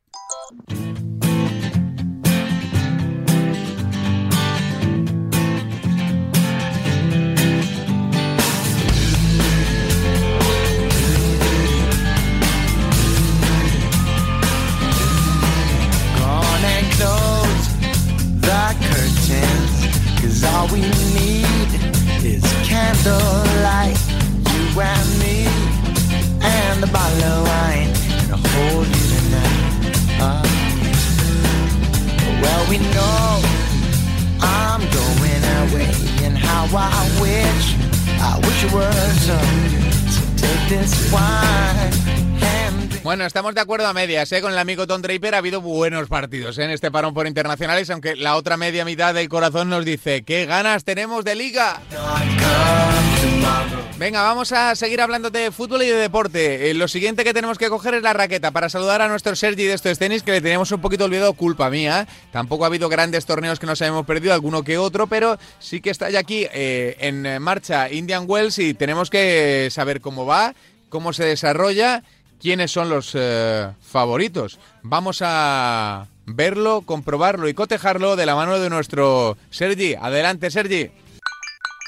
We 20.71 20.82
need 20.82 21.69
is 22.23 22.43
candlelight, 22.67 23.97
you 24.51 24.82
and 24.82 25.10
me, 25.19 25.47
and 26.41 26.84
a 26.84 26.88
bottle 26.88 27.23
of 27.23 27.47
wine, 27.47 27.91
and 28.19 28.32
a 28.32 28.38
hold 28.38 28.88
you 28.88 29.06
tonight. 29.13 29.63
Uh, 30.19 30.43
well, 32.41 32.69
we 32.69 32.77
know 32.80 33.41
I'm 34.41 34.82
going 34.99 35.43
away, 35.63 35.91
and 36.25 36.38
how 36.38 36.65
I 36.75 37.03
wish, 37.21 37.75
I 38.19 38.39
wish 38.45 38.63
it 38.65 38.71
were 38.71 38.91
some. 39.25 39.88
to 40.15 40.21
take 40.36 40.69
this 40.69 41.12
wine 41.12 42.16
Bueno, 43.08 43.24
estamos 43.26 43.56
de 43.56 43.62
acuerdo 43.62 43.88
a 43.88 43.93
medias, 43.93 44.30
¿eh? 44.34 44.41
Con 44.41 44.52
el 44.52 44.58
amigo 44.58 44.86
Tom 44.86 45.02
Draper 45.02 45.36
ha 45.36 45.38
habido 45.38 45.62
buenos 45.62 46.10
partidos 46.10 46.58
¿eh? 46.58 46.65
en 46.65 46.72
este 46.72 46.91
parón 46.91 47.13
por 47.13 47.26
internacionales, 47.26 47.89
aunque 47.89 48.17
la 48.17 48.36
otra 48.36 48.58
media 48.58 48.84
mitad 48.84 49.13
del 49.13 49.30
corazón 49.30 49.70
nos 49.70 49.86
dice, 49.86 50.24
¿qué 50.24 50.46
ganas 50.46 50.84
tenemos 50.84 51.24
de 51.24 51.36
liga? 51.36 51.80
Venga, 53.98 54.24
vamos 54.24 54.52
a 54.52 54.76
seguir 54.76 55.00
hablando 55.00 55.30
de 55.30 55.54
fútbol 55.54 55.84
y 55.84 55.88
de 55.88 55.96
deporte. 55.96 56.70
Eh, 56.70 56.74
lo 56.74 56.89
siguiente 56.89 57.24
que 57.24 57.34
tenemos 57.34 57.58
que 57.58 57.70
coger 57.70 57.93
es 57.93 58.04
la 58.04 58.12
raqueta 58.12 58.52
para 58.52 58.67
saludar 58.67 59.02
a 59.02 59.08
nuestro 59.08 59.38
Sergi 59.38 59.63
de 59.63 59.76
estos 59.76 59.98
tenis, 59.98 60.22
que 60.22 60.32
le 60.32 60.41
teníamos 60.41 60.74
un 60.74 60.82
poquito 60.82 61.06
olvidado, 61.06 61.32
culpa 61.32 61.70
mía. 61.70 62.10
Tampoco 62.34 62.65
ha 62.65 62.67
habido 62.67 62.89
grandes 62.89 63.26
torneos 63.26 63.58
que 63.58 63.67
nos 63.67 63.82
hayamos 63.82 64.06
perdido, 64.06 64.34
alguno 64.34 64.63
que 64.63 64.78
otro, 64.78 65.08
pero 65.08 65.39
sí 65.60 65.80
que 65.80 65.91
está 65.91 66.10
ya 66.10 66.20
aquí 66.20 66.46
eh, 66.54 66.98
en 67.00 67.41
marcha 67.41 67.89
Indian 67.89 68.26
Wells 68.28 68.60
y 68.60 68.74
tenemos 68.74 69.10
que 69.10 69.70
saber 69.72 70.02
cómo 70.02 70.26
va, 70.26 70.56
cómo 70.89 71.13
se 71.13 71.24
desarrolla 71.24 72.04
quiénes 72.41 72.71
son 72.71 72.89
los 72.89 73.12
eh, 73.15 73.69
favoritos. 73.82 74.60
Vamos 74.84 75.21
a 75.23 76.08
verlo, 76.26 76.82
comprobarlo 76.82 77.47
y 77.47 77.54
cotejarlo 77.54 78.15
de 78.15 78.26
la 78.26 78.36
mano 78.36 78.60
de 78.60 78.69
nuestro 78.69 79.38
Sergi. 79.50 79.95
Adelante, 79.95 80.52
Sergi. 80.52 80.89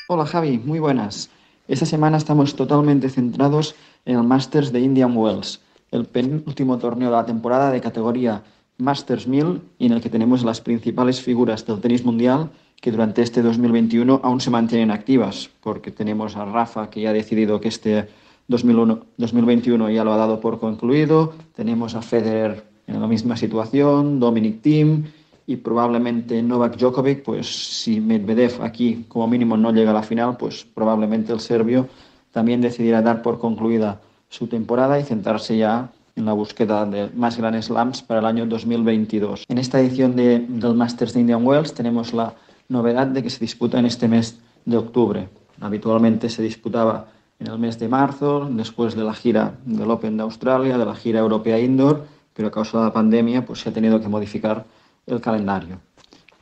Hola, 0.07 0.25
Javi, 0.25 0.57
muy 0.57 0.79
buenas. 0.79 1.29
Esta 1.67 1.85
semana 1.85 2.17
estamos 2.17 2.55
totalmente 2.55 3.09
centrados 3.09 3.75
en 4.05 4.17
el 4.17 4.23
Masters 4.23 4.71
de 4.71 4.79
Indian 4.79 5.15
Wells, 5.15 5.61
el 5.91 6.05
penúltimo 6.05 6.79
torneo 6.79 7.11
de 7.11 7.15
la 7.15 7.25
temporada 7.25 7.71
de 7.71 7.81
categoría 7.81 8.43
Masters 8.79 9.27
1000 9.27 9.61
y 9.77 9.85
en 9.85 9.91
el 9.91 10.01
que 10.01 10.09
tenemos 10.09 10.43
las 10.43 10.61
principales 10.61 11.21
figuras 11.21 11.65
del 11.67 11.81
tenis 11.81 12.03
mundial 12.03 12.49
que 12.81 12.91
durante 12.91 13.21
este 13.21 13.41
2021 13.41 14.21
aún 14.23 14.39
se 14.39 14.49
mantienen 14.49 14.89
activas, 14.89 15.49
porque 15.61 15.91
tenemos 15.91 16.37
a 16.37 16.45
Rafa 16.45 16.89
que 16.89 17.01
ya 17.01 17.09
ha 17.09 17.13
decidido 17.13 17.59
que 17.59 17.67
este 17.67 18.07
2001, 18.49 19.05
2021 19.17 19.89
ya 19.91 20.03
lo 20.03 20.11
ha 20.11 20.17
dado 20.17 20.41
por 20.41 20.59
concluido. 20.59 21.33
Tenemos 21.55 21.95
a 21.95 22.01
Federer 22.01 22.65
en 22.87 22.99
la 22.99 23.07
misma 23.07 23.37
situación, 23.37 24.19
Dominic 24.19 24.61
Thiem 24.61 25.05
y 25.45 25.55
probablemente 25.55 26.41
Novak 26.43 26.77
Djokovic, 26.77 27.23
pues 27.23 27.47
si 27.47 28.01
Medvedev 28.01 28.61
aquí 28.61 29.05
como 29.07 29.27
mínimo 29.27 29.55
no 29.55 29.71
llega 29.71 29.91
a 29.91 29.93
la 29.93 30.03
final, 30.03 30.35
pues 30.37 30.65
probablemente 30.65 31.31
el 31.31 31.39
serbio 31.39 31.87
también 32.31 32.61
decidirá 32.61 33.01
dar 33.01 33.21
por 33.21 33.39
concluida 33.39 34.01
su 34.29 34.47
temporada 34.47 34.99
y 34.99 35.03
centrarse 35.03 35.57
ya 35.57 35.91
en 36.15 36.25
la 36.25 36.33
búsqueda 36.33 36.85
de 36.85 37.09
más 37.15 37.37
grandes 37.37 37.65
slams 37.65 38.01
para 38.01 38.19
el 38.19 38.25
año 38.25 38.45
2022. 38.45 39.45
En 39.47 39.57
esta 39.57 39.79
edición 39.79 40.15
de, 40.15 40.39
del 40.39 40.73
Masters 40.73 41.13
de 41.13 41.21
Indian 41.21 41.45
Wells 41.45 41.73
tenemos 41.73 42.13
la 42.13 42.33
novedad 42.67 43.07
de 43.07 43.23
que 43.23 43.29
se 43.29 43.39
disputa 43.39 43.79
en 43.79 43.85
este 43.85 44.07
mes 44.07 44.39
de 44.65 44.77
octubre. 44.77 45.29
Habitualmente 45.61 46.29
se 46.29 46.41
disputaba 46.41 47.07
en 47.39 47.47
el 47.47 47.57
mes 47.57 47.79
de 47.79 47.87
marzo, 47.87 48.47
después 48.51 48.95
de 48.95 49.03
la 49.03 49.13
gira 49.13 49.55
del 49.65 49.89
Open 49.89 50.17
de 50.17 50.23
Australia, 50.23 50.77
de 50.77 50.85
la 50.85 50.95
gira 50.95 51.19
europea 51.19 51.59
indoor, 51.59 52.05
pero 52.33 52.49
a 52.49 52.51
causa 52.51 52.79
de 52.79 52.85
la 52.85 52.93
pandemia 52.93 53.45
pues 53.45 53.61
se 53.61 53.69
ha 53.69 53.73
tenido 53.73 54.01
que 54.01 54.09
modificar 54.09 54.65
el 55.07 55.21
calendario. 55.21 55.79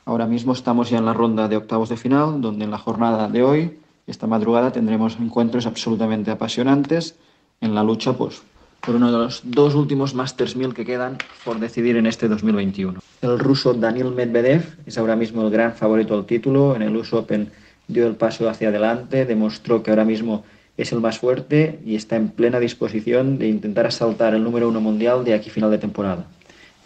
Ahora 0.06 0.26
mismo 0.26 0.54
estamos 0.54 0.89
ya 0.89 0.98
en 0.98 1.06
la 1.06 1.14
ronda 1.14 1.48
de 1.48 1.58
octavos 1.58 1.89
de 1.89 1.98
final, 1.98 2.41
donde 2.41 2.66
en 2.66 2.72
la 2.72 2.78
jornada 2.78 3.28
de 3.28 3.43
hoy, 3.43 3.80
esta 4.08 4.26
madrugada, 4.26 4.72
tendremos 4.72 5.18
encuentros 5.20 5.66
absolutamente 5.66 6.32
apasionantes 6.32 7.16
en 7.62 7.76
la 7.76 7.84
lucha 7.84 8.14
pues, 8.14 8.41
por 8.82 8.95
uno 8.95 9.12
de 9.12 9.18
los 9.18 9.41
dos 9.43 9.76
últimos 9.76 10.14
Masters 10.14 10.56
1000 10.56 10.74
que 10.74 10.86
quedan 10.86 11.18
por 11.43 11.60
decidir 11.60 11.98
en 11.98 12.08
este 12.08 12.28
2021. 12.28 13.00
El 13.22 13.39
ruso 13.39 13.74
Daniel 13.74 14.12
Medvedev 14.12 14.78
es 14.86 14.98
ahora 14.98 15.16
mismo 15.16 15.41
el 15.41 15.50
gran 15.50 15.74
favorito 15.74 16.16
al 16.16 16.26
título. 16.26 16.76
En 16.76 16.84
el 16.84 16.95
US 16.95 17.14
Open 17.14 17.52
dio 17.88 18.08
el 18.08 18.16
paso 18.16 18.50
hacia 18.50 18.70
adelante, 18.70 19.26
demostró 19.26 19.84
que 19.84 19.89
ahora 19.89 20.06
mismo 20.06 20.43
es 20.78 20.91
el 20.91 21.01
más 21.01 21.17
fuerte 21.17 21.80
y 21.86 21.95
está 21.95 22.15
en 22.15 22.30
plena 22.30 22.59
disposición 22.59 23.39
de 23.39 23.47
intentar 23.47 23.88
asaltar 23.88 24.36
el 24.36 24.43
número 24.43 24.69
uno 24.69 24.80
mundial 24.80 25.25
de 25.25 25.34
aquí 25.34 25.49
final 25.49 25.71
de 25.71 25.80
temporada. 25.80 26.25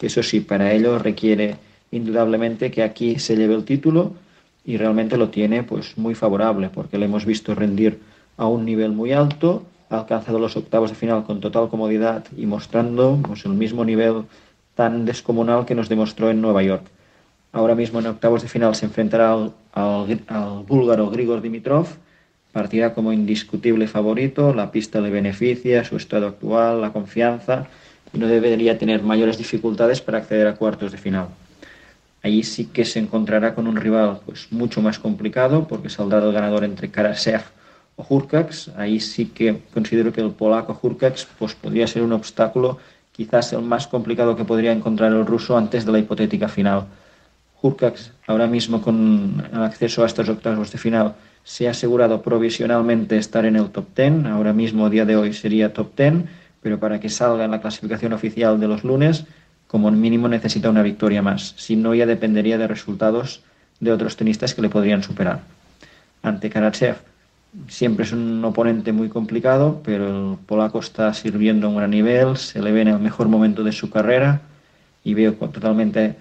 Eso 0.02 0.24
sí, 0.24 0.40
para 0.40 0.72
ello 0.72 0.98
requiere 0.98 1.58
indudablemente 1.92 2.72
que 2.72 2.84
aquí 2.84 3.20
se 3.20 3.36
lleve 3.36 3.54
el 3.54 3.66
título 3.66 4.14
y 4.66 4.78
realmente 4.78 5.18
lo 5.18 5.30
tiene 5.30 5.64
pues 5.64 5.98
muy 5.98 6.16
favorable 6.16 6.70
porque 6.70 6.98
le 6.98 7.06
hemos 7.06 7.26
visto 7.26 7.54
rendir 7.54 8.00
a 8.38 8.48
un 8.48 8.66
nivel 8.66 8.92
muy 8.94 9.12
alto, 9.12 9.64
ha 9.90 10.00
alcanzado 10.00 10.40
los 10.40 10.56
octavos 10.56 10.90
de 10.90 10.96
final 10.96 11.26
con 11.26 11.42
total 11.42 11.68
comodidad 11.70 12.26
y 12.36 12.46
mostrando 12.46 13.20
pues, 13.22 13.46
el 13.46 13.52
mismo 13.52 13.84
nivel 13.84 14.24
tan 14.74 15.06
descomunal 15.06 15.66
que 15.66 15.76
nos 15.76 15.90
demostró 15.90 16.30
en 16.30 16.42
Nueva 16.42 16.64
York. 16.64 16.86
Ahora 17.52 17.76
mismo 17.76 18.00
en 18.00 18.08
octavos 18.08 18.42
de 18.42 18.48
final 18.48 18.74
se 18.74 18.86
enfrentará 18.86 19.34
al, 19.34 19.54
al, 19.74 20.22
al 20.28 20.64
búlgaro 20.64 21.10
Grigor 21.10 21.42
Dimitrov, 21.42 21.88
partirá 22.52 22.94
como 22.94 23.14
indiscutible 23.14 23.88
favorito, 23.88 24.54
la 24.54 24.72
pista 24.72 25.00
le 25.02 25.10
beneficia, 25.10 25.84
su 25.84 25.96
estado 25.98 26.28
actual, 26.28 26.82
la 26.82 26.92
confianza, 26.92 27.68
y 28.14 28.18
no 28.20 28.28
debería 28.28 28.78
tener 28.78 29.04
mayores 29.04 29.38
dificultades 29.38 30.02
para 30.02 30.20
acceder 30.20 30.48
a 30.48 30.56
cuartos 30.56 30.92
de 30.92 30.98
final. 30.98 31.28
Allí 32.24 32.44
sí 32.44 32.66
que 32.66 32.86
se 32.86 33.00
encontrará 33.00 33.56
con 33.56 33.68
un 33.68 33.76
rival 33.76 34.20
pues, 34.26 34.52
mucho 34.52 34.82
más 34.82 35.00
complicado 35.00 35.68
porque 35.68 35.90
saldrá 35.90 36.20
el 36.20 36.32
ganador 36.32 36.64
entre 36.64 36.92
Karasev 36.92 37.42
o 37.96 38.06
Hurkacz. 38.08 38.70
Ahí 38.78 39.00
sí 39.00 39.28
que 39.28 39.62
considero 39.74 40.14
que 40.14 40.22
el 40.22 40.32
polaco 40.32 40.78
Hurkacz 40.80 41.26
pues, 41.40 41.56
podría 41.56 41.88
ser 41.88 42.04
un 42.04 42.14
obstáculo 42.14 42.78
quizás 43.12 43.54
el 43.54 43.62
más 43.62 43.88
complicado 43.88 44.36
que 44.36 44.46
podría 44.46 44.72
encontrar 44.72 45.12
el 45.12 45.26
ruso 45.26 45.58
antes 45.58 45.86
de 45.86 45.92
la 45.92 46.00
hipotética 46.00 46.48
final. 46.48 46.86
Hurkacz 47.62 48.12
ahora 48.28 48.48
mismo 48.48 48.82
con 48.82 49.44
el 49.52 49.64
acceso 49.64 50.04
a 50.04 50.06
estos 50.06 50.30
octavos 50.30 50.72
de 50.72 50.78
final 50.78 51.16
se 51.44 51.68
ha 51.68 51.72
asegurado 51.72 52.22
provisionalmente 52.22 53.18
estar 53.18 53.46
en 53.46 53.56
el 53.56 53.70
top 53.70 53.88
10. 53.96 54.26
Ahora 54.26 54.54
mismo, 54.54 54.86
a 54.86 54.90
día 54.90 55.06
de 55.06 55.16
hoy, 55.16 55.34
sería 55.34 55.74
top 55.74 55.96
10, 55.96 56.14
pero 56.62 56.80
para 56.80 57.00
que 57.00 57.10
salga 57.10 57.46
en 57.46 57.52
la 57.52 57.62
clasificación 57.62 58.14
oficial 58.14 58.60
de 58.60 58.68
los 58.68 58.84
lunes 58.84 59.26
como 59.72 59.90
mínimo 59.90 60.28
necesita 60.28 60.70
una 60.70 60.84
victoria 60.84 61.22
más. 61.22 61.54
Si 61.56 61.78
no, 61.78 61.96
ya 61.96 62.06
dependería 62.06 62.58
de 62.58 62.68
resultados 62.68 63.42
de 63.80 63.94
otros 63.94 64.18
tenistas 64.18 64.54
que 64.54 64.62
le 64.62 64.68
podrían 64.68 65.02
superar. 65.02 65.44
Ante 66.22 66.50
Karatsev, 66.50 66.98
siempre 67.70 68.04
es 68.04 68.12
un 68.12 68.44
oponente 68.44 68.92
muy 68.92 69.08
complicado, 69.08 69.82
pero 69.84 70.34
el 70.34 70.38
polaco 70.40 70.80
está 70.80 71.14
sirviendo 71.14 71.68
a 71.68 71.70
un 71.70 71.78
gran 71.78 71.92
nivel, 71.92 72.36
se 72.36 72.62
le 72.62 72.74
ve 72.74 72.82
en 72.82 72.90
el 72.90 73.00
mejor 73.00 73.30
momento 73.30 73.64
de 73.64 73.72
su 73.72 73.90
carrera 73.90 74.42
y 75.06 75.14
veo 75.14 75.34
totalmente 75.36 76.16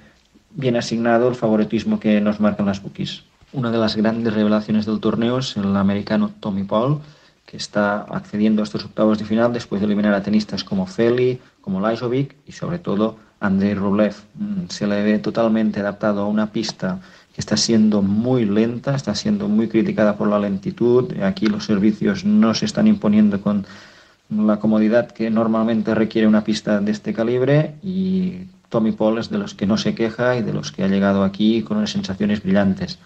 bien 0.52 0.76
asignado 0.76 1.28
el 1.28 1.34
favoritismo 1.34 1.98
que 1.98 2.20
nos 2.20 2.38
marcan 2.38 2.66
las 2.66 2.80
bookies. 2.80 3.24
Una 3.52 3.72
de 3.72 3.78
las 3.78 3.96
grandes 3.96 4.32
revelaciones 4.32 4.86
del 4.86 5.00
torneo 5.00 5.38
es 5.38 5.56
el 5.56 5.76
americano 5.76 6.30
Tommy 6.38 6.62
Paul, 6.62 7.00
que 7.46 7.56
está 7.56 8.02
accediendo 8.02 8.62
a 8.62 8.64
estos 8.64 8.84
octavos 8.84 9.18
de 9.18 9.24
final 9.24 9.52
después 9.52 9.80
de 9.80 9.86
eliminar 9.86 10.14
a 10.14 10.22
tenistas 10.22 10.62
como 10.62 10.86
Feli, 10.86 11.40
como 11.60 11.80
Lajovic 11.80 12.36
y 12.46 12.52
sobre 12.52 12.78
todo 12.78 13.16
Andrei 13.40 13.74
Rublev. 13.74 14.14
Mm, 14.34 14.68
se 14.68 14.86
le 14.86 15.02
ve 15.02 15.18
totalmente 15.18 15.80
adaptado 15.80 16.22
a 16.22 16.28
una 16.28 16.52
pista 16.52 17.00
que 17.34 17.40
está 17.40 17.56
siendo 17.56 18.02
muy 18.02 18.44
lenta, 18.44 18.94
está 18.94 19.16
siendo 19.16 19.48
muy 19.48 19.68
criticada 19.68 20.16
por 20.16 20.28
la 20.28 20.38
lentitud. 20.38 21.20
Aquí 21.20 21.46
los 21.46 21.64
servicios 21.64 22.24
no 22.24 22.54
se 22.54 22.66
están 22.66 22.86
imponiendo 22.86 23.40
con 23.40 23.66
la 24.30 24.60
comodidad 24.60 25.10
que 25.10 25.28
normalmente 25.28 25.92
requiere 25.96 26.28
una 26.28 26.44
pista 26.44 26.78
de 26.78 26.92
este 26.92 27.12
calibre 27.12 27.74
y 27.82 28.44
Tommy 28.68 28.92
Paul 28.92 29.18
es 29.18 29.28
de 29.28 29.38
los 29.38 29.54
que 29.54 29.66
no 29.66 29.76
se 29.76 29.96
queja 29.96 30.36
y 30.36 30.42
de 30.42 30.52
los 30.52 30.70
que 30.70 30.84
ha 30.84 30.88
llegado 30.88 31.24
aquí 31.24 31.62
con 31.62 31.78
unas 31.78 31.90
sensaciones 31.90 32.44
brillantes. 32.44 33.00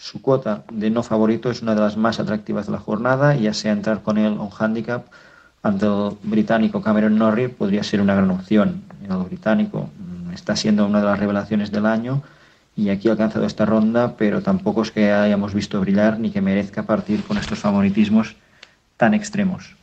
Su 0.00 0.22
cuota 0.22 0.64
de 0.72 0.88
no 0.88 1.02
favorito 1.02 1.50
es 1.50 1.60
una 1.60 1.74
de 1.74 1.82
las 1.82 1.98
más 1.98 2.20
atractivas 2.20 2.64
de 2.64 2.72
la 2.72 2.78
jornada, 2.78 3.34
ya 3.34 3.52
sea 3.52 3.72
entrar 3.72 4.02
con 4.02 4.16
él 4.16 4.38
a 4.38 4.40
un 4.40 4.50
handicap 4.58 5.04
ante 5.62 5.84
el 5.84 6.16
británico 6.22 6.80
Cameron 6.80 7.18
Norrie 7.18 7.50
podría 7.50 7.82
ser 7.82 8.00
una 8.00 8.14
gran 8.14 8.30
opción. 8.30 8.82
El 9.06 9.14
británico 9.18 9.90
mm, 9.98 10.32
está 10.32 10.56
siendo 10.56 10.86
una 10.86 11.00
de 11.00 11.04
las 11.04 11.18
revelaciones 11.18 11.70
del 11.70 11.84
año 11.84 12.22
y 12.74 12.88
aquí 12.88 13.08
ha 13.08 13.12
alcanzado 13.12 13.44
esta 13.44 13.66
ronda, 13.66 14.16
pero 14.16 14.40
tampoco 14.40 14.80
es 14.80 14.90
que 14.90 15.12
hayamos 15.12 15.52
visto 15.52 15.78
brillar 15.82 16.18
ni 16.18 16.30
que 16.30 16.40
merezca 16.40 16.84
partir 16.84 17.22
con 17.22 17.36
estos 17.36 17.58
favoritismos 17.58 18.36
tan 18.96 19.12
extremos. 19.12 19.76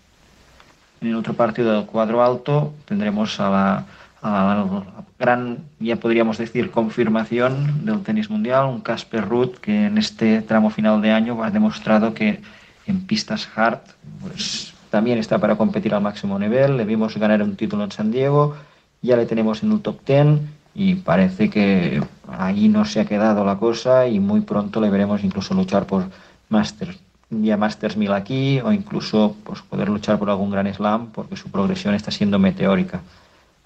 En 0.99 1.09
el 1.09 1.15
otro 1.15 1.35
partido 1.35 1.73
del 1.73 1.85
cuadro 1.85 2.23
alto 2.23 2.73
tendremos 2.85 3.39
a 3.39 3.49
la 3.51 3.85
la 4.31 4.83
gran, 5.19 5.65
ya 5.79 5.95
podríamos 5.95 6.37
decir, 6.37 6.71
confirmación 6.71 7.85
del 7.85 8.01
tenis 8.03 8.29
mundial, 8.29 8.65
un 8.67 8.81
Casper 8.81 9.27
Ruud 9.27 9.57
que 9.57 9.85
en 9.85 9.97
este 9.97 10.41
tramo 10.41 10.69
final 10.69 11.01
de 11.01 11.11
año 11.11 11.43
ha 11.43 11.51
demostrado 11.51 12.13
que 12.13 12.41
en 12.85 13.05
pistas 13.05 13.49
hard 13.55 13.79
pues, 14.21 14.73
también 14.89 15.17
está 15.17 15.39
para 15.39 15.55
competir 15.55 15.93
al 15.93 16.01
máximo 16.01 16.39
nivel. 16.39 16.77
Le 16.77 16.85
vimos 16.85 17.17
ganar 17.17 17.41
un 17.41 17.55
título 17.55 17.83
en 17.83 17.91
San 17.91 18.11
Diego, 18.11 18.55
ya 19.01 19.17
le 19.17 19.25
tenemos 19.25 19.63
en 19.63 19.71
el 19.71 19.81
top 19.81 19.99
10 20.05 20.39
y 20.75 20.95
parece 20.95 21.49
que 21.49 22.01
ahí 22.27 22.69
no 22.69 22.85
se 22.85 22.99
ha 22.99 23.05
quedado 23.05 23.43
la 23.43 23.57
cosa 23.57 24.07
y 24.07 24.19
muy 24.19 24.41
pronto 24.41 24.79
le 24.79 24.89
veremos 24.89 25.23
incluso 25.23 25.53
luchar 25.55 25.87
por 25.87 26.05
Masters, 26.49 26.99
ya 27.31 27.57
Masters 27.57 27.97
1000 27.97 28.13
aquí 28.13 28.59
o 28.61 28.71
incluso 28.71 29.35
pues, 29.43 29.61
poder 29.63 29.89
luchar 29.89 30.19
por 30.19 30.29
algún 30.29 30.51
gran 30.51 30.71
slam 30.71 31.07
porque 31.07 31.35
su 31.35 31.49
progresión 31.49 31.95
está 31.95 32.11
siendo 32.11 32.37
meteórica 32.37 33.01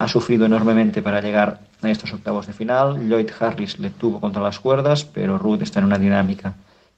ha 0.01 0.07
sufrido 0.07 0.47
enormemente 0.47 1.03
para 1.03 1.21
llegar 1.21 1.59
a 1.83 1.89
estos 1.89 2.11
octavos 2.11 2.47
de 2.47 2.53
final. 2.53 3.07
Lloyd 3.07 3.29
Harris 3.39 3.77
le 3.77 3.91
tuvo 3.91 4.19
contra 4.19 4.41
las 4.41 4.59
cuerdas, 4.59 5.05
pero 5.05 5.37
Ruth 5.37 5.61
está 5.61 5.79
en 5.79 5.85
una 5.85 5.99
dinámica 5.99 6.55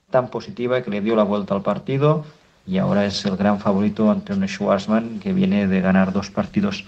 tan 0.09 0.29
positiva 0.29 0.81
que 0.81 0.89
le 0.89 1.01
dio 1.01 1.13
la 1.15 1.23
vuelta 1.23 1.53
al 1.53 1.63
partido 1.63 2.23
y 2.65 2.77
ahora 2.77 3.05
es 3.05 3.25
el 3.25 3.35
gran 3.35 3.59
favorito 3.59 4.09
ante 4.09 4.31
un 4.31 4.47
Schwarzman 4.47 5.19
que 5.19 5.33
viene 5.33 5.67
de 5.67 5.81
ganar 5.81 6.13
dos 6.13 6.29
partidos 6.29 6.85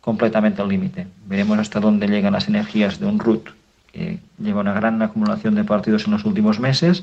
completamente 0.00 0.62
al 0.62 0.68
límite. 0.68 1.08
Veremos 1.26 1.58
hasta 1.58 1.80
dónde 1.80 2.06
llegan 2.06 2.34
las 2.34 2.46
energías 2.46 3.00
de 3.00 3.06
un 3.06 3.18
Ruth 3.18 3.48
que 3.92 4.20
lleva 4.38 4.60
una 4.60 4.74
gran 4.74 5.02
acumulación 5.02 5.56
de 5.56 5.64
partidos 5.64 6.06
en 6.06 6.12
los 6.12 6.24
últimos 6.24 6.60
meses, 6.60 7.02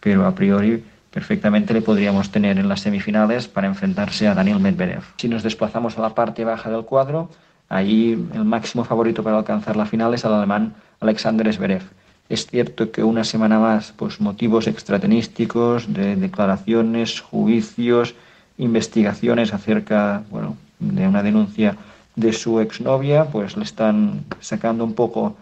pero 0.00 0.26
a 0.26 0.34
priori 0.34 0.84
perfectamente 1.10 1.72
le 1.72 1.80
podríamos 1.80 2.30
tener 2.30 2.58
en 2.58 2.68
las 2.68 2.80
semifinales 2.80 3.48
para 3.48 3.68
enfrentarse 3.68 4.28
a 4.28 4.34
Daniel 4.34 4.60
Medvedev. 4.60 5.02
Si 5.16 5.30
nos 5.30 5.42
desplazamos 5.42 5.96
a 5.96 6.02
la 6.02 6.14
parte 6.14 6.44
baja 6.44 6.68
del 6.68 6.84
cuadro, 6.84 7.30
Allí 7.68 8.12
el 8.32 8.44
máximo 8.44 8.84
favorito 8.84 9.22
para 9.22 9.38
alcanzar 9.38 9.76
la 9.76 9.86
final 9.86 10.14
es 10.14 10.24
el 10.24 10.32
alemán 10.32 10.74
Alexander 11.00 11.52
Zverev. 11.52 11.82
Es 12.28 12.46
cierto 12.46 12.90
que 12.90 13.04
una 13.04 13.24
semana 13.24 13.58
más, 13.58 13.92
pues 13.96 14.20
motivos 14.20 14.66
extratenísticos, 14.66 15.92
de 15.92 16.16
declaraciones, 16.16 17.20
juicios, 17.20 18.14
investigaciones 18.58 19.52
acerca, 19.52 20.22
bueno, 20.30 20.56
de 20.78 21.06
una 21.06 21.22
denuncia 21.22 21.76
de 22.16 22.32
su 22.32 22.60
exnovia, 22.60 23.26
pues 23.26 23.56
le 23.56 23.64
están 23.64 24.24
sacando 24.40 24.84
un 24.84 24.94
poco 24.94 25.36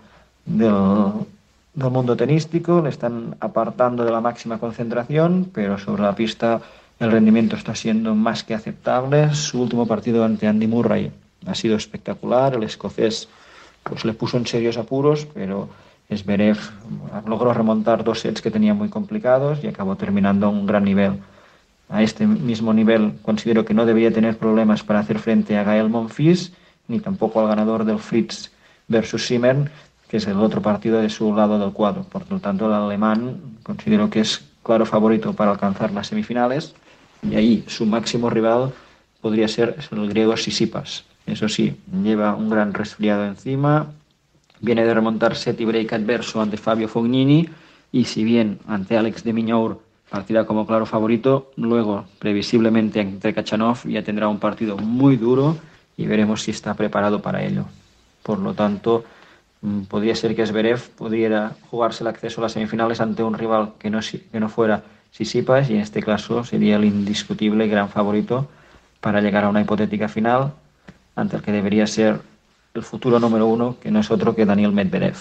del, 0.45 0.75
del 1.75 1.91
mundo 1.91 2.17
tenístico, 2.17 2.83
le 2.83 2.91
están 2.91 3.37
apartando 3.41 4.05
de 4.05 4.13
la 4.13 4.21
máxima 4.21 4.59
concentración, 4.59 5.51
pero 5.53 5.79
sobre 5.79 6.03
la 6.03 6.15
pista 6.15 6.61
el 6.99 7.11
rendimiento 7.11 7.57
está 7.57 7.75
siendo 7.75 8.15
más 8.15 8.45
que 8.45 8.55
aceptable. 8.55 9.35
Su 9.35 9.63
último 9.63 9.87
partido 9.87 10.25
ante 10.25 10.47
Andy 10.47 10.67
Murray 10.67 11.13
ha 11.47 11.55
sido 11.55 11.77
espectacular. 11.77 12.55
El 12.55 12.63
escocés 12.63 13.29
pues, 13.83 14.05
le 14.05 14.13
puso 14.13 14.37
en 14.37 14.47
serios 14.47 14.77
apuros, 14.77 15.27
pero 15.33 15.69
Esberev 16.09 16.59
logró 17.27 17.53
remontar 17.55 18.05
dos 18.05 18.21
sets 18.21 18.43
que 18.43 18.51
tenía 18.51 18.75
muy 18.75 18.89
complicados 18.89 19.63
y 19.63 19.69
acabó 19.69 19.97
terminando 19.97 20.47
a 20.47 20.51
un 20.51 20.67
gran 20.67 20.85
nivel. 20.85 21.21
A 21.89 22.03
este 22.03 22.27
mismo 22.27 22.73
nivel 22.73 23.15
considero 23.23 23.65
que 23.65 23.75
no 23.75 23.87
debía 23.87 24.13
tener 24.13 24.37
problemas 24.37 24.83
para 24.83 25.01
hacer 25.01 25.19
frente 25.19 25.57
a 25.57 25.65
Gael 25.65 25.89
Monfils 25.89 26.53
ni 26.89 27.01
tampoco 27.01 27.41
al 27.41 27.49
ganador 27.49 27.85
del 27.85 27.99
Fritz 27.99 28.51
versus 28.89 29.27
Simmern, 29.27 29.71
que 30.09 30.19
es 30.19 30.27
el 30.27 30.39
otro 30.39 30.61
partido 30.61 31.01
de 31.01 31.09
su 31.09 31.35
lado 31.35 31.59
del 31.59 31.73
cuadro. 31.73 32.05
Por 32.05 32.31
lo 32.31 32.39
tanto, 32.41 32.67
el 32.67 32.73
alemán 32.73 33.41
considero 33.63 34.11
que 34.11 34.21
es 34.21 34.45
claro 34.63 34.87
favorito 34.87 35.33
para 35.33 35.53
alcanzar 35.53 35.93
las 35.93 36.09
semifinales 36.09 36.75
y 37.23 37.37
ahí 37.37 37.65
su 37.67 37.87
máximo 37.87 38.31
rival 38.31 38.73
podría 39.21 39.49
ser 39.49 39.77
el 39.91 40.09
griego 40.09 40.37
Sisipas. 40.37 41.05
Eso 41.27 41.49
sí, 41.49 41.77
lleva 42.03 42.35
un 42.35 42.51
gran 42.51 42.75
resfriado 42.75 43.25
encima, 43.25 43.87
viene 44.61 44.85
de 44.85 44.95
remontar 44.95 45.37
set 45.37 45.61
y 45.61 45.65
break 45.65 45.93
adverso 45.93 46.41
ante 46.41 46.57
Fabio 46.57 46.89
Fognini. 46.89 47.49
Y 47.93 48.05
si 48.05 48.25
bien 48.25 48.59
ante 48.67 48.97
Alex 48.97 49.25
de 49.25 49.33
Miñour 49.33 49.81
partirá 50.11 50.45
como 50.45 50.67
claro 50.67 50.85
favorito, 50.87 51.53
luego 51.57 52.07
previsiblemente 52.19 53.01
ante 53.01 53.33
Kachanov 53.33 53.87
ya 53.87 54.03
tendrá 54.03 54.29
un 54.29 54.39
partido 54.39 54.77
muy 54.77 55.17
duro 55.17 55.57
y 55.97 56.07
veremos 56.07 56.43
si 56.43 56.51
está 56.51 56.75
preparado 56.75 57.23
para 57.23 57.43
ello. 57.43 57.65
Por 58.23 58.39
lo 58.39 58.55
tanto, 58.55 59.05
mm, 59.63 59.83
podría 59.83 60.17
ser 60.17 60.35
que 60.35 60.47
Zverev 60.47 60.91
pudiera 60.91 61.53
jugarse 61.71 62.03
el 62.03 62.09
acceso 62.09 62.41
a 62.41 62.45
las 62.45 62.53
semifinales 62.53 63.01
ante 63.01 63.23
un 63.23 63.35
rival 63.35 63.75
que 63.79 63.91
no, 63.91 64.01
que 64.01 64.41
no 64.41 64.49
fuera 64.49 64.83
Sisipas 65.13 65.71
y 65.71 65.75
en 65.75 65.81
este 65.81 66.03
caso 66.03 66.43
sería 66.43 66.75
el 66.75 66.85
indiscutible 66.85 67.69
gran 67.69 67.89
favorito 67.89 68.49
para 69.01 69.21
llegar 69.21 69.45
a 69.45 69.49
una 69.49 69.61
hipotética 69.61 70.09
final 70.09 70.55
ante 71.17 71.37
el 71.37 71.43
que 71.43 71.53
debería 71.53 71.87
ser 71.87 72.21
el 72.75 72.83
futuro 72.83 73.21
número 73.21 73.47
uno, 73.47 73.77
que 73.81 73.91
no 73.91 74.01
es 74.01 74.11
otro 74.11 74.35
que 74.35 74.45
Daniel 74.45 74.73
Medvedev. 74.73 75.17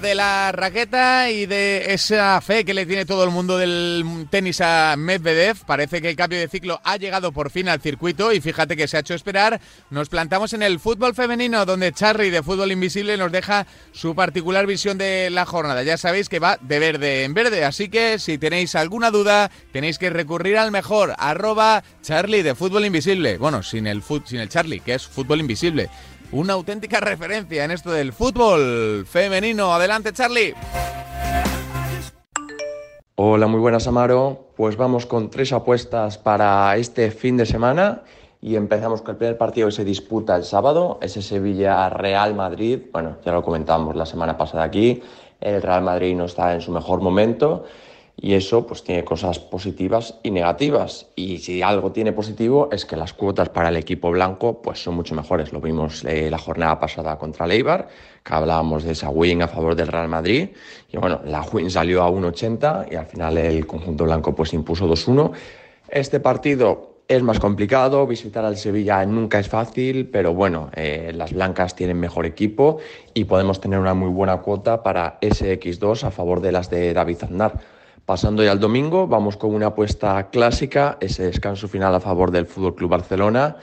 De 0.00 0.14
la 0.14 0.52
raqueta 0.52 1.30
y 1.30 1.46
de 1.46 1.92
esa 1.92 2.40
fe 2.40 2.64
que 2.64 2.74
le 2.74 2.86
tiene 2.86 3.04
todo 3.04 3.24
el 3.24 3.30
mundo 3.30 3.58
del 3.58 4.26
tenis 4.30 4.60
a 4.60 4.94
Medvedev. 4.96 5.64
Parece 5.66 6.00
que 6.00 6.10
el 6.10 6.16
cambio 6.16 6.38
de 6.38 6.48
ciclo 6.48 6.80
ha 6.84 6.96
llegado 6.96 7.32
por 7.32 7.50
fin 7.50 7.68
al 7.68 7.80
circuito 7.80 8.32
y 8.32 8.40
fíjate 8.40 8.76
que 8.76 8.86
se 8.86 8.96
ha 8.96 9.00
hecho 9.00 9.14
esperar. 9.14 9.60
Nos 9.90 10.08
plantamos 10.08 10.52
en 10.52 10.62
el 10.62 10.78
fútbol 10.78 11.14
femenino 11.14 11.64
donde 11.66 11.92
Charly 11.92 12.30
de 12.30 12.42
Fútbol 12.42 12.72
Invisible 12.72 13.16
nos 13.16 13.32
deja 13.32 13.66
su 13.92 14.14
particular 14.14 14.66
visión 14.66 14.98
de 14.98 15.30
la 15.30 15.46
jornada. 15.46 15.82
Ya 15.82 15.96
sabéis 15.96 16.28
que 16.28 16.38
va 16.38 16.58
de 16.60 16.78
verde 16.78 17.24
en 17.24 17.34
verde, 17.34 17.64
así 17.64 17.88
que 17.88 18.18
si 18.18 18.38
tenéis 18.38 18.74
alguna 18.74 19.10
duda 19.10 19.50
tenéis 19.72 19.98
que 19.98 20.10
recurrir 20.10 20.58
al 20.58 20.70
mejor 20.70 21.14
arroba 21.18 21.82
Charlie 22.02 22.42
de 22.42 22.54
Fútbol 22.54 22.84
Invisible. 22.84 23.38
Bueno, 23.38 23.62
sin 23.62 23.86
el, 23.86 24.02
sin 24.24 24.40
el 24.40 24.48
Charlie, 24.48 24.80
que 24.80 24.94
es 24.94 25.06
Fútbol 25.06 25.40
Invisible 25.40 25.88
una 26.32 26.52
auténtica 26.52 27.00
referencia 27.00 27.64
en 27.64 27.70
esto 27.70 27.90
del 27.90 28.12
fútbol 28.12 29.06
femenino. 29.06 29.72
Adelante, 29.72 30.12
Charlie. 30.12 30.54
Hola, 33.16 33.46
muy 33.46 33.60
buenas, 33.60 33.86
Amaro. 33.86 34.52
Pues 34.56 34.76
vamos 34.76 35.06
con 35.06 35.30
tres 35.30 35.52
apuestas 35.52 36.18
para 36.18 36.76
este 36.76 37.10
fin 37.10 37.36
de 37.36 37.46
semana 37.46 38.02
y 38.40 38.56
empezamos 38.56 39.02
con 39.02 39.12
el 39.12 39.16
primer 39.16 39.38
partido 39.38 39.68
que 39.68 39.72
se 39.72 39.84
disputa 39.84 40.36
el 40.36 40.44
sábado, 40.44 40.98
ese 41.02 41.22
Sevilla-Real 41.22 42.34
Madrid. 42.34 42.80
Bueno, 42.92 43.16
ya 43.24 43.32
lo 43.32 43.42
comentamos 43.42 43.96
la 43.96 44.06
semana 44.06 44.36
pasada 44.36 44.62
aquí, 44.62 45.02
el 45.40 45.62
Real 45.62 45.82
Madrid 45.82 46.14
no 46.14 46.26
está 46.26 46.54
en 46.54 46.60
su 46.60 46.70
mejor 46.70 47.00
momento 47.00 47.64
y 48.20 48.34
eso 48.34 48.66
pues 48.66 48.82
tiene 48.82 49.04
cosas 49.04 49.38
positivas 49.38 50.18
y 50.24 50.32
negativas. 50.32 51.06
Y 51.14 51.38
si 51.38 51.62
algo 51.62 51.92
tiene 51.92 52.12
positivo 52.12 52.68
es 52.72 52.84
que 52.84 52.96
las 52.96 53.12
cuotas 53.12 53.48
para 53.48 53.68
el 53.68 53.76
equipo 53.76 54.10
blanco 54.10 54.60
pues 54.60 54.82
son 54.82 54.96
mucho 54.96 55.14
mejores. 55.14 55.52
Lo 55.52 55.60
vimos 55.60 56.04
eh, 56.04 56.28
la 56.28 56.38
jornada 56.38 56.80
pasada 56.80 57.16
contra 57.16 57.46
Leibar, 57.46 57.88
que 58.24 58.34
hablábamos 58.34 58.82
de 58.82 58.92
esa 58.92 59.08
win 59.08 59.42
a 59.42 59.48
favor 59.48 59.76
del 59.76 59.86
Real 59.86 60.08
Madrid. 60.08 60.48
Y 60.90 60.96
bueno, 60.96 61.20
la 61.24 61.42
win 61.42 61.70
salió 61.70 62.02
a 62.02 62.10
1.80 62.10 62.92
y 62.92 62.96
al 62.96 63.06
final 63.06 63.38
el 63.38 63.66
conjunto 63.66 64.04
blanco 64.04 64.34
pues 64.34 64.52
impuso 64.52 64.88
2-1. 64.88 65.30
Este 65.88 66.18
partido 66.18 66.96
es 67.06 67.22
más 67.22 67.38
complicado, 67.38 68.04
visitar 68.06 68.44
al 68.44 68.56
Sevilla 68.56 69.06
nunca 69.06 69.38
es 69.38 69.48
fácil, 69.48 70.10
pero 70.10 70.34
bueno, 70.34 70.70
eh, 70.74 71.12
las 71.14 71.32
blancas 71.32 71.76
tienen 71.76 71.98
mejor 71.98 72.26
equipo 72.26 72.80
y 73.14 73.24
podemos 73.24 73.60
tener 73.60 73.78
una 73.78 73.94
muy 73.94 74.10
buena 74.10 74.38
cuota 74.38 74.82
para 74.82 75.18
ese 75.20 75.58
X2 75.58 76.02
a 76.02 76.10
favor 76.10 76.40
de 76.40 76.52
las 76.52 76.68
de 76.68 76.92
David 76.92 77.18
Aznar. 77.22 77.77
Pasando 78.08 78.42
ya 78.42 78.52
al 78.52 78.58
domingo, 78.58 79.06
vamos 79.06 79.36
con 79.36 79.54
una 79.54 79.66
apuesta 79.66 80.30
clásica, 80.30 80.96
ese 80.98 81.24
descanso 81.24 81.68
final 81.68 81.94
a 81.94 82.00
favor 82.00 82.30
del 82.30 82.46
Fútbol 82.46 82.74
Club 82.74 82.88
Barcelona. 82.88 83.56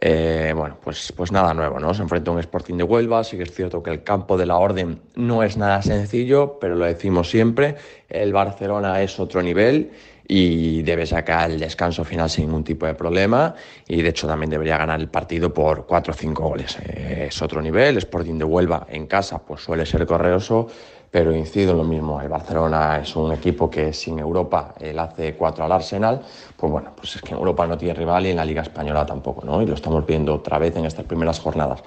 Eh, 0.00 0.52
bueno, 0.54 0.76
pues, 0.80 1.12
pues 1.16 1.32
nada 1.32 1.52
nuevo, 1.52 1.80
¿no? 1.80 1.92
Se 1.92 2.02
enfrenta 2.02 2.30
a 2.30 2.34
un 2.34 2.38
Sporting 2.38 2.76
de 2.76 2.84
Huelva, 2.84 3.24
sí 3.24 3.36
que 3.36 3.42
es 3.42 3.52
cierto 3.52 3.82
que 3.82 3.90
el 3.90 4.04
campo 4.04 4.38
de 4.38 4.46
la 4.46 4.56
orden 4.56 5.00
no 5.16 5.42
es 5.42 5.56
nada 5.56 5.82
sencillo, 5.82 6.60
pero 6.60 6.76
lo 6.76 6.84
decimos 6.84 7.28
siempre, 7.28 7.74
el 8.08 8.32
Barcelona 8.32 9.02
es 9.02 9.18
otro 9.18 9.42
nivel 9.42 9.90
y 10.28 10.82
debe 10.82 11.06
sacar 11.06 11.50
el 11.50 11.58
descanso 11.58 12.04
final 12.04 12.30
sin 12.30 12.46
ningún 12.46 12.62
tipo 12.62 12.86
de 12.86 12.94
problema 12.94 13.54
y 13.88 14.02
de 14.02 14.10
hecho 14.10 14.28
también 14.28 14.50
debería 14.50 14.76
ganar 14.76 15.00
el 15.00 15.08
partido 15.08 15.52
por 15.52 15.86
4 15.86 16.12
o 16.12 16.16
5 16.16 16.42
goles. 16.42 16.78
Eh, 16.84 17.26
es 17.30 17.42
otro 17.42 17.60
nivel, 17.60 17.88
el 17.88 17.98
Sporting 17.98 18.38
de 18.38 18.44
Huelva 18.44 18.86
en 18.90 19.06
casa 19.06 19.38
pues 19.38 19.62
suele 19.62 19.86
ser 19.86 20.06
correoso, 20.06 20.68
pero 21.10 21.34
incido 21.34 21.72
en 21.72 21.78
lo 21.78 21.84
mismo, 21.84 22.20
el 22.20 22.28
Barcelona 22.28 23.00
es 23.00 23.16
un 23.16 23.32
equipo 23.32 23.70
que 23.70 23.92
sin 23.92 24.18
Europa 24.18 24.74
él 24.80 24.98
hace 24.98 25.34
cuatro 25.34 25.64
al 25.64 25.72
Arsenal, 25.72 26.20
pues 26.56 26.70
bueno, 26.70 26.90
pues 26.94 27.16
es 27.16 27.22
que 27.22 27.32
en 27.32 27.38
Europa 27.38 27.66
no 27.66 27.78
tiene 27.78 27.94
rival 27.94 28.26
y 28.26 28.30
en 28.30 28.36
la 28.36 28.44
Liga 28.44 28.62
Española 28.62 29.06
tampoco, 29.06 29.44
¿no? 29.44 29.62
Y 29.62 29.66
lo 29.66 29.74
estamos 29.74 30.04
viendo 30.06 30.34
otra 30.34 30.58
vez 30.58 30.76
en 30.76 30.84
estas 30.84 31.04
primeras 31.04 31.40
jornadas. 31.40 31.82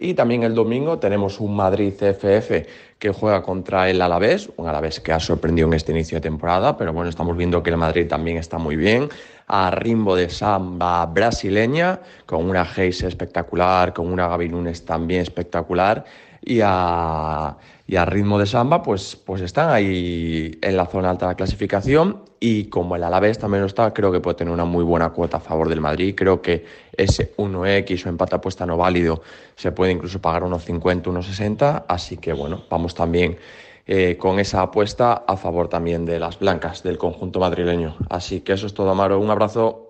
Y 0.00 0.14
también 0.14 0.44
el 0.44 0.54
domingo 0.54 0.98
tenemos 0.98 1.40
un 1.40 1.56
Madrid 1.56 1.92
CFF 1.92 2.68
que 2.98 3.10
juega 3.10 3.42
contra 3.42 3.90
el 3.90 4.00
Alavés, 4.00 4.48
un 4.56 4.68
Alavés 4.68 5.00
que 5.00 5.12
ha 5.12 5.18
sorprendido 5.18 5.66
en 5.66 5.74
este 5.74 5.90
inicio 5.90 6.18
de 6.18 6.20
temporada, 6.20 6.76
pero 6.76 6.92
bueno, 6.92 7.10
estamos 7.10 7.36
viendo 7.36 7.62
que 7.62 7.70
el 7.70 7.76
Madrid 7.78 8.06
también 8.06 8.36
está 8.36 8.58
muy 8.58 8.76
bien, 8.76 9.08
a 9.48 9.70
ritmo 9.70 10.14
de 10.14 10.30
samba 10.30 11.04
brasileña, 11.06 12.00
con 12.26 12.48
una 12.48 12.64
Geise 12.64 13.08
espectacular, 13.08 13.92
con 13.92 14.12
una 14.12 14.28
Gaby 14.28 14.48
Nunes 14.50 14.84
también 14.84 15.22
espectacular, 15.22 16.04
y 16.42 16.60
a 16.62 17.56
y 17.88 17.96
a 17.96 18.04
ritmo 18.04 18.38
de 18.38 18.44
samba, 18.44 18.82
pues, 18.82 19.16
pues 19.16 19.40
están 19.40 19.70
ahí 19.70 20.58
en 20.60 20.76
la 20.76 20.84
zona 20.84 21.08
alta 21.08 21.24
de 21.24 21.32
la 21.32 21.36
clasificación 21.36 22.22
y 22.38 22.64
como 22.64 22.94
el 22.96 23.02
Alavés 23.02 23.38
también 23.38 23.64
está, 23.64 23.94
creo 23.94 24.12
que 24.12 24.20
puede 24.20 24.36
tener 24.36 24.52
una 24.52 24.66
muy 24.66 24.84
buena 24.84 25.08
cuota 25.08 25.38
a 25.38 25.40
favor 25.40 25.70
del 25.70 25.80
Madrid. 25.80 26.14
Creo 26.14 26.42
que 26.42 26.66
ese 26.94 27.34
1X 27.38 28.04
o 28.04 28.08
empate 28.10 28.36
apuesta 28.36 28.66
no 28.66 28.76
válido 28.76 29.22
se 29.56 29.72
puede 29.72 29.92
incluso 29.92 30.20
pagar 30.20 30.44
unos 30.44 30.66
50, 30.66 31.08
unos 31.08 31.26
60, 31.28 31.86
así 31.88 32.18
que 32.18 32.34
bueno, 32.34 32.62
vamos 32.68 32.94
también 32.94 33.38
eh, 33.86 34.18
con 34.18 34.38
esa 34.38 34.60
apuesta 34.60 35.24
a 35.26 35.38
favor 35.38 35.68
también 35.68 36.04
de 36.04 36.20
las 36.20 36.38
blancas 36.38 36.82
del 36.82 36.98
conjunto 36.98 37.40
madrileño. 37.40 37.96
Así 38.10 38.40
que 38.40 38.52
eso 38.52 38.66
es 38.66 38.74
todo, 38.74 38.90
Amaro. 38.90 39.18
Un 39.18 39.30
abrazo. 39.30 39.87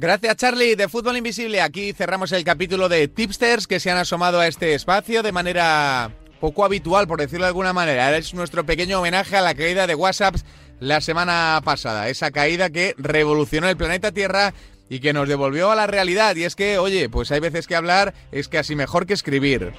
Gracias 0.00 0.36
Charlie 0.36 0.76
de 0.76 0.88
Fútbol 0.88 1.18
Invisible. 1.18 1.60
Aquí 1.60 1.92
cerramos 1.92 2.32
el 2.32 2.42
capítulo 2.42 2.88
de 2.88 3.06
tipsters 3.06 3.66
que 3.66 3.80
se 3.80 3.90
han 3.90 3.98
asomado 3.98 4.40
a 4.40 4.46
este 4.46 4.72
espacio 4.72 5.22
de 5.22 5.30
manera 5.30 6.16
poco 6.40 6.64
habitual, 6.64 7.06
por 7.06 7.20
decirlo 7.20 7.44
de 7.44 7.48
alguna 7.48 7.74
manera. 7.74 8.16
Es 8.16 8.32
nuestro 8.32 8.64
pequeño 8.64 8.98
homenaje 8.98 9.36
a 9.36 9.42
la 9.42 9.54
caída 9.54 9.86
de 9.86 9.94
WhatsApp 9.94 10.36
la 10.78 11.02
semana 11.02 11.60
pasada. 11.66 12.08
Esa 12.08 12.30
caída 12.30 12.70
que 12.70 12.94
revolucionó 12.96 13.68
el 13.68 13.76
planeta 13.76 14.10
Tierra 14.10 14.54
y 14.88 15.00
que 15.00 15.12
nos 15.12 15.28
devolvió 15.28 15.70
a 15.70 15.76
la 15.76 15.86
realidad. 15.86 16.34
Y 16.34 16.44
es 16.44 16.56
que, 16.56 16.78
oye, 16.78 17.10
pues 17.10 17.30
hay 17.30 17.40
veces 17.40 17.66
que 17.66 17.76
hablar 17.76 18.14
es 18.32 18.48
casi 18.48 18.74
mejor 18.74 19.04
que 19.04 19.12
escribir. 19.12 19.74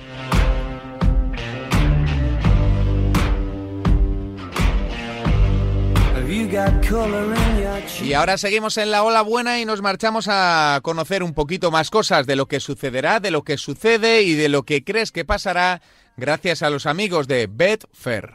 Y 8.04 8.14
ahora 8.14 8.38
seguimos 8.38 8.78
en 8.78 8.92
la 8.92 9.04
ola 9.04 9.22
buena 9.22 9.60
y 9.60 9.66
nos 9.66 9.82
marchamos 9.82 10.28
a 10.30 10.80
conocer 10.84 11.24
un 11.24 11.34
poquito 11.34 11.72
más 11.72 11.90
cosas 11.90 12.26
de 12.26 12.36
lo 12.36 12.48
que 12.48 12.60
sucederá, 12.60 13.20
de 13.20 13.32
lo 13.32 13.44
que 13.44 13.58
sucede 13.58 14.24
y 14.24 14.34
de 14.34 14.50
lo 14.50 14.64
que 14.64 14.84
crees 14.84 15.12
que 15.12 15.24
pasará 15.24 15.82
gracias 16.18 16.62
a 16.62 16.70
los 16.70 16.86
amigos 16.86 17.28
de 17.28 17.48
Betfair. 17.48 18.34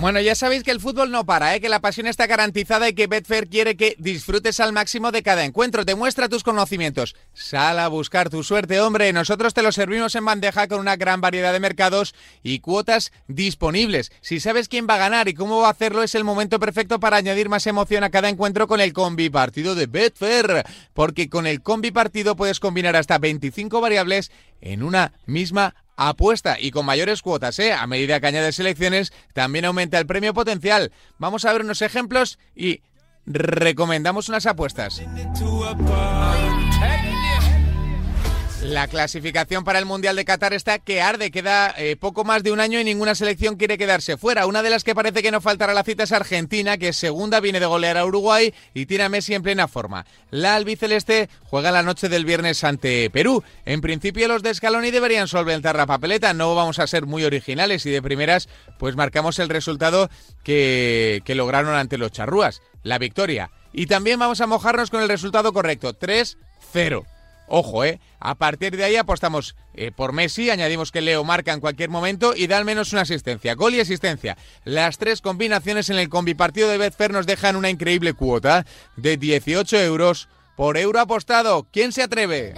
Bueno, 0.00 0.20
ya 0.20 0.36
sabéis 0.36 0.62
que 0.62 0.70
el 0.70 0.78
fútbol 0.80 1.10
no 1.10 1.26
para, 1.26 1.56
¿eh? 1.56 1.60
que 1.60 1.68
la 1.68 1.80
pasión 1.80 2.06
está 2.06 2.28
garantizada 2.28 2.88
y 2.88 2.92
que 2.92 3.08
Betfair 3.08 3.48
quiere 3.48 3.76
que 3.76 3.96
disfrutes 3.98 4.60
al 4.60 4.72
máximo 4.72 5.10
de 5.10 5.24
cada 5.24 5.44
encuentro. 5.44 5.84
Demuestra 5.84 6.28
tus 6.28 6.44
conocimientos. 6.44 7.16
Sal 7.32 7.80
a 7.80 7.88
buscar 7.88 8.30
tu 8.30 8.44
suerte, 8.44 8.80
hombre. 8.80 9.12
Nosotros 9.12 9.54
te 9.54 9.62
lo 9.62 9.72
servimos 9.72 10.14
en 10.14 10.24
bandeja 10.24 10.68
con 10.68 10.78
una 10.78 10.94
gran 10.94 11.20
variedad 11.20 11.52
de 11.52 11.58
mercados 11.58 12.14
y 12.44 12.60
cuotas 12.60 13.10
disponibles. 13.26 14.12
Si 14.20 14.38
sabes 14.38 14.68
quién 14.68 14.86
va 14.88 14.94
a 14.94 14.98
ganar 14.98 15.26
y 15.26 15.34
cómo 15.34 15.58
va 15.58 15.66
a 15.66 15.72
hacerlo, 15.72 16.04
es 16.04 16.14
el 16.14 16.22
momento 16.22 16.60
perfecto 16.60 17.00
para 17.00 17.16
añadir 17.16 17.48
más 17.48 17.66
emoción 17.66 18.04
a 18.04 18.10
cada 18.10 18.28
encuentro 18.28 18.68
con 18.68 18.80
el 18.80 18.92
combi 18.92 19.30
partido 19.30 19.74
de 19.74 19.86
Betfair. 19.86 20.64
Porque 20.94 21.28
con 21.28 21.44
el 21.48 21.60
combi 21.60 21.90
partido 21.90 22.36
puedes 22.36 22.60
combinar 22.60 22.94
hasta 22.94 23.18
25 23.18 23.80
variables 23.80 24.30
en 24.60 24.84
una 24.84 25.12
misma 25.26 25.74
apuesta 25.98 26.58
y 26.58 26.70
con 26.70 26.86
mayores 26.86 27.20
cuotas, 27.20 27.58
¿eh? 27.58 27.72
A 27.72 27.86
medida 27.86 28.20
que 28.20 28.28
añades 28.28 28.56
selecciones, 28.56 29.12
también 29.34 29.64
aumenta 29.66 29.98
el 29.98 30.06
premio 30.06 30.32
potencial. 30.32 30.92
Vamos 31.18 31.44
a 31.44 31.52
ver 31.52 31.62
unos 31.62 31.82
ejemplos 31.82 32.38
y 32.54 32.82
recomendamos 33.26 34.28
unas 34.28 34.46
apuestas. 34.46 35.02
La 38.68 38.86
clasificación 38.86 39.64
para 39.64 39.78
el 39.78 39.86
Mundial 39.86 40.14
de 40.14 40.26
Qatar 40.26 40.52
está 40.52 40.78
que 40.78 41.00
arde, 41.00 41.30
queda 41.30 41.74
eh, 41.78 41.96
poco 41.96 42.22
más 42.24 42.42
de 42.42 42.52
un 42.52 42.60
año 42.60 42.78
y 42.78 42.84
ninguna 42.84 43.14
selección 43.14 43.56
quiere 43.56 43.78
quedarse 43.78 44.18
fuera. 44.18 44.46
Una 44.46 44.62
de 44.62 44.68
las 44.68 44.84
que 44.84 44.94
parece 44.94 45.22
que 45.22 45.30
no 45.30 45.40
faltará 45.40 45.72
la 45.72 45.84
cita 45.84 46.02
es 46.02 46.12
Argentina, 46.12 46.76
que 46.76 46.92
segunda 46.92 47.40
viene 47.40 47.60
de 47.60 47.66
golear 47.66 47.96
a 47.96 48.04
Uruguay 48.04 48.52
y 48.74 48.84
tiene 48.84 49.04
a 49.04 49.08
Messi 49.08 49.34
en 49.34 49.42
plena 49.42 49.68
forma. 49.68 50.04
La 50.30 50.54
albiceleste 50.54 51.30
juega 51.44 51.70
la 51.70 51.82
noche 51.82 52.10
del 52.10 52.26
viernes 52.26 52.62
ante 52.62 53.08
Perú. 53.08 53.42
En 53.64 53.80
principio 53.80 54.28
los 54.28 54.42
de 54.42 54.54
Scaloni 54.54 54.90
deberían 54.90 55.28
solventar 55.28 55.74
la 55.74 55.86
papeleta, 55.86 56.34
no 56.34 56.54
vamos 56.54 56.78
a 56.78 56.86
ser 56.86 57.06
muy 57.06 57.24
originales 57.24 57.86
y 57.86 57.90
de 57.90 58.02
primeras 58.02 58.50
pues 58.78 58.96
marcamos 58.96 59.38
el 59.38 59.48
resultado 59.48 60.10
que, 60.44 61.22
que 61.24 61.34
lograron 61.34 61.74
ante 61.74 61.96
los 61.96 62.12
charrúas, 62.12 62.60
la 62.82 62.98
victoria. 62.98 63.50
Y 63.72 63.86
también 63.86 64.18
vamos 64.18 64.42
a 64.42 64.46
mojarnos 64.46 64.90
con 64.90 65.00
el 65.00 65.08
resultado 65.08 65.54
correcto, 65.54 65.98
3-0. 65.98 67.06
Ojo, 67.48 67.84
¿eh? 67.84 68.00
A 68.20 68.34
partir 68.34 68.76
de 68.76 68.84
ahí 68.84 68.96
apostamos 68.96 69.56
eh, 69.74 69.90
por 69.94 70.12
Messi, 70.12 70.50
añadimos 70.50 70.92
que 70.92 71.00
Leo 71.00 71.24
marca 71.24 71.52
en 71.52 71.60
cualquier 71.60 71.88
momento 71.88 72.34
y 72.36 72.46
da 72.46 72.58
al 72.58 72.64
menos 72.64 72.92
una 72.92 73.02
asistencia. 73.02 73.54
Gol 73.54 73.74
y 73.74 73.80
asistencia. 73.80 74.36
Las 74.64 74.98
tres 74.98 75.20
combinaciones 75.20 75.88
en 75.90 75.98
el 75.98 76.08
combipartido 76.08 76.68
de 76.68 76.78
Betfair 76.78 77.12
nos 77.12 77.26
dejan 77.26 77.56
una 77.56 77.70
increíble 77.70 78.12
cuota 78.12 78.66
de 78.96 79.16
18 79.16 79.78
euros 79.78 80.28
por 80.56 80.76
euro 80.76 81.00
apostado. 81.00 81.68
¿Quién 81.72 81.92
se 81.92 82.02
atreve? 82.02 82.54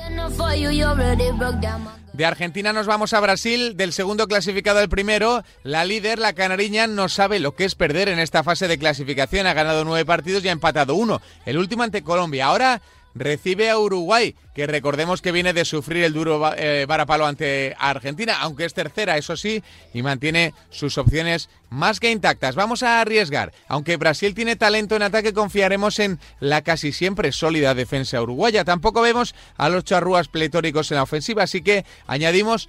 De 2.12 2.26
Argentina 2.26 2.72
nos 2.72 2.86
vamos 2.86 3.12
a 3.12 3.20
Brasil, 3.20 3.76
del 3.76 3.93
segundo 3.93 4.26
clasificado 4.26 4.80
al 4.80 4.88
primero. 4.88 5.45
La 5.62 5.84
líder, 5.84 6.18
la 6.18 6.32
canariña, 6.32 6.86
no 6.86 7.09
sabe 7.09 7.38
lo 7.38 7.55
que 7.55 7.64
es 7.64 7.74
perder 7.74 8.09
en 8.09 8.18
esta 8.18 8.43
fase 8.43 8.68
de 8.68 8.78
clasificación. 8.78 9.47
Ha 9.47 9.55
ganado 9.55 9.84
nueve 9.84 10.05
partidos 10.05 10.45
y 10.45 10.49
ha 10.49 10.53
empatado 10.53 10.95
uno. 10.95 11.20
El 11.47 11.59
último 11.59 11.82
ante 11.82 12.03
Colombia. 12.03 12.47
Ahora 12.47 12.82
recibe 13.15 13.71
a 13.71 13.79
Uruguay, 13.79 14.37
que 14.55 14.67
recordemos 14.67 15.23
que 15.23 15.33
viene 15.33 15.53
de 15.53 15.65
sufrir 15.65 16.05
el 16.05 16.13
duro 16.13 16.53
eh, 16.57 16.87
varapalo 16.87 17.27
ante 17.27 17.75
Argentina, 17.79 18.39
aunque 18.41 18.65
es 18.65 18.75
tercera, 18.75 19.17
eso 19.17 19.37
sí, 19.37 19.63
y 19.93 20.03
mantiene 20.03 20.55
sus 20.71 20.99
opciones 20.99 21.49
más 21.71 22.01
que 22.01 22.11
intactas. 22.11 22.55
Vamos 22.55 22.83
a 22.83 23.01
arriesgar. 23.01 23.53
Aunque 23.69 23.97
Brasil 23.97 24.35
tiene 24.35 24.57
talento 24.57 24.97
en 24.97 25.03
ataque, 25.03 25.33
confiaremos 25.33 25.99
en 25.99 26.19
la 26.41 26.63
casi 26.63 26.93
siempre 26.93 27.33
sólida 27.33 27.75
defensa 27.75 28.21
uruguaya. 28.23 28.65
Tampoco 28.65 29.03
vemos 29.03 29.35
a 29.57 29.69
los 29.69 29.85
charrúas 29.85 30.29
pletóricos 30.29 30.91
en 30.91 30.97
la 30.97 31.05
ofensiva, 31.05 31.45
así 31.45 31.63
que 31.63 31.85
añadimos 32.07 32.69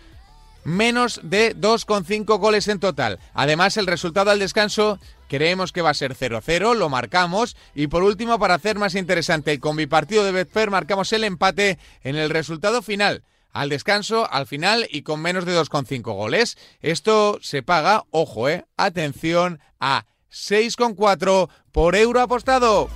menos 0.63 1.19
de 1.23 1.55
2,5 1.55 2.39
goles 2.39 2.67
en 2.67 2.79
total. 2.79 3.19
Además, 3.33 3.77
el 3.77 3.87
resultado 3.87 4.31
al 4.31 4.39
descanso 4.39 4.99
creemos 5.31 5.71
que 5.71 5.81
va 5.81 5.91
a 5.91 5.93
ser 5.93 6.13
0-0, 6.13 6.75
lo 6.75 6.89
marcamos. 6.89 7.55
Y 7.73 7.87
por 7.87 8.03
último, 8.03 8.37
para 8.37 8.55
hacer 8.55 8.77
más 8.77 8.95
interesante 8.95 9.53
el 9.53 9.61
combipartido 9.61 10.25
de 10.25 10.33
Betfair, 10.33 10.69
marcamos 10.69 11.13
el 11.13 11.23
empate 11.23 11.79
en 12.03 12.17
el 12.17 12.29
resultado 12.29 12.81
final. 12.81 13.23
Al 13.53 13.69
descanso, 13.69 14.29
al 14.29 14.45
final 14.45 14.85
y 14.89 15.03
con 15.03 15.21
menos 15.21 15.45
de 15.45 15.57
2,5 15.57 16.01
goles. 16.01 16.57
Esto 16.81 17.39
se 17.41 17.63
paga, 17.63 18.03
ojo, 18.11 18.49
eh, 18.49 18.65
atención, 18.75 19.61
a 19.79 20.05
6,4 20.29 21.47
por 21.71 21.95
euro 21.95 22.19
apostado. 22.19 22.89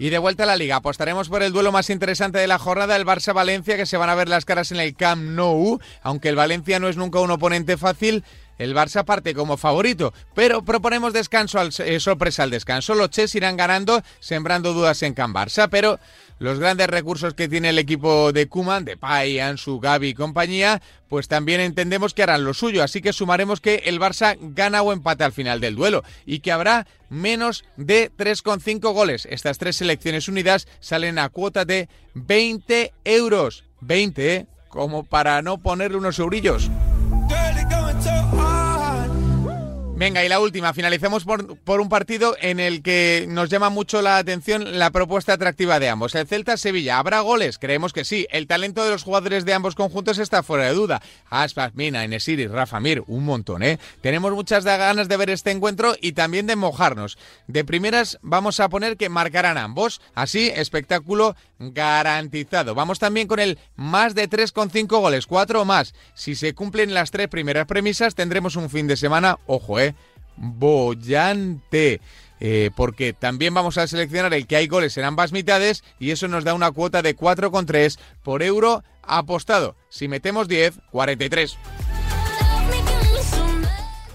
Y 0.00 0.10
de 0.10 0.18
vuelta 0.18 0.42
a 0.42 0.46
la 0.46 0.56
liga, 0.56 0.76
apostaremos 0.76 1.28
por 1.28 1.44
el 1.44 1.52
duelo 1.52 1.70
más 1.70 1.90
interesante 1.90 2.38
de 2.38 2.46
la 2.48 2.58
jornada, 2.58 2.96
el 2.96 3.06
Barça-Valencia, 3.06 3.76
que 3.76 3.86
se 3.86 3.96
van 3.96 4.10
a 4.10 4.16
ver 4.16 4.28
las 4.28 4.44
caras 4.44 4.72
en 4.72 4.80
el 4.80 4.96
Camp 4.96 5.22
Nou, 5.22 5.80
aunque 6.02 6.28
el 6.28 6.36
Valencia 6.36 6.80
no 6.80 6.88
es 6.88 6.96
nunca 6.96 7.20
un 7.20 7.30
oponente 7.30 7.76
fácil. 7.76 8.24
El 8.58 8.74
Barça 8.74 9.04
parte 9.04 9.34
como 9.34 9.56
favorito, 9.56 10.12
pero 10.34 10.62
proponemos 10.62 11.12
descanso 11.12 11.60
al, 11.60 11.70
eh, 11.78 12.00
sorpresa 12.00 12.42
al 12.42 12.50
descanso. 12.50 12.94
Los 12.94 13.10
Ches 13.10 13.34
irán 13.34 13.56
ganando, 13.56 14.02
sembrando 14.20 14.72
dudas 14.72 15.02
en 15.02 15.14
Can 15.14 15.32
Barça, 15.32 15.68
pero 15.70 15.98
los 16.38 16.58
grandes 16.58 16.88
recursos 16.88 17.34
que 17.34 17.48
tiene 17.48 17.70
el 17.70 17.78
equipo 17.78 18.32
de 18.32 18.48
Kuman, 18.48 18.84
de 18.84 18.96
Pai, 18.96 19.40
Ansu, 19.40 19.80
Gavi 19.80 20.08
y 20.08 20.14
compañía, 20.14 20.82
pues 21.08 21.28
también 21.28 21.60
entendemos 21.60 22.14
que 22.14 22.22
harán 22.22 22.44
lo 22.44 22.54
suyo. 22.54 22.82
Así 22.82 23.00
que 23.00 23.12
sumaremos 23.12 23.60
que 23.60 23.82
el 23.86 24.00
Barça 24.00 24.36
gana 24.40 24.82
o 24.82 24.92
empate 24.92 25.24
al 25.24 25.32
final 25.32 25.60
del 25.60 25.76
duelo 25.76 26.04
y 26.26 26.40
que 26.40 26.52
habrá 26.52 26.86
menos 27.08 27.64
de 27.76 28.10
3,5 28.16 28.92
goles. 28.92 29.26
Estas 29.30 29.58
tres 29.58 29.76
selecciones 29.76 30.28
unidas 30.28 30.68
salen 30.80 31.18
a 31.18 31.28
cuota 31.28 31.64
de 31.64 31.88
20 32.14 32.92
euros. 33.04 33.64
20, 33.80 34.34
¿eh? 34.34 34.46
como 34.68 35.04
para 35.04 35.40
no 35.42 35.58
ponerle 35.58 35.96
unos 35.96 36.18
eurillos. 36.18 36.70
Venga, 39.98 40.24
y 40.24 40.28
la 40.28 40.38
última, 40.38 40.72
finalicemos 40.74 41.24
por, 41.24 41.80
un 41.80 41.88
partido 41.88 42.36
en 42.40 42.60
el 42.60 42.82
que 42.82 43.26
nos 43.28 43.48
llama 43.50 43.68
mucho 43.68 44.00
la 44.00 44.18
atención 44.18 44.78
la 44.78 44.92
propuesta 44.92 45.32
atractiva 45.32 45.80
de 45.80 45.88
ambos. 45.88 46.14
El 46.14 46.28
Celta-Sevilla, 46.28 47.00
¿habrá 47.00 47.18
goles? 47.18 47.58
Creemos 47.58 47.92
que 47.92 48.04
sí. 48.04 48.24
El 48.30 48.46
talento 48.46 48.84
de 48.84 48.92
los 48.92 49.02
jugadores 49.02 49.44
de 49.44 49.54
ambos 49.54 49.74
conjuntos 49.74 50.18
está 50.18 50.44
fuera 50.44 50.66
de 50.66 50.74
duda. 50.74 51.02
Aspas, 51.30 51.74
Mina, 51.74 52.04
Enesiri, 52.04 52.46
Rafa 52.46 52.78
Mir, 52.78 53.02
un 53.08 53.24
montón, 53.24 53.64
¿eh? 53.64 53.80
Tenemos 54.00 54.32
muchas 54.32 54.64
ganas 54.64 55.08
de 55.08 55.16
ver 55.16 55.30
este 55.30 55.50
encuentro 55.50 55.96
y 56.00 56.12
también 56.12 56.46
de 56.46 56.54
mojarnos. 56.54 57.18
De 57.48 57.64
primeras 57.64 58.20
vamos 58.22 58.60
a 58.60 58.68
poner 58.68 58.96
que 58.96 59.08
marcarán 59.08 59.58
ambos. 59.58 60.00
Así, 60.14 60.52
espectáculo 60.54 61.34
garantizado. 61.58 62.76
Vamos 62.76 63.00
también 63.00 63.26
con 63.26 63.40
el 63.40 63.58
más 63.74 64.14
de 64.14 64.30
3,5 64.30 64.86
goles, 65.00 65.26
4 65.26 65.62
o 65.62 65.64
más. 65.64 65.92
Si 66.14 66.36
se 66.36 66.54
cumplen 66.54 66.94
las 66.94 67.10
tres 67.10 67.26
primeras 67.26 67.66
premisas, 67.66 68.14
tendremos 68.14 68.54
un 68.54 68.70
fin 68.70 68.86
de 68.86 68.96
semana, 68.96 69.38
ojo, 69.46 69.80
eh, 69.80 69.87
bollante. 70.38 72.00
Eh, 72.40 72.70
porque 72.76 73.12
también 73.12 73.52
vamos 73.52 73.78
a 73.78 73.86
seleccionar 73.88 74.32
el 74.32 74.46
que 74.46 74.56
hay 74.56 74.68
goles 74.68 74.96
en 74.96 75.04
ambas 75.04 75.32
mitades 75.32 75.82
y 75.98 76.12
eso 76.12 76.28
nos 76.28 76.44
da 76.44 76.54
una 76.54 76.70
cuota 76.70 77.02
de 77.02 77.16
4,3 77.16 77.98
por 78.22 78.42
euro 78.42 78.84
apostado. 79.02 79.74
Si 79.88 80.06
metemos 80.06 80.46
10, 80.46 80.78
43. 80.92 81.58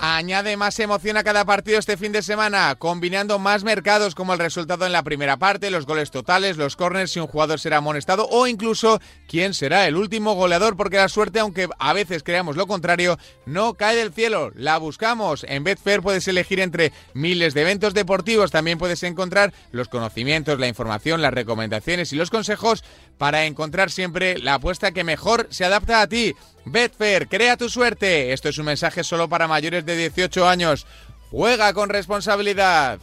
Añade 0.06 0.58
más 0.58 0.78
emoción 0.82 1.16
a 1.16 1.24
cada 1.24 1.45
partido 1.45 1.80
este 1.80 1.95
fin 1.95 2.12
de 2.12 2.22
semana, 2.22 2.76
combinando 2.76 3.39
más 3.39 3.64
mercados 3.64 4.16
como 4.16 4.34
el 4.34 4.39
resultado 4.39 4.86
en 4.86 4.91
la 4.91 5.01
primera 5.01 5.38
parte, 5.38 5.72
los 5.72 5.86
goles 5.86 6.12
totales, 6.12 6.58
los 6.58 6.76
corners, 6.76 7.12
si 7.12 7.22
un 7.22 7.28
jugador 7.28 7.58
será 7.58 7.78
amonestado 7.78 8.28
o 8.30 8.45
incluso 8.45 8.99
quién 9.30 9.54
será 9.54 9.88
el 9.88 9.95
último 9.95 10.34
goleador, 10.34 10.76
porque 10.76 10.97
la 10.97 11.08
suerte, 11.08 11.39
aunque 11.39 11.70
a 11.80 11.93
veces 11.93 12.22
creamos 12.22 12.58
lo 12.58 12.68
contrario, 12.68 13.18
no 13.45 13.76
cae 13.76 13.95
del 13.95 14.12
cielo, 14.12 14.51
la 14.56 14.78
buscamos. 14.78 15.45
En 15.47 15.64
Betfair 15.64 16.01
puedes 16.01 16.28
elegir 16.28 16.60
entre 16.60 16.91
miles 17.14 17.54
de 17.54 17.62
eventos 17.62 17.93
deportivos, 17.93 18.51
también 18.51 18.80
puedes 18.80 19.04
encontrar 19.04 19.54
los 19.72 19.88
conocimientos, 19.88 20.60
la 20.60 20.68
información, 20.68 21.22
las 21.22 21.34
recomendaciones 21.34 22.12
y 22.12 22.18
los 22.18 22.30
consejos 22.30 22.84
para 23.24 23.45
encontrar 23.45 23.89
siempre 23.89 24.38
la 24.38 24.55
apuesta 24.55 24.91
que 24.91 25.05
mejor 25.05 25.47
se 25.49 25.63
adapta 25.63 26.01
a 26.01 26.07
ti. 26.07 26.36
Betfair, 26.65 27.30
crea 27.30 27.55
tu 27.55 27.69
suerte. 27.69 28.34
Esto 28.34 28.49
es 28.49 28.57
un 28.57 28.65
mensaje 28.65 29.01
solo 29.01 29.30
para 29.30 29.47
mayores 29.47 29.86
de 29.86 29.95
18 29.95 30.45
años. 30.45 30.86
Juega 31.32 31.71
con 31.71 31.88
responsabilidad. 31.88 32.99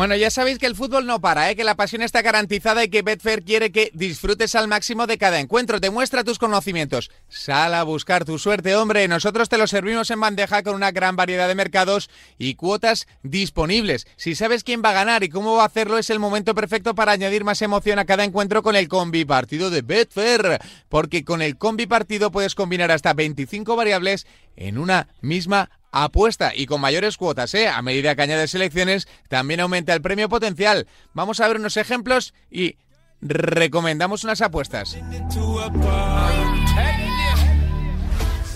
Bueno, 0.00 0.16
ya 0.16 0.30
sabéis 0.30 0.58
que 0.58 0.64
el 0.64 0.76
fútbol 0.76 1.04
no 1.04 1.20
para, 1.20 1.50
¿eh? 1.50 1.56
que 1.56 1.62
la 1.62 1.74
pasión 1.74 2.00
está 2.00 2.22
garantizada 2.22 2.82
y 2.82 2.88
que 2.88 3.02
Betfair 3.02 3.44
quiere 3.44 3.70
que 3.70 3.90
disfrutes 3.92 4.54
al 4.54 4.66
máximo 4.66 5.06
de 5.06 5.18
cada 5.18 5.40
encuentro. 5.40 5.78
Demuestra 5.78 6.24
tus 6.24 6.38
conocimientos. 6.38 7.10
Sal 7.28 7.74
a 7.74 7.82
buscar 7.82 8.24
tu 8.24 8.38
suerte, 8.38 8.74
hombre. 8.76 9.06
Nosotros 9.08 9.50
te 9.50 9.58
lo 9.58 9.66
servimos 9.66 10.10
en 10.10 10.18
bandeja 10.18 10.62
con 10.62 10.74
una 10.74 10.90
gran 10.90 11.16
variedad 11.16 11.48
de 11.48 11.54
mercados 11.54 12.08
y 12.38 12.54
cuotas 12.54 13.08
disponibles. 13.22 14.06
Si 14.16 14.34
sabes 14.34 14.64
quién 14.64 14.80
va 14.82 14.88
a 14.88 14.94
ganar 14.94 15.22
y 15.22 15.28
cómo 15.28 15.56
va 15.56 15.64
a 15.64 15.66
hacerlo, 15.66 15.98
es 15.98 16.08
el 16.08 16.18
momento 16.18 16.54
perfecto 16.54 16.94
para 16.94 17.12
añadir 17.12 17.44
más 17.44 17.60
emoción 17.60 17.98
a 17.98 18.06
cada 18.06 18.24
encuentro 18.24 18.62
con 18.62 18.76
el 18.76 18.88
combi 18.88 19.26
partido 19.26 19.68
de 19.68 19.82
Betfair. 19.82 20.60
Porque 20.88 21.26
con 21.26 21.42
el 21.42 21.58
combi 21.58 21.84
partido 21.84 22.30
puedes 22.30 22.54
combinar 22.54 22.90
hasta 22.90 23.12
25 23.12 23.76
variables 23.76 24.26
en 24.56 24.78
una 24.78 25.08
misma 25.20 25.68
apuesta 25.92 26.52
y 26.54 26.66
con 26.66 26.80
mayores 26.80 27.16
cuotas, 27.16 27.54
¿eh? 27.54 27.68
A 27.68 27.82
medida 27.82 28.14
que 28.14 28.22
añades 28.22 28.50
selecciones, 28.50 29.08
también 29.28 29.60
aumenta 29.60 29.94
el 29.94 30.02
premio 30.02 30.28
potencial. 30.28 30.86
Vamos 31.12 31.40
a 31.40 31.48
ver 31.48 31.58
unos 31.58 31.76
ejemplos 31.76 32.34
y 32.50 32.76
recomendamos 33.20 34.24
unas 34.24 34.40
apuestas. 34.40 34.96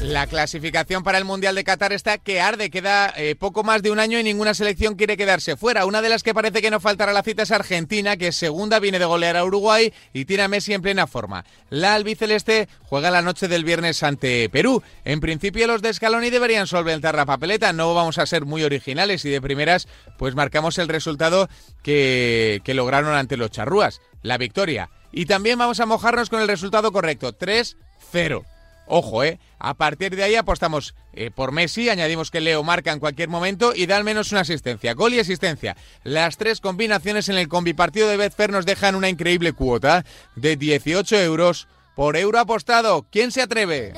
La 0.04 0.26
clasificación 0.26 1.02
para 1.02 1.16
el 1.16 1.24
Mundial 1.24 1.54
de 1.54 1.64
Qatar 1.64 1.94
está 1.94 2.18
que 2.18 2.38
arde, 2.38 2.68
queda 2.68 3.14
eh, 3.16 3.36
poco 3.36 3.64
más 3.64 3.82
de 3.82 3.90
un 3.90 3.98
año 3.98 4.18
y 4.18 4.22
ninguna 4.22 4.52
selección 4.52 4.96
quiere 4.96 5.16
quedarse 5.16 5.56
fuera. 5.56 5.86
Una 5.86 6.02
de 6.02 6.10
las 6.10 6.22
que 6.22 6.34
parece 6.34 6.60
que 6.60 6.70
no 6.70 6.78
faltará 6.78 7.14
la 7.14 7.22
cita 7.22 7.44
es 7.44 7.50
Argentina, 7.50 8.18
que 8.18 8.30
segunda 8.30 8.80
viene 8.80 8.98
de 8.98 9.06
golear 9.06 9.38
a 9.38 9.44
Uruguay 9.44 9.94
y 10.12 10.26
tiene 10.26 10.42
a 10.42 10.48
Messi 10.48 10.74
en 10.74 10.82
plena 10.82 11.06
forma. 11.06 11.46
La 11.70 11.94
albiceleste 11.94 12.68
juega 12.82 13.10
la 13.10 13.22
noche 13.22 13.48
del 13.48 13.64
viernes 13.64 14.02
ante 14.02 14.50
Perú. 14.50 14.82
En 15.06 15.20
principio 15.20 15.66
los 15.66 15.80
de 15.80 15.94
Scaloni 15.94 16.28
deberían 16.28 16.66
solventar 16.66 17.14
la 17.14 17.24
papeleta, 17.24 17.72
no 17.72 17.94
vamos 17.94 18.18
a 18.18 18.26
ser 18.26 18.44
muy 18.44 18.62
originales 18.62 19.24
y 19.24 19.30
de 19.30 19.40
primeras 19.40 19.88
pues 20.18 20.34
marcamos 20.34 20.76
el 20.76 20.88
resultado 20.88 21.48
que, 21.82 22.60
que 22.62 22.74
lograron 22.74 23.14
ante 23.14 23.38
los 23.38 23.50
charrúas, 23.50 24.02
la 24.20 24.36
victoria. 24.36 24.90
Y 25.12 25.24
también 25.24 25.58
vamos 25.58 25.80
a 25.80 25.86
mojarnos 25.86 26.28
con 26.28 26.42
el 26.42 26.48
resultado 26.48 26.92
correcto, 26.92 27.32
3-0. 27.32 28.44
Ojo, 28.86 29.24
¿eh? 29.24 29.38
A 29.58 29.74
partir 29.74 30.14
de 30.14 30.22
ahí 30.22 30.34
apostamos 30.34 30.94
eh, 31.14 31.30
por 31.34 31.52
Messi, 31.52 31.88
añadimos 31.88 32.30
que 32.30 32.40
Leo 32.40 32.62
marca 32.62 32.92
en 32.92 33.00
cualquier 33.00 33.28
momento 33.28 33.74
y 33.74 33.86
da 33.86 33.96
al 33.96 34.04
menos 34.04 34.32
una 34.32 34.42
asistencia. 34.42 34.94
Gol 34.94 35.14
y 35.14 35.20
asistencia. 35.20 35.76
Las 36.02 36.36
tres 36.36 36.60
combinaciones 36.60 37.28
en 37.28 37.36
el 37.36 37.48
combipartido 37.48 38.08
de 38.08 38.16
Betfair 38.16 38.50
nos 38.50 38.66
dejan 38.66 38.94
una 38.94 39.08
increíble 39.08 39.52
cuota 39.52 40.04
de 40.36 40.56
18 40.56 41.16
euros 41.16 41.68
por 41.94 42.16
euro 42.16 42.38
apostado. 42.38 43.06
¿Quién 43.10 43.30
se 43.30 43.42
atreve? 43.42 43.92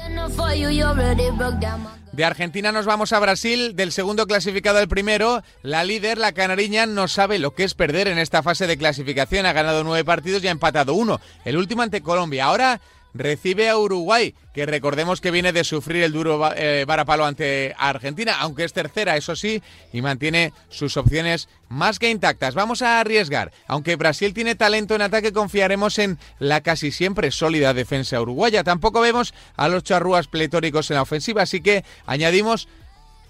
De 2.13 2.25
Argentina 2.25 2.73
nos 2.73 2.87
vamos 2.87 3.13
a 3.13 3.19
Brasil, 3.19 3.77
del 3.77 3.93
segundo 3.93 4.27
clasificado 4.27 4.79
al 4.79 4.89
primero. 4.89 5.43
La 5.63 5.85
líder, 5.85 6.17
la 6.17 6.33
canariña, 6.33 6.87
no 6.87 7.09
sabe 7.09 7.39
lo 7.39 7.55
que 7.55 7.65
es 7.65 7.75
perder 7.75 8.09
en 8.09 8.19
esta 8.19 8.43
fase 8.43 8.67
de 8.67 8.79
clasificación. 8.79 9.45
Ha 9.45 9.53
ganado 9.53 9.85
nueve 9.85 10.05
partidos 10.05 10.43
y 10.43 10.49
ha 10.49 10.53
empatado 10.53 10.95
uno. 10.95 11.21
El 11.45 11.59
último 11.59 11.83
ante 11.83 12.01
Colombia. 12.01 12.47
Ahora 12.47 12.81
recibe 13.17 13.69
a 13.69 13.77
Uruguay, 13.77 14.35
que 14.55 14.67
recordemos 14.67 15.21
que 15.21 15.31
viene 15.31 15.53
de 15.53 15.65
sufrir 15.65 16.03
el 16.03 16.13
duro 16.13 16.53
eh, 16.57 16.85
varapalo 16.87 17.25
ante 17.25 17.75
Argentina, 17.79 18.37
aunque 18.41 18.65
es 18.65 18.73
tercera, 18.73 19.17
eso 19.17 19.37
sí, 19.37 19.63
y 19.93 20.03
mantiene 20.03 20.53
sus 20.69 20.97
opciones 20.97 21.49
más 21.69 21.99
que 21.99 22.11
intactas. 22.11 22.55
Vamos 22.55 22.83
a 22.83 23.01
arriesgar. 23.01 23.53
Aunque 23.67 23.97
Brasil 23.97 24.35
tiene 24.35 24.55
talento 24.55 24.95
en 24.95 25.03
ataque, 25.03 25.33
confiaremos 25.33 25.99
en 25.99 26.19
la 26.39 26.61
casi 26.61 26.91
siempre 26.91 27.31
sólida 27.31 27.75
defensa 27.75 28.21
uruguaya. 28.21 28.65
Tampoco 28.65 29.01
vemos 29.01 29.35
a 29.57 29.69
los 29.69 29.83
charrúas 29.83 30.29
pletóricos 30.29 30.91
en 30.91 30.97
la 30.97 31.03
ofensiva, 31.03 31.43
así 31.43 31.61
que 31.61 31.85
añadimos 32.07 32.69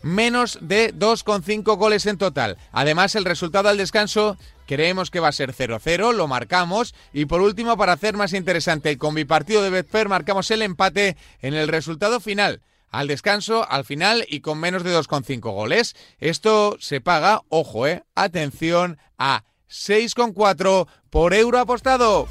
menos 0.06 0.58
de 0.62 0.94
2,5 0.94 1.76
goles 1.76 2.06
en 2.06 2.16
total. 2.16 2.56
Además, 2.70 3.16
el 3.16 3.24
resultado 3.24 3.68
al 3.68 3.76
descanso 3.76 4.36
creemos 4.66 5.10
que 5.10 5.20
va 5.20 5.28
a 5.28 5.32
ser 5.32 5.52
0-0, 5.52 6.14
lo 6.14 6.28
marcamos. 6.28 6.94
Y 7.12 7.26
por 7.26 7.40
último, 7.40 7.76
para 7.76 7.94
hacer 7.94 8.16
más 8.16 8.32
interesante 8.32 8.90
el 8.90 8.98
combipartido 8.98 9.62
de 9.62 9.70
Betfair, 9.70 10.08
marcamos 10.08 10.50
el 10.52 10.62
empate 10.62 11.16
en 11.42 11.54
el 11.54 11.68
resultado 11.68 12.20
final. 12.20 12.62
Al 12.90 13.08
descanso, 13.08 13.66
al 13.68 13.84
final 13.84 14.24
y 14.28 14.40
con 14.40 14.58
menos 14.58 14.84
de 14.84 14.96
2,5 14.96 15.40
goles. 15.52 15.96
Esto 16.20 16.76
se 16.78 17.00
paga, 17.00 17.42
ojo, 17.48 17.86
eh, 17.86 18.04
atención, 18.14 18.98
a 19.18 19.42
6,4 19.68 20.86
por 21.10 21.34
euro 21.34 21.58
apostado. 21.58 22.28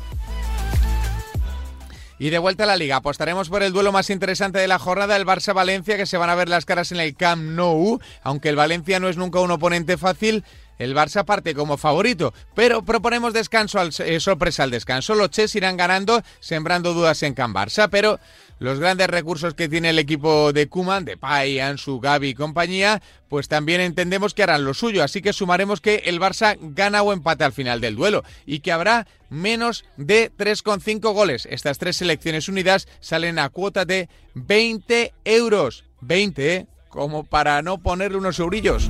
Y 2.18 2.30
de 2.30 2.40
vuelta 2.40 2.64
a 2.64 2.68
la 2.68 2.78
liga, 2.78 2.96
apostaremos 2.96 3.50
por 3.50 3.62
el 3.62 3.74
duelo 3.74 3.92
más 3.92 4.10
interesante 4.10 4.60
de 4.60 4.70
la 4.70 4.80
jornada, 4.80 5.18
el 5.18 5.26
Barça-Valencia, 5.26 5.98
que 5.98 6.06
se 6.06 6.18
van 6.18 6.30
a 6.30 6.36
ver 6.36 6.48
las 6.48 6.66
caras 6.66 6.94
en 6.94 7.00
el 7.02 7.16
Camp 7.16 7.44
Nou, 7.44 8.00
aunque 8.24 8.50
el 8.50 8.56
Valencia 8.56 9.02
no 9.02 9.10
es 9.10 9.18
nunca 9.18 9.42
un 9.42 9.52
oponente 9.52 9.98
fácil. 9.98 10.46
El 10.78 10.94
Barça 10.94 11.24
parte 11.24 11.56
como 11.56 11.78
favorito, 11.78 12.34
pero 12.54 12.84
proponemos 12.84 13.34
descanso 13.34 13.80
al, 13.80 13.92
eh, 14.00 14.20
sorpresa 14.20 14.64
al 14.64 14.72
descanso. 14.72 15.16
Los 15.16 15.30
Ches 15.30 15.56
irán 15.56 15.78
ganando, 15.78 16.22
sembrando 16.42 16.94
dudas 16.94 17.24
en 17.24 17.34
Camp 17.34 17.56
Barça, 17.56 17.88
pero 17.90 18.20
los 18.60 18.80
grandes 18.80 19.08
recursos 19.08 19.54
que 19.54 19.70
tiene 19.70 19.90
el 19.90 20.00
equipo 20.00 20.54
de 20.54 20.68
Kuman, 20.68 21.06
de 21.06 21.18
Pai, 21.18 21.60
Ansu, 21.60 22.00
Gavi 22.00 22.30
y 22.30 22.34
compañía, 22.34 23.02
pues 23.30 23.48
también 23.48 23.82
entendemos 23.82 24.34
que 24.34 24.44
harán 24.44 24.64
lo 24.64 24.74
suyo, 24.74 25.04
así 25.04 25.22
que 25.22 25.34
sumaremos 25.34 25.82
que 25.82 26.04
el 26.06 26.20
Barça 26.20 26.58
gana 26.62 27.04
o 27.04 27.14
empate 27.14 27.44
al 27.44 27.54
final 27.54 27.82
del 27.82 27.96
duelo 27.96 28.24
y 28.46 28.60
que 28.60 28.72
habrá 28.72 29.08
menos 29.30 29.86
de 29.98 30.32
3,5 30.32 31.14
goles. 31.14 31.48
Estas 31.50 31.78
tres 31.78 31.98
selecciones 31.98 32.48
unidas 32.48 32.88
salen 33.00 33.40
a 33.40 33.50
cuota 33.50 33.86
de 33.86 34.10
20 34.36 35.14
euros. 35.26 35.84
20, 36.02 36.56
¿eh? 36.56 36.68
Como 36.90 37.24
para 37.24 37.62
no 37.62 37.80
ponerle 37.80 38.18
unos 38.18 38.40
eurillos. 38.40 38.90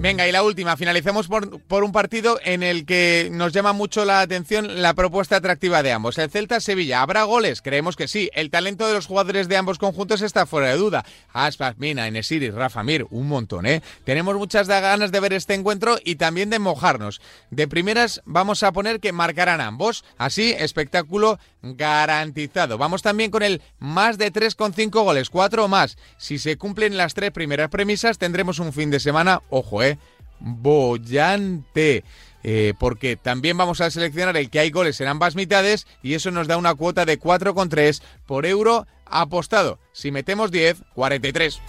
Venga, 0.00 0.28
y 0.28 0.32
la 0.32 0.44
última, 0.44 0.76
finalicemos 0.76 1.26
por, 1.26 1.60
por, 1.62 1.82
un 1.82 1.90
partido 1.90 2.38
en 2.44 2.62
el 2.62 2.86
que 2.86 3.30
nos 3.32 3.52
llama 3.52 3.72
mucho 3.72 4.04
la 4.04 4.20
atención 4.20 4.80
la 4.80 4.94
propuesta 4.94 5.34
atractiva 5.34 5.82
de 5.82 5.90
ambos. 5.90 6.18
El 6.18 6.30
Celta-Sevilla, 6.30 7.02
¿habrá 7.02 7.24
goles? 7.24 7.62
Creemos 7.62 7.96
que 7.96 8.06
sí. 8.06 8.30
El 8.32 8.48
talento 8.50 8.86
de 8.86 8.94
los 8.94 9.06
jugadores 9.06 9.48
de 9.48 9.56
ambos 9.56 9.78
conjuntos 9.78 10.22
está 10.22 10.46
fuera 10.46 10.68
de 10.68 10.76
duda. 10.76 11.04
Aspas, 11.32 11.78
Mina, 11.78 12.06
Enesiri, 12.06 12.50
Rafa 12.50 12.84
Mir, 12.84 13.08
un 13.10 13.26
montón, 13.26 13.66
¿eh? 13.66 13.82
Tenemos 14.04 14.36
muchas 14.36 14.68
ganas 14.68 15.10
de 15.10 15.18
ver 15.18 15.32
este 15.32 15.54
encuentro 15.54 15.98
y 16.04 16.14
también 16.14 16.48
de 16.48 16.60
mojarnos. 16.60 17.20
De 17.50 17.66
primeras 17.66 18.22
vamos 18.24 18.62
a 18.62 18.70
poner 18.70 19.00
que 19.00 19.12
marcarán 19.12 19.60
ambos. 19.60 20.04
Así, 20.16 20.54
espectáculo 20.56 21.40
garantizado. 21.62 22.78
Vamos 22.78 23.02
también 23.02 23.30
con 23.30 23.42
el 23.42 23.62
más 23.78 24.18
de 24.18 24.32
3,5 24.32 24.90
goles, 24.90 25.30
4 25.30 25.64
o 25.64 25.68
más. 25.68 25.96
Si 26.16 26.38
se 26.38 26.56
cumplen 26.56 26.96
las 26.96 27.14
tres 27.14 27.30
primeras 27.30 27.70
premisas, 27.70 28.18
tendremos 28.18 28.58
un 28.58 28.72
fin 28.72 28.90
de 28.90 29.00
semana, 29.00 29.42
ojo, 29.50 29.82
eh, 29.82 29.98
bollante. 30.40 32.04
Eh, 32.44 32.74
porque 32.78 33.16
también 33.16 33.56
vamos 33.56 33.80
a 33.80 33.90
seleccionar 33.90 34.36
el 34.36 34.48
que 34.48 34.60
hay 34.60 34.70
goles 34.70 35.00
en 35.00 35.08
ambas 35.08 35.34
mitades 35.34 35.88
y 36.02 36.14
eso 36.14 36.30
nos 36.30 36.46
da 36.46 36.56
una 36.56 36.74
cuota 36.74 37.04
de 37.04 37.18
4,3 37.18 38.00
por 38.26 38.46
euro 38.46 38.86
apostado. 39.06 39.80
Si 39.92 40.12
metemos 40.12 40.52
10, 40.52 40.84
43. 40.94 41.60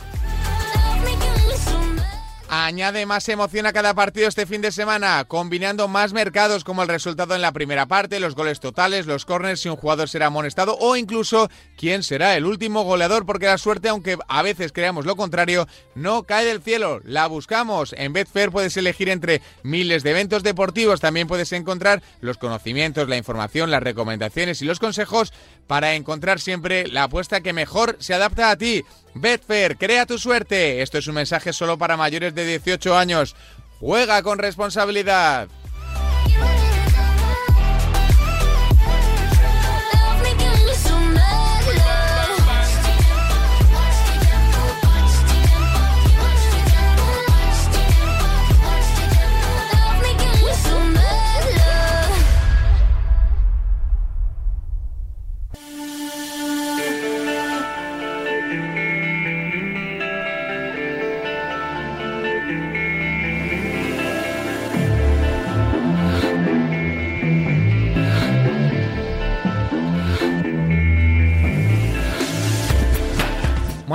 Añade 2.51 3.05
más 3.05 3.29
emoción 3.29 3.67
a 3.67 3.73
cada 3.73 3.93
partido 3.93 4.27
este 4.27 4.47
fin 4.47 4.61
de 4.61 4.71
semana, 4.71 5.23
combinando 5.25 5.87
más 5.87 6.13
mercados 6.13 6.63
como 6.63 6.81
el 6.81 6.87
resultado 6.87 7.35
en 7.35 7.43
la 7.43 7.51
primera 7.51 7.85
parte, 7.85 8.19
los 8.19 8.33
goles 8.33 8.59
totales, 8.59 9.05
los 9.05 9.23
corners, 9.23 9.59
si 9.59 9.69
un 9.69 9.75
jugador 9.75 10.09
será 10.09 10.25
amonestado 10.25 10.75
o 10.79 10.95
incluso 10.95 11.47
quién 11.77 12.01
será 12.01 12.35
el 12.35 12.45
último 12.45 12.81
goleador, 12.81 13.27
porque 13.27 13.45
la 13.45 13.59
suerte, 13.59 13.89
aunque 13.89 14.17
a 14.27 14.41
veces 14.41 14.71
creamos 14.71 15.05
lo 15.05 15.15
contrario, 15.15 15.67
no 15.93 16.23
cae 16.23 16.43
del 16.43 16.63
cielo, 16.63 17.01
la 17.03 17.27
buscamos. 17.27 17.93
En 17.95 18.13
Betfair 18.13 18.49
puedes 18.49 18.75
elegir 18.77 19.09
entre 19.09 19.43
miles 19.61 20.01
de 20.01 20.09
eventos 20.09 20.41
deportivos, 20.41 21.01
también 21.01 21.27
puedes 21.27 21.51
encontrar 21.51 22.01
los 22.19 22.39
conocimientos, 22.39 23.07
la 23.07 23.17
información, 23.17 23.69
las 23.69 23.83
recomendaciones 23.83 24.63
y 24.63 24.65
los 24.65 24.79
consejos 24.79 25.33
para 25.67 25.93
encontrar 25.93 26.39
siempre 26.39 26.87
la 26.87 27.03
apuesta 27.03 27.41
que 27.41 27.53
mejor 27.53 27.95
se 27.99 28.15
adapta 28.15 28.49
a 28.49 28.57
ti. 28.57 28.83
Betfair, 29.13 29.77
crea 29.77 30.05
tu 30.05 30.17
suerte. 30.17 30.81
Esto 30.81 30.97
es 30.97 31.07
un 31.07 31.15
mensaje 31.15 31.51
solo 31.51 31.77
para 31.77 31.97
mayores 31.97 32.33
de 32.35 32.38
18 32.45 32.97
años. 32.97 33.35
Juega 33.79 34.21
con 34.23 34.39
responsabilidad. 34.39 35.47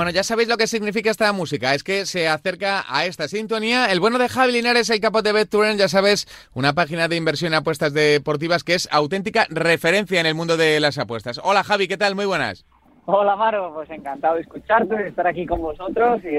Bueno, 0.05 0.17
ya 0.17 0.23
sabéis 0.23 0.47
lo 0.47 0.57
que 0.57 0.67
significa 0.67 1.09
esta 1.09 1.33
música, 1.33 1.73
es 1.73 1.83
que 1.83 2.05
se 2.05 2.27
acerca 2.27 2.85
a 2.87 3.05
esta 3.05 3.27
sintonía. 3.27 3.87
El 3.87 3.99
bueno 3.99 4.19
de 4.19 4.29
Javi 4.29 4.51
Linares, 4.51 4.91
el 4.91 4.99
capo 4.99 5.23
de 5.23 5.31
BetTouren, 5.31 5.79
ya 5.79 5.87
sabes, 5.87 6.27
una 6.53 6.73
página 6.73 7.07
de 7.07 7.15
inversión 7.15 7.53
en 7.53 7.57
apuestas 7.57 7.91
deportivas 7.91 8.63
que 8.63 8.75
es 8.75 8.87
auténtica 8.91 9.47
referencia 9.49 10.19
en 10.19 10.27
el 10.27 10.35
mundo 10.35 10.57
de 10.57 10.79
las 10.79 10.99
apuestas. 10.99 11.41
Hola 11.43 11.63
Javi, 11.63 11.87
¿qué 11.87 11.97
tal? 11.97 12.13
Muy 12.13 12.25
buenas. 12.25 12.67
Hola 13.05 13.35
Maro, 13.35 13.73
pues 13.73 13.89
encantado 13.89 14.35
de 14.35 14.41
escucharte, 14.41 14.95
de 14.95 15.07
estar 15.07 15.25
aquí 15.25 15.47
con 15.47 15.59
vosotros 15.63 16.21
y 16.23 16.37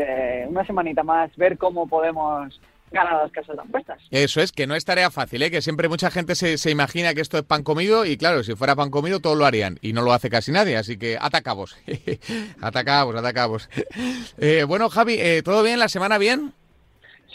una 0.49 0.65
semanita 0.65 1.03
más 1.03 1.35
ver 1.35 1.59
cómo 1.59 1.89
podemos 1.89 2.61
ganar 2.97 3.23
las 3.23 3.33
casas 3.33 3.57
de 3.57 3.63
apuestas. 3.63 4.03
Eso 4.11 4.41
es, 4.41 4.53
que 4.53 4.67
no 4.67 4.75
es 4.75 4.85
tarea 4.85 5.11
fácil, 5.11 5.43
¿eh? 5.43 5.51
que 5.51 5.63
siempre 5.63 5.89
mucha 5.89 6.11
gente 6.11 6.35
se, 6.35 6.59
se, 6.59 6.71
imagina 6.71 7.15
que 7.15 7.21
esto 7.21 7.39
es 7.39 7.45
pan 7.45 7.63
comido 7.63 8.05
y 8.05 8.17
claro, 8.17 8.43
si 8.43 8.55
fuera 8.55 8.75
pan 8.75 8.91
comido 8.91 9.21
todos 9.21 9.37
lo 9.37 9.47
harían 9.47 9.79
y 9.83 9.93
no 9.93 10.03
lo 10.03 10.13
hace 10.13 10.31
casi 10.31 10.53
nadie, 10.53 10.77
así 10.77 10.99
que 10.99 11.17
atacamos, 11.21 11.77
atacamos, 12.61 13.15
atacamos. 13.15 13.71
Eh, 14.39 14.65
bueno 14.67 14.89
Javi, 14.89 15.15
eh, 15.19 15.43
¿todo 15.45 15.63
bien? 15.63 15.79
¿La 15.79 15.89
semana 15.89 16.19
bien? 16.19 16.53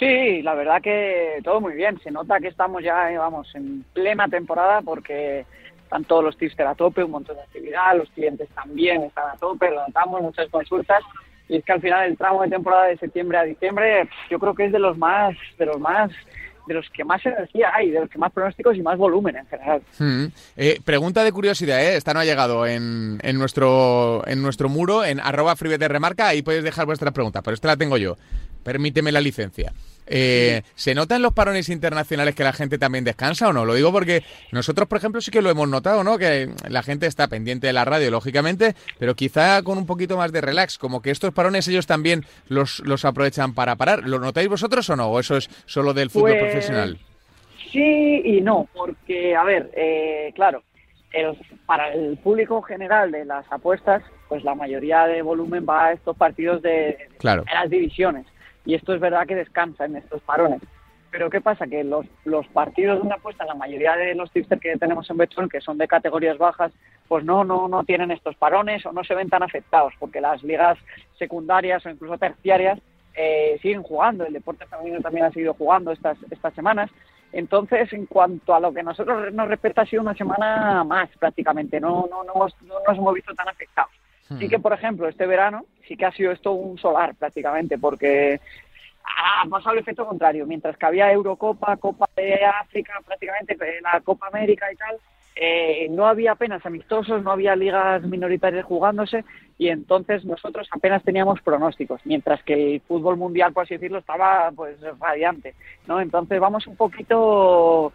Sí, 0.01 0.41
la 0.41 0.55
verdad 0.55 0.81
que 0.81 1.39
todo 1.43 1.61
muy 1.61 1.73
bien. 1.73 1.99
Se 2.03 2.09
nota 2.09 2.39
que 2.39 2.47
estamos 2.47 2.83
ya, 2.83 3.11
eh, 3.11 3.19
vamos, 3.19 3.47
en 3.53 3.83
plena 3.93 4.27
temporada 4.27 4.81
porque 4.81 5.45
están 5.83 6.05
todos 6.05 6.23
los 6.23 6.37
tipster 6.37 6.65
a 6.65 6.73
tope, 6.73 7.03
un 7.03 7.11
montón 7.11 7.35
de 7.35 7.43
actividad, 7.43 7.95
los 7.95 8.09
clientes 8.09 8.49
también 8.49 9.03
están 9.03 9.29
a 9.29 9.37
tope, 9.37 9.69
lo 9.69 9.85
notamos, 9.85 10.21
muchas 10.23 10.49
consultas. 10.49 11.03
Y 11.51 11.57
es 11.57 11.65
que 11.65 11.73
al 11.73 11.81
final 11.81 12.09
el 12.09 12.17
tramo 12.17 12.43
de 12.43 12.49
temporada 12.49 12.85
de 12.85 12.97
septiembre 12.97 13.37
a 13.37 13.43
diciembre, 13.43 14.07
yo 14.29 14.39
creo 14.39 14.55
que 14.55 14.67
es 14.67 14.71
de 14.71 14.79
los 14.79 14.97
más, 14.97 15.35
de 15.59 15.65
los 15.65 15.77
más 15.81 16.09
de 16.65 16.75
los 16.75 16.89
que 16.91 17.03
más 17.03 17.25
energía 17.25 17.71
hay, 17.73 17.91
de 17.91 17.99
los 17.99 18.09
que 18.09 18.17
más 18.17 18.31
pronósticos 18.31 18.77
y 18.77 18.81
más 18.81 18.97
volumen 18.97 19.35
en 19.35 19.45
general. 19.47 19.81
Hmm. 19.99 20.27
Eh, 20.55 20.79
pregunta 20.85 21.25
de 21.25 21.33
curiosidad, 21.33 21.81
¿eh? 21.81 21.97
esta 21.97 22.13
no 22.13 22.21
ha 22.21 22.25
llegado 22.25 22.65
en, 22.65 23.19
en, 23.21 23.37
nuestro, 23.37 24.25
en 24.27 24.41
nuestro 24.41 24.69
muro, 24.69 25.03
en 25.03 25.19
arroba 25.19 25.55
remarca, 25.55 26.29
ahí 26.29 26.41
podéis 26.41 26.63
dejar 26.63 26.85
vuestra 26.85 27.11
pregunta, 27.11 27.41
pero 27.41 27.55
esta 27.55 27.67
la 27.67 27.75
tengo 27.75 27.97
yo. 27.97 28.15
Permíteme 28.63 29.11
la 29.11 29.19
licencia. 29.19 29.73
Eh, 30.13 30.63
¿Se 30.75 30.93
nota 30.93 31.15
en 31.15 31.21
los 31.21 31.33
parones 31.33 31.69
internacionales 31.69 32.35
que 32.35 32.43
la 32.43 32.51
gente 32.51 32.77
también 32.77 33.05
descansa 33.05 33.47
o 33.47 33.53
no? 33.53 33.63
Lo 33.63 33.73
digo 33.73 33.93
porque 33.93 34.23
nosotros, 34.51 34.89
por 34.89 34.97
ejemplo, 34.97 35.21
sí 35.21 35.31
que 35.31 35.41
lo 35.41 35.49
hemos 35.49 35.69
notado, 35.69 36.03
¿no? 36.03 36.17
Que 36.17 36.49
la 36.67 36.83
gente 36.83 37.07
está 37.07 37.29
pendiente 37.29 37.67
de 37.67 37.73
la 37.73 37.85
radio, 37.85 38.11
lógicamente, 38.11 38.75
pero 38.99 39.15
quizá 39.15 39.63
con 39.63 39.77
un 39.77 39.85
poquito 39.85 40.17
más 40.17 40.33
de 40.33 40.41
relax, 40.41 40.77
como 40.77 41.01
que 41.01 41.11
estos 41.11 41.33
parones 41.33 41.67
ellos 41.69 41.87
también 41.87 42.25
los, 42.49 42.79
los 42.79 43.05
aprovechan 43.05 43.53
para 43.53 43.77
parar. 43.77 44.03
¿Lo 44.03 44.19
notáis 44.19 44.49
vosotros 44.49 44.89
o 44.89 44.97
no? 44.97 45.07
¿O 45.07 45.19
eso 45.19 45.37
es 45.37 45.49
solo 45.65 45.93
del 45.93 46.09
fútbol 46.09 46.31
pues, 46.31 46.41
profesional? 46.41 46.97
Sí 47.71 48.21
y 48.25 48.41
no, 48.41 48.67
porque, 48.73 49.33
a 49.33 49.45
ver, 49.45 49.71
eh, 49.77 50.33
claro, 50.35 50.61
el, 51.13 51.37
para 51.65 51.93
el 51.93 52.17
público 52.17 52.61
general 52.61 53.11
de 53.11 53.23
las 53.23 53.49
apuestas, 53.49 54.03
pues 54.27 54.43
la 54.43 54.55
mayoría 54.55 55.07
de 55.07 55.21
volumen 55.21 55.65
va 55.67 55.85
a 55.85 55.93
estos 55.93 56.17
partidos 56.17 56.61
de, 56.61 56.97
claro. 57.17 57.43
de 57.43 57.53
las 57.53 57.69
divisiones 57.69 58.25
y 58.65 58.75
esto 58.75 58.93
es 58.93 58.99
verdad 58.99 59.27
que 59.27 59.35
descansa 59.35 59.85
en 59.85 59.97
estos 59.97 60.21
parones. 60.21 60.61
Pero 61.11 61.29
¿qué 61.29 61.41
pasa? 61.41 61.67
Que 61.67 61.83
los, 61.83 62.05
los 62.23 62.47
partidos 62.47 62.99
de 62.99 63.05
una 63.05 63.15
apuesta, 63.15 63.43
la 63.45 63.53
mayoría 63.53 63.95
de 63.97 64.15
los 64.15 64.31
tipsters 64.31 64.61
que 64.61 64.77
tenemos 64.77 65.09
en 65.09 65.17
Betson, 65.17 65.49
que 65.49 65.59
son 65.59 65.77
de 65.77 65.87
categorías 65.87 66.37
bajas, 66.37 66.71
pues 67.09 67.25
no, 67.25 67.43
no, 67.43 67.67
no 67.67 67.83
tienen 67.83 68.11
estos 68.11 68.35
parones 68.37 68.85
o 68.85 68.93
no 68.93 69.03
se 69.03 69.15
ven 69.15 69.29
tan 69.29 69.43
afectados, 69.43 69.93
porque 69.99 70.21
las 70.21 70.41
ligas 70.41 70.77
secundarias 71.19 71.85
o 71.85 71.89
incluso 71.89 72.17
terciarias 72.17 72.79
eh, 73.13 73.59
siguen 73.61 73.83
jugando. 73.83 74.25
El 74.25 74.31
deporte 74.31 74.65
femenino 74.67 75.01
también 75.01 75.25
ha 75.25 75.31
seguido 75.31 75.53
jugando 75.53 75.91
estas, 75.91 76.17
estas 76.29 76.53
semanas. 76.53 76.89
Entonces, 77.33 77.91
en 77.91 78.05
cuanto 78.05 78.55
a 78.55 78.61
lo 78.61 78.73
que 78.73 78.83
nosotros 78.83 79.33
nos 79.33 79.49
respecta, 79.49 79.81
ha 79.81 79.85
sido 79.85 80.01
una 80.01 80.15
semana 80.15 80.85
más 80.85 81.09
prácticamente. 81.17 81.81
No, 81.81 82.07
no, 82.09 82.23
no, 82.23 82.33
no 82.35 82.75
nos 82.87 82.97
hemos 82.97 83.13
visto 83.13 83.33
tan 83.33 83.49
afectados. 83.49 83.91
Sí 84.39 84.47
que, 84.47 84.59
por 84.59 84.73
ejemplo, 84.73 85.07
este 85.07 85.25
verano 85.25 85.65
sí 85.87 85.97
que 85.97 86.05
ha 86.05 86.11
sido 86.11 86.31
esto 86.31 86.51
un 86.51 86.77
solar 86.77 87.15
prácticamente, 87.15 87.77
porque 87.77 88.39
ha 89.03 89.47
pasado 89.49 89.73
el 89.73 89.79
efecto 89.79 90.05
contrario. 90.05 90.45
Mientras 90.45 90.77
que 90.77 90.85
había 90.85 91.11
Eurocopa, 91.11 91.77
Copa 91.77 92.07
de 92.15 92.45
África, 92.45 92.93
prácticamente 93.05 93.57
la 93.81 94.01
Copa 94.01 94.27
América 94.27 94.71
y 94.71 94.75
tal, 94.75 94.97
eh, 95.35 95.87
no 95.89 96.07
había 96.07 96.33
apenas 96.33 96.65
amistosos, 96.65 97.23
no 97.23 97.31
había 97.31 97.55
ligas 97.55 98.03
minoritarias 98.03 98.65
jugándose 98.65 99.23
y 99.57 99.69
entonces 99.69 100.25
nosotros 100.25 100.67
apenas 100.71 101.03
teníamos 101.03 101.41
pronósticos, 101.41 102.01
mientras 102.03 102.43
que 102.43 102.75
el 102.75 102.81
fútbol 102.81 103.15
mundial, 103.15 103.53
por 103.53 103.63
así 103.63 103.75
decirlo, 103.75 103.99
estaba 103.99 104.51
pues 104.55 104.77
radiante, 104.99 105.55
¿no? 105.87 106.01
Entonces 106.01 106.39
vamos 106.39 106.67
un 106.67 106.75
poquito 106.75 107.93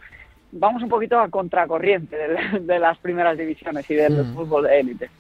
vamos 0.53 0.83
un 0.83 0.89
poquito 0.89 1.19
a 1.19 1.29
contracorriente 1.29 2.17
de, 2.17 2.61
de 2.61 2.79
las 2.79 2.99
primeras 2.99 3.37
divisiones 3.39 3.89
y 3.91 3.95
del 3.95 4.25
Mm. 4.25 4.35
fútbol 4.35 4.65
de 4.65 4.81
élite. 4.81 5.11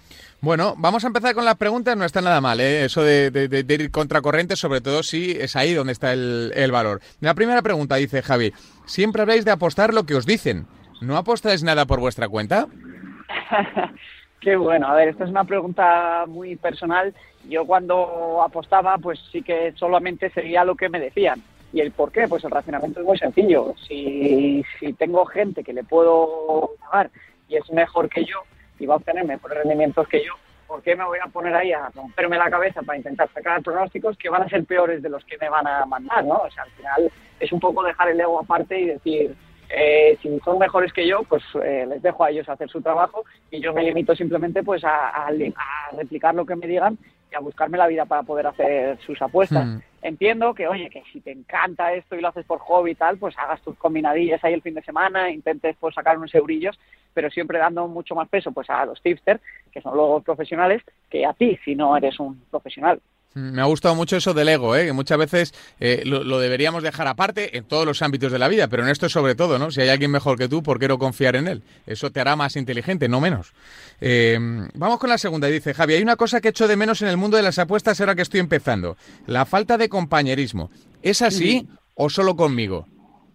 Bueno, 0.41 0.74
vamos 0.77 1.03
a 1.03 1.07
empezar 1.07 1.35
con 1.35 1.45
las 1.47 1.57
preguntas. 1.57 1.97
No 1.97 2.05
está 2.05 2.20
nada 2.20 2.41
mal, 2.43 2.61
¿eh? 2.61 2.85
eso 2.85 3.03
de, 3.03 3.31
de- 3.31 3.49
de- 3.49 3.62
de 3.64 3.74
ir 3.74 3.91
contracorriente, 3.91 4.55
sobre 4.55 4.81
todo 4.83 5.03
si 5.03 5.33
es 5.33 5.57
ahí 5.57 5.72
donde 5.72 5.93
está 5.95 6.12
el, 6.12 6.53
el 6.55 6.70
valor. 6.70 7.01
La 7.20 7.35
primera 7.35 7.62
pregunta 7.62 7.97
dice 7.97 8.22
Javi: 8.22 8.53
siempre 8.85 9.22
habláis 9.22 9.45
de 9.45 9.51
apostar 9.51 9.95
lo 9.95 10.05
que 10.05 10.14
os 10.14 10.27
dicen. 10.27 10.66
¿No 11.01 11.16
apostáis 11.16 11.62
nada 11.62 11.87
por 11.87 12.01
vuestra 12.01 12.29
cuenta? 12.29 12.66
Qué 14.41 14.57
bueno, 14.57 14.87
a 14.89 14.95
ver, 14.95 15.09
esta 15.09 15.24
es 15.24 15.31
una 15.31 15.45
pregunta 15.45 16.24
muy 16.29 16.57
personal. 16.57 17.14
Yo 17.49 17.64
cuando 17.64 18.43
apostaba, 18.43 18.99
pues 18.99 19.18
sí 19.33 19.43
que 19.43 19.72
solamente 19.77 20.31
seguía 20.31 20.64
lo 20.64 20.74
que 20.77 20.89
me 20.89 21.01
decían. 21.01 21.43
¿Y 21.72 21.80
el 21.80 21.92
por 21.92 22.10
qué? 22.12 22.26
Pues 22.28 22.42
el 22.44 22.50
razonamiento 22.50 23.00
es 23.00 23.06
muy 23.06 23.18
sencillo. 23.18 23.74
Si, 23.86 24.64
si 24.78 24.92
tengo 24.94 25.24
gente 25.26 25.62
que 25.64 25.72
le 25.72 25.84
puedo 25.84 26.70
pagar 26.80 27.10
y 27.48 27.56
es 27.56 27.70
mejor 27.70 28.08
que 28.08 28.24
yo 28.24 28.38
y 28.78 28.86
va 28.86 28.94
a 28.94 28.96
obtener 28.98 29.24
mejores 29.24 29.58
rendimientos 29.58 30.06
que 30.08 30.24
yo, 30.24 30.32
¿por 30.66 30.82
qué 30.82 30.96
me 30.96 31.04
voy 31.04 31.18
a 31.24 31.28
poner 31.28 31.54
ahí 31.54 31.72
a 31.72 31.88
romperme 31.90 32.36
la 32.38 32.50
cabeza 32.50 32.82
para 32.82 32.98
intentar 32.98 33.28
sacar 33.32 33.62
pronósticos 33.62 34.16
que 34.16 34.28
van 34.28 34.42
a 34.42 34.48
ser 34.48 34.64
peores 34.64 35.02
de 35.02 35.08
los 35.08 35.24
que 35.24 35.38
me 35.38 35.48
van 35.48 35.66
a 35.66 35.84
mandar, 35.86 36.24
¿no? 36.24 36.36
O 36.36 36.50
sea, 36.50 36.62
al 36.64 36.70
final 36.70 37.12
es 37.40 37.52
un 37.52 37.60
poco 37.60 37.82
dejar 37.82 38.08
el 38.08 38.20
ego 38.20 38.40
aparte 38.40 38.78
y 38.80 38.86
decir, 38.86 39.34
eh, 39.68 40.16
si 40.22 40.38
son 40.44 40.58
mejores 40.58 40.92
que 40.92 41.06
yo, 41.06 41.22
pues 41.28 41.42
eh, 41.62 41.84
les 41.88 42.00
dejo 42.02 42.24
a 42.24 42.30
ellos 42.30 42.48
hacer 42.48 42.68
su 42.68 42.80
trabajo 42.80 43.24
y 43.50 43.60
yo 43.60 43.72
me 43.74 43.82
limito 43.82 44.14
simplemente 44.14 44.62
pues 44.62 44.84
a, 44.84 45.08
a 45.26 45.30
li- 45.32 45.52
a 45.56 45.96
replicar 45.96 46.34
lo 46.34 46.46
que 46.46 46.54
me 46.56 46.66
digan 46.66 46.96
y 47.30 47.34
a 47.34 47.40
buscarme 47.40 47.76
la 47.76 47.88
vida 47.88 48.04
para 48.04 48.22
poder 48.22 48.46
hacer 48.46 48.98
sus 49.04 49.20
apuestas. 49.20 49.66
Hmm. 49.66 49.80
Entiendo 50.07 50.54
que, 50.54 50.68
oye, 50.68 50.88
que 50.88 51.02
si 51.12 51.20
te 51.20 51.32
encanta 51.32 51.92
esto 51.92 52.14
y 52.14 52.20
lo 52.20 52.28
haces 52.28 52.46
por 52.46 52.61
hobby 52.61 52.92
y 52.92 52.94
tal, 52.94 53.18
pues 53.18 53.36
hagas 53.36 53.61
tus 53.62 53.76
combinadillas 53.76 54.42
ahí 54.44 54.54
el 54.54 54.62
fin 54.62 54.74
de 54.74 54.82
semana, 54.82 55.32
intentes 55.32 55.76
pues 55.80 55.96
sacar 55.96 56.16
unos 56.16 56.32
eurillos, 56.32 56.78
pero 57.12 57.28
siempre 57.28 57.59
dando 57.59 57.88
mucho 57.88 58.14
más 58.14 58.28
peso 58.28 58.52
pues 58.52 58.70
a 58.70 58.86
los 58.86 59.02
tipsters, 59.02 59.42
que 59.72 59.80
son 59.80 59.96
los 59.96 60.22
profesionales, 60.22 60.80
que 61.11 61.26
a 61.26 61.32
ti 61.32 61.59
si 61.64 61.74
no 61.74 61.96
eres 61.96 62.20
un 62.20 62.40
profesional. 62.52 63.00
Me 63.37 63.61
ha 63.61 63.66
gustado 63.66 63.95
mucho 63.95 64.16
eso 64.16 64.32
del 64.32 64.49
ego, 64.49 64.74
¿eh? 64.74 64.87
que 64.87 64.95
muchas 64.95 65.18
veces 65.18 65.55
eh, 65.78 66.05
lo, 66.07 66.24
lo 66.24 66.39
deberíamos 66.39 66.82
dejar 66.82 67.07
aparte 67.07 67.59
en 67.59 67.64
todos 67.64 67.84
los 67.84 68.01
ámbitos 68.01 68.32
de 68.32 68.39
la 68.39 68.49
vida, 68.49 68.66
pero 68.68 68.82
en 68.82 68.89
esto 68.89 69.11
sobre 69.11 69.34
todo, 69.34 69.59
¿no? 69.59 69.70
Si 69.70 69.82
hay 69.82 69.91
alguien 69.91 70.11
mejor 70.11 70.39
que 70.39 70.49
tú, 70.49 70.62
¿por 70.62 70.78
qué 70.78 70.89
no 70.89 70.99
confiar 70.99 71.37
en 71.37 71.47
él? 71.47 71.62
Eso 71.87 72.11
te 72.11 72.18
hará 72.18 72.34
más 72.34 72.57
inteligente, 72.57 73.11
no 73.11 73.20
menos. 73.20 73.53
Eh, 74.01 74.39
vamos 74.72 74.99
con 74.99 75.11
la 75.11 75.18
segunda. 75.18 75.49
Dice 75.49 75.74
Javi, 75.74 75.93
hay 75.93 76.03
una 76.03 76.16
cosa 76.16 76.41
que 76.41 76.49
echo 76.49 76.66
de 76.66 76.76
menos 76.76 77.03
en 77.03 77.09
el 77.09 77.18
mundo 77.18 77.37
de 77.37 77.43
las 77.43 77.59
apuestas 77.59 78.01
ahora 78.01 78.14
que 78.14 78.22
estoy 78.22 78.41
empezando. 78.41 78.97
La 79.26 79.45
falta 79.45 79.76
de 79.76 79.91
compañerismo. 79.91 80.70
¿Es 81.03 81.20
así 81.20 81.68
o 81.95 82.09
solo 82.09 82.37
conmigo? 82.37 82.87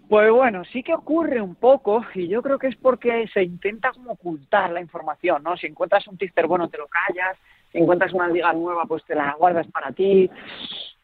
Pues 0.10 0.32
bueno, 0.32 0.64
sí 0.74 0.82
que 0.82 0.96
ocurre 0.96 1.40
un 1.42 1.54
poco 1.54 2.04
y 2.16 2.28
yo 2.28 2.42
creo 2.42 2.58
que 2.58 2.68
es 2.68 2.76
porque 2.76 3.30
se 3.34 3.44
intenta 3.44 3.92
como 3.92 4.14
ocultar 4.14 4.72
la 4.72 4.82
información, 4.82 5.44
¿no? 5.44 5.56
Si 5.56 5.68
encuentras 5.68 6.08
un 6.08 6.18
tipster 6.18 6.48
bueno 6.48 6.70
te 6.70 6.80
lo 6.80 6.88
callas, 6.88 7.38
encuentras 7.74 8.14
una 8.14 8.28
liga 8.28 8.54
nueva 8.54 8.86
pues 8.86 9.04
te 9.06 9.16
la 9.16 9.34
guardas 9.38 9.68
para 9.68 9.92
ti 9.92 10.30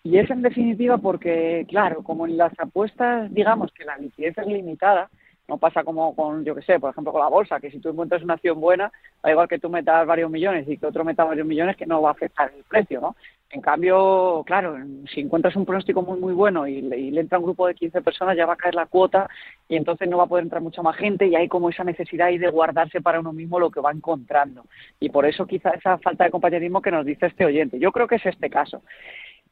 y 0.03 0.17
es 0.17 0.29
en 0.29 0.41
definitiva 0.41 0.97
porque, 0.97 1.65
claro, 1.67 2.03
como 2.03 2.25
en 2.25 2.37
las 2.37 2.53
apuestas 2.59 3.33
digamos 3.33 3.71
que 3.73 3.85
la 3.85 3.97
liquidez 3.97 4.37
es 4.37 4.47
limitada, 4.47 5.09
no 5.47 5.57
pasa 5.57 5.83
como 5.83 6.15
con, 6.15 6.43
yo 6.43 6.55
que 6.55 6.61
sé, 6.61 6.79
por 6.79 6.91
ejemplo 6.91 7.11
con 7.11 7.21
la 7.21 7.29
bolsa, 7.29 7.59
que 7.59 7.71
si 7.71 7.79
tú 7.79 7.89
encuentras 7.89 8.21
una 8.21 8.35
acción 8.35 8.59
buena, 8.59 8.91
da 9.23 9.31
igual 9.31 9.47
que 9.47 9.59
tú 9.59 9.69
metas 9.69 10.05
varios 10.05 10.29
millones 10.29 10.67
y 10.67 10.77
que 10.77 10.85
otro 10.85 11.03
meta 11.05 11.23
varios 11.23 11.47
millones, 11.47 11.77
que 11.77 11.85
no 11.85 12.01
va 12.01 12.09
a 12.09 12.13
afectar 12.13 12.51
el 12.55 12.63
precio, 12.63 12.99
¿no? 12.99 13.15
En 13.49 13.61
cambio, 13.61 14.43
claro, 14.45 14.77
si 15.13 15.21
encuentras 15.21 15.55
un 15.55 15.65
pronóstico 15.65 16.01
muy 16.01 16.19
muy 16.19 16.33
bueno 16.33 16.67
y 16.67 16.81
le, 16.81 16.97
y 16.97 17.11
le 17.11 17.21
entra 17.21 17.39
un 17.39 17.45
grupo 17.45 17.65
de 17.65 17.75
15 17.75 18.01
personas, 18.01 18.35
ya 18.35 18.45
va 18.45 18.53
a 18.53 18.57
caer 18.57 18.75
la 18.75 18.87
cuota 18.87 19.29
y 19.69 19.77
entonces 19.77 20.09
no 20.09 20.17
va 20.17 20.25
a 20.25 20.27
poder 20.27 20.43
entrar 20.43 20.61
mucha 20.61 20.81
más 20.81 20.97
gente 20.97 21.27
y 21.27 21.35
hay 21.35 21.47
como 21.47 21.69
esa 21.69 21.85
necesidad 21.85 22.27
ahí 22.27 22.37
de 22.37 22.49
guardarse 22.49 22.99
para 22.99 23.21
uno 23.21 23.31
mismo 23.31 23.57
lo 23.57 23.71
que 23.71 23.79
va 23.79 23.91
encontrando. 23.91 24.65
Y 24.99 25.09
por 25.09 25.25
eso 25.25 25.47
quizá 25.47 25.69
esa 25.69 25.97
falta 25.97 26.25
de 26.25 26.31
compañerismo 26.31 26.81
que 26.81 26.91
nos 26.91 27.05
dice 27.05 27.27
este 27.27 27.45
oyente. 27.45 27.79
Yo 27.79 27.93
creo 27.93 28.07
que 28.07 28.15
es 28.15 28.25
este 28.25 28.49
caso. 28.49 28.81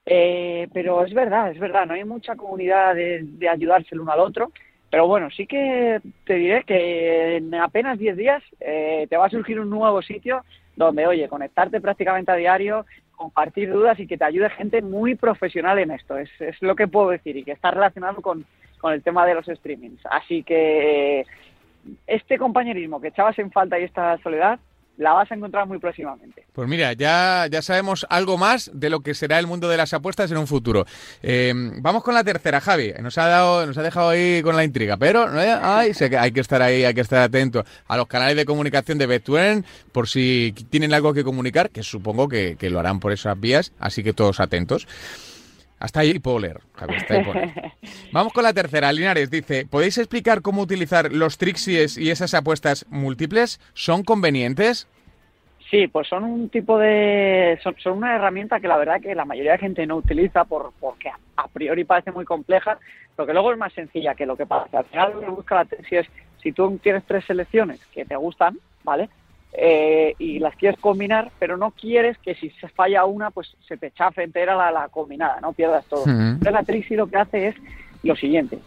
Eh, 0.06 0.68
pero 0.74 1.04
es 1.06 1.14
verdad, 1.14 1.52
es 1.52 1.60
verdad, 1.60 1.88
no 1.88 1.94
hay 1.94 2.04
mucha 2.04 2.36
comunidad 2.36 2.96
de, 2.96 3.22
de 3.24 3.50
ayudarse 3.50 3.90
el 3.92 4.02
uno 4.02 4.12
al 4.12 4.20
otro. 4.20 4.52
Pero 4.90 5.08
bueno, 5.08 5.30
sí 5.32 5.48
que 5.48 6.00
te 6.26 6.36
diré 6.36 6.64
que 6.64 7.38
en 7.38 7.54
apenas 7.56 7.98
10 7.98 8.18
días 8.18 8.44
eh, 8.60 9.08
te 9.10 9.18
va 9.18 9.26
a 9.26 9.30
surgir 9.30 9.60
un 9.60 9.70
nuevo 9.70 10.02
sitio 10.02 10.44
donde, 10.76 11.08
oye, 11.08 11.28
conectarte 11.28 11.82
prácticamente 11.82 12.32
a 12.32 12.36
diario, 12.36 12.86
compartir 13.16 13.72
dudas 13.72 14.00
y 14.00 14.08
que 14.08 14.18
te 14.18 14.26
ayude 14.26 14.50
gente 14.52 14.82
muy 14.82 15.16
profesional 15.16 15.80
en 15.80 15.92
esto. 15.92 16.18
Es, 16.18 16.30
es 16.40 16.62
lo 16.62 16.76
que 16.76 16.88
puedo 16.88 17.10
decir 17.10 17.38
y 17.38 17.44
que 17.44 17.52
está 17.52 17.72
relacionado 17.72 18.22
con, 18.22 18.46
con 18.80 18.94
el 18.94 19.02
tema 19.02 19.26
de 19.26 19.34
los 19.34 19.46
streamings. 19.46 20.02
Así 20.06 20.44
que 20.44 21.26
este 22.08 22.38
compañerismo 22.38 23.02
que 23.02 23.10
echabas 23.10 23.38
en 23.40 23.52
falta 23.52 23.80
y 23.80 23.84
esta 23.84 24.18
soledad, 24.20 24.60
la 24.98 25.14
vas 25.14 25.32
a 25.32 25.36
encontrar 25.36 25.68
muy 25.68 25.80
próximamente. 25.80 26.46
Pues 26.54 26.68
mira, 26.70 26.94
ya, 26.94 27.48
ya 27.50 27.62
sabemos 27.62 28.06
algo 28.10 28.38
más 28.38 28.72
de 28.74 28.90
lo 28.90 29.02
que 29.02 29.14
será 29.14 29.40
el 29.40 29.48
mundo 29.48 29.68
de 29.68 29.78
las 29.78 29.94
apuestas 29.94 30.32
en 30.32 30.38
un 30.38 30.48
futuro. 30.48 30.86
Eh, 31.22 31.54
vamos 31.82 32.04
con 32.04 32.14
la 32.14 32.24
tercera, 32.24 32.62
Javi. 32.62 32.94
Nos 33.02 33.18
ha 33.18 33.28
dado, 33.28 33.66
nos 33.66 33.78
ha 33.78 33.84
dejado 33.84 34.10
ahí 34.10 34.42
con 34.42 34.56
la 34.56 34.64
intriga, 34.64 34.98
pero 34.98 35.28
hay 35.30 35.92
que 36.32 36.40
estar 36.40 36.62
ahí, 36.62 36.84
hay 36.84 36.94
que 36.94 37.02
estar 37.02 37.22
atento 37.22 37.64
a 37.88 37.98
los 37.98 38.08
canales 38.08 38.38
de 38.38 38.46
comunicación 38.46 38.98
de 38.98 39.08
Betuen 39.08 39.66
por 39.92 40.08
si 40.08 40.54
tienen 40.70 40.94
algo 40.94 41.14
que 41.14 41.24
comunicar, 41.24 41.70
que 41.70 41.84
supongo 41.84 42.28
que, 42.28 42.56
que 42.58 42.70
lo 42.70 42.80
harán 42.80 43.00
por 43.00 43.12
esas 43.12 43.40
vías, 43.40 43.74
así 43.80 44.04
que 44.04 44.14
todos 44.14 44.40
atentos. 44.40 44.88
Hasta 45.80 46.00
ahí 46.00 46.18
puedo 46.20 46.40
leer, 46.40 46.62
Javi, 46.74 46.96
hasta 46.96 47.14
ahí 47.16 47.24
puedo 47.24 47.40
Vamos 48.12 48.34
con 48.34 48.44
la 48.44 48.54
tercera. 48.54 48.92
Linares 48.92 49.30
dice, 49.30 49.66
¿podéis 49.66 49.98
explicar 49.98 50.42
cómo 50.42 50.62
utilizar 50.62 51.12
los 51.12 51.38
trixies 51.38 51.98
y 51.98 52.12
esas 52.12 52.34
apuestas 52.34 52.86
múltiples? 52.90 53.60
¿Son 53.74 54.04
convenientes? 54.04 54.88
Sí, 55.70 55.88
pues 55.88 56.08
son 56.08 56.24
un 56.24 56.50
tipo 56.50 56.78
de... 56.78 57.60
Son, 57.62 57.98
una 57.98 58.16
herramienta 58.16 58.60
que 58.60 58.68
la 58.68 58.78
verdad 58.78 59.02
que 59.02 59.16
la 59.16 59.26
mayoría 59.26 59.54
de 59.54 59.58
gente 59.58 59.86
no 59.86 59.98
utiliza 59.98 60.46
por, 60.46 60.72
porque 60.80 61.10
a, 61.36 61.48
priori 61.48 61.84
parece 61.84 62.12
muy 62.12 62.24
compleja, 62.24 62.78
pero 63.16 63.26
que 63.26 63.34
luego 63.34 63.52
es 63.52 63.58
más 63.58 63.74
sencilla 63.74 64.16
que 64.16 64.26
lo 64.26 64.38
que 64.38 64.46
pasa. 64.46 64.80
Al 64.80 64.86
final 64.86 65.14
lo 65.14 65.20
que 65.22 65.30
busca 65.30 65.56
la 65.56 65.68
si 65.90 65.96
es, 65.96 66.08
si 66.42 66.52
tú 66.52 66.80
tienes 66.82 67.04
tres 67.06 67.26
selecciones 67.26 67.84
que 67.88 68.06
te 68.06 68.16
gustan, 68.16 68.58
¿vale? 68.84 69.10
Eh, 69.58 70.16
y 70.20 70.40
las 70.40 70.56
quieres 70.56 70.80
combinar, 70.80 71.32
pero 71.40 71.56
no 71.56 71.72
quieres 71.72 72.18
que 72.18 72.36
si 72.36 72.50
se 72.50 72.68
falla 72.68 73.06
una, 73.06 73.32
pues 73.32 73.56
se 73.68 73.78
te 73.78 73.92
chafe 73.92 74.24
entera 74.24 74.56
la, 74.56 74.72
la 74.72 74.90
combinada, 74.90 75.40
no 75.40 75.54
pierdas 75.54 75.86
todo. 75.86 76.04
Entonces 76.06 76.52
la 76.52 76.64
Trixie 76.64 76.98
lo 76.98 77.08
que 77.08 77.18
hace 77.18 77.48
es 77.48 77.56
lo 78.04 78.16
siguiente, 78.16 78.60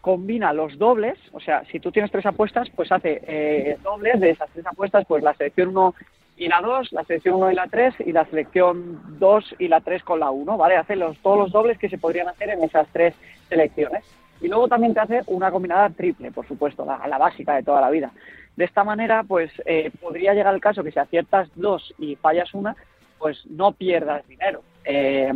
combina 0.00 0.52
los 0.52 0.78
dobles, 0.78 1.18
o 1.32 1.40
sea, 1.40 1.64
si 1.70 1.80
tú 1.80 1.90
tienes 1.90 2.10
tres 2.10 2.24
apuestas, 2.24 2.70
pues 2.70 2.92
hace 2.92 3.20
eh, 3.26 3.76
dobles 3.82 4.20
de 4.20 4.30
esas 4.30 4.48
tres 4.50 4.64
apuestas, 4.66 5.04
pues 5.06 5.22
la 5.22 5.34
selección 5.34 5.68
1 5.68 5.94
y 6.36 6.48
la 6.48 6.60
2, 6.60 6.92
la 6.92 7.04
selección 7.04 7.34
1 7.34 7.50
y 7.50 7.54
la 7.54 7.66
3 7.66 7.94
y 8.06 8.12
la 8.12 8.24
selección 8.26 9.00
2 9.18 9.56
y 9.58 9.68
la 9.68 9.80
3 9.80 10.02
con 10.02 10.20
la 10.20 10.30
1, 10.30 10.56
¿vale? 10.56 10.76
Hace 10.76 10.96
los, 10.96 11.18
todos 11.18 11.38
los 11.38 11.52
dobles 11.52 11.78
que 11.78 11.88
se 11.88 11.98
podrían 11.98 12.28
hacer 12.28 12.50
en 12.50 12.62
esas 12.62 12.86
tres 12.92 13.14
selecciones. 13.48 14.04
Y 14.40 14.48
luego 14.48 14.68
también 14.68 14.92
te 14.92 15.00
hace 15.00 15.22
una 15.26 15.50
combinada 15.50 15.88
triple, 15.90 16.30
por 16.30 16.46
supuesto, 16.46 16.84
la, 16.84 17.06
la 17.08 17.18
básica 17.18 17.54
de 17.54 17.62
toda 17.62 17.80
la 17.80 17.90
vida. 17.90 18.12
De 18.56 18.64
esta 18.64 18.84
manera, 18.84 19.22
pues 19.22 19.50
eh, 19.66 19.90
podría 20.00 20.34
llegar 20.34 20.54
el 20.54 20.60
caso 20.60 20.82
que 20.82 20.90
si 20.90 20.98
aciertas 20.98 21.48
dos 21.54 21.94
y 21.98 22.16
fallas 22.16 22.52
una, 22.54 22.74
pues 23.18 23.44
no 23.46 23.72
pierdas 23.72 24.26
dinero. 24.26 24.62
Eh, 24.84 25.32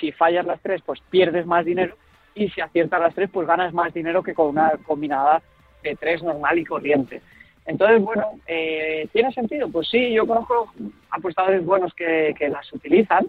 si 0.00 0.12
fallas 0.12 0.44
las 0.44 0.60
tres, 0.60 0.82
pues 0.84 1.00
pierdes 1.10 1.46
más 1.46 1.64
dinero 1.64 1.96
y 2.34 2.48
si 2.48 2.60
aciertas 2.60 3.00
las 3.00 3.14
tres, 3.14 3.30
pues 3.32 3.46
ganas 3.46 3.72
más 3.72 3.94
dinero 3.94 4.22
que 4.22 4.34
con 4.34 4.48
una 4.48 4.72
combinada 4.84 5.40
de 5.82 5.94
tres 5.94 6.22
normal 6.22 6.58
y 6.58 6.64
corriente. 6.64 7.20
Entonces, 7.66 8.02
bueno, 8.02 8.40
eh, 8.46 9.08
¿tiene 9.12 9.32
sentido? 9.32 9.68
Pues 9.70 9.88
sí, 9.88 10.12
yo 10.12 10.26
conozco 10.26 10.72
apostadores 11.10 11.64
buenos 11.64 11.94
que, 11.94 12.34
que 12.36 12.48
las 12.48 12.70
utilizan 12.72 13.26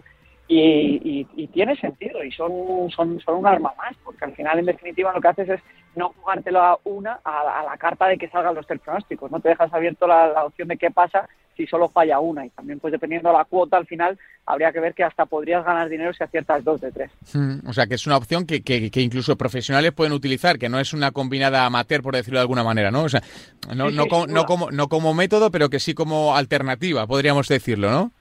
y, 0.48 1.26
y, 1.34 1.46
tiene 1.48 1.74
sentido 1.76 2.22
y 2.22 2.30
son, 2.30 2.88
son, 2.94 3.20
son 3.20 3.36
un 3.36 3.46
arma 3.46 3.72
más, 3.76 3.96
porque 4.04 4.24
al 4.24 4.34
final, 4.34 4.58
en 4.60 4.66
definitiva, 4.66 5.12
lo 5.12 5.20
que 5.20 5.28
haces 5.28 5.48
es 5.48 5.60
no 5.96 6.14
jugártelo 6.20 6.62
a 6.62 6.78
una 6.84 7.18
a, 7.24 7.64
la 7.68 7.76
carta 7.78 8.06
de 8.06 8.18
que 8.18 8.28
salgan 8.28 8.54
los 8.54 8.66
tres 8.66 8.80
pronósticos, 8.80 9.30
no 9.30 9.40
te 9.40 9.48
dejas 9.48 9.72
abierto 9.72 10.06
la, 10.06 10.44
opción 10.44 10.68
de 10.68 10.76
qué 10.76 10.90
pasa 10.90 11.28
si 11.56 11.66
solo 11.66 11.88
falla 11.88 12.20
una 12.20 12.44
y 12.44 12.50
también 12.50 12.78
pues 12.78 12.92
dependiendo 12.92 13.30
de 13.30 13.38
la 13.38 13.46
cuota 13.46 13.78
al 13.78 13.86
final 13.86 14.18
habría 14.44 14.72
que 14.72 14.80
ver 14.80 14.92
que 14.92 15.02
hasta 15.02 15.24
podrías 15.24 15.64
ganar 15.64 15.88
dinero 15.88 16.12
si 16.12 16.22
aciertas 16.22 16.62
dos 16.62 16.82
de 16.82 16.92
tres. 16.92 17.10
Hmm, 17.32 17.66
o 17.66 17.72
sea 17.72 17.86
que 17.86 17.94
es 17.94 18.06
una 18.06 18.18
opción 18.18 18.46
que, 18.46 18.62
que, 18.62 18.90
que, 18.90 19.00
incluso 19.00 19.36
profesionales 19.36 19.92
pueden 19.92 20.12
utilizar, 20.12 20.58
que 20.58 20.68
no 20.68 20.78
es 20.78 20.92
una 20.92 21.12
combinada 21.12 21.64
amateur 21.64 22.02
por 22.02 22.14
decirlo 22.14 22.38
de 22.38 22.42
alguna 22.42 22.62
manera, 22.62 22.90
¿no? 22.90 23.04
O 23.04 23.08
sea, 23.08 23.22
no, 23.74 23.90
no, 23.90 24.04
no, 24.26 24.44
como, 24.44 24.70
no 24.70 24.88
como 24.88 25.14
método, 25.14 25.50
pero 25.50 25.70
que 25.70 25.80
sí 25.80 25.94
como 25.94 26.36
alternativa, 26.36 27.06
podríamos 27.06 27.48
decirlo, 27.48 27.90
¿no? 27.90 28.12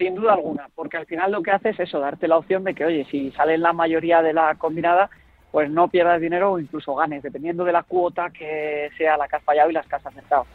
Sin 0.00 0.14
duda 0.14 0.32
alguna, 0.32 0.66
porque 0.74 0.96
al 0.96 1.04
final 1.04 1.30
lo 1.30 1.42
que 1.42 1.50
hace 1.50 1.68
es 1.68 1.80
eso, 1.80 2.00
darte 2.00 2.26
la 2.26 2.38
opción 2.38 2.64
de 2.64 2.72
que, 2.74 2.86
oye, 2.86 3.06
si 3.10 3.32
sale 3.32 3.58
la 3.58 3.74
mayoría 3.74 4.22
de 4.22 4.32
la 4.32 4.54
combinada, 4.54 5.10
pues 5.52 5.70
no 5.70 5.88
pierdas 5.88 6.22
dinero 6.22 6.52
o 6.52 6.58
incluso 6.58 6.94
ganes, 6.94 7.22
dependiendo 7.22 7.64
de 7.64 7.72
la 7.72 7.82
cuota 7.82 8.30
que 8.30 8.88
sea 8.96 9.18
la 9.18 9.28
que 9.28 9.36
has 9.36 9.44
fallado 9.44 9.68
y 9.68 9.74
las 9.74 9.86
que 9.86 9.96
has 9.96 10.06
acertado. 10.06 10.46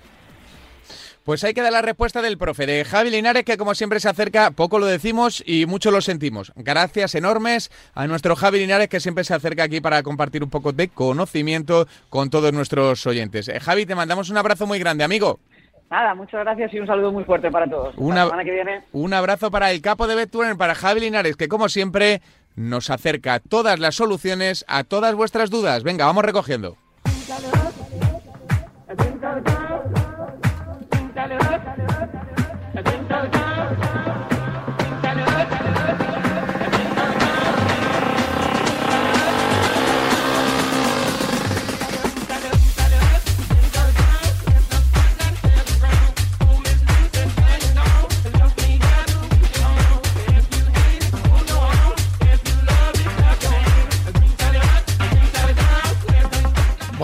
Pues 1.23 1.43
hay 1.43 1.53
que 1.53 1.61
dar 1.61 1.71
la 1.71 1.83
respuesta 1.83 2.23
del 2.23 2.39
profe, 2.39 2.65
de 2.65 2.85
Javi 2.85 3.11
Linares, 3.11 3.45
que 3.45 3.55
como 3.55 3.75
siempre 3.75 3.99
se 3.99 4.09
acerca, 4.09 4.49
poco 4.49 4.79
lo 4.79 4.87
decimos 4.87 5.43
y 5.45 5.67
mucho 5.67 5.91
lo 5.91 6.01
sentimos. 6.01 6.51
Gracias 6.55 7.13
enormes 7.13 7.69
a 7.93 8.07
nuestro 8.07 8.35
Javi 8.35 8.57
Linares, 8.57 8.89
que 8.89 8.99
siempre 8.99 9.25
se 9.25 9.35
acerca 9.35 9.65
aquí 9.65 9.79
para 9.79 10.01
compartir 10.01 10.43
un 10.43 10.49
poco 10.49 10.71
de 10.71 10.87
conocimiento 10.87 11.87
con 12.09 12.31
todos 12.31 12.51
nuestros 12.51 13.05
oyentes. 13.05 13.47
Eh, 13.47 13.59
Javi, 13.59 13.85
te 13.85 13.93
mandamos 13.93 14.31
un 14.31 14.37
abrazo 14.37 14.65
muy 14.65 14.79
grande, 14.79 15.03
amigo. 15.03 15.39
Nada, 15.89 16.15
muchas 16.15 16.41
gracias 16.41 16.73
y 16.73 16.79
un 16.79 16.87
saludo 16.87 17.11
muy 17.11 17.23
fuerte 17.23 17.51
para 17.51 17.69
todos. 17.69 17.93
Una, 17.97 18.25
semana 18.25 18.43
que 18.43 18.51
viene. 18.51 18.83
Un 18.91 19.13
abrazo 19.13 19.51
para 19.51 19.71
el 19.71 19.81
capo 19.81 20.07
de 20.07 20.15
Bettuner, 20.15 20.57
para 20.57 20.75
Javi 20.75 21.01
Linares, 21.01 21.37
que 21.37 21.47
como 21.47 21.69
siempre 21.69 22.21
nos 22.55 22.89
acerca 22.89 23.39
todas 23.39 23.79
las 23.79 23.95
soluciones 23.95 24.65
a 24.67 24.83
todas 24.83 25.13
vuestras 25.15 25.49
dudas. 25.49 25.83
Venga, 25.83 26.05
vamos 26.05 26.25
recogiendo. 26.25 26.77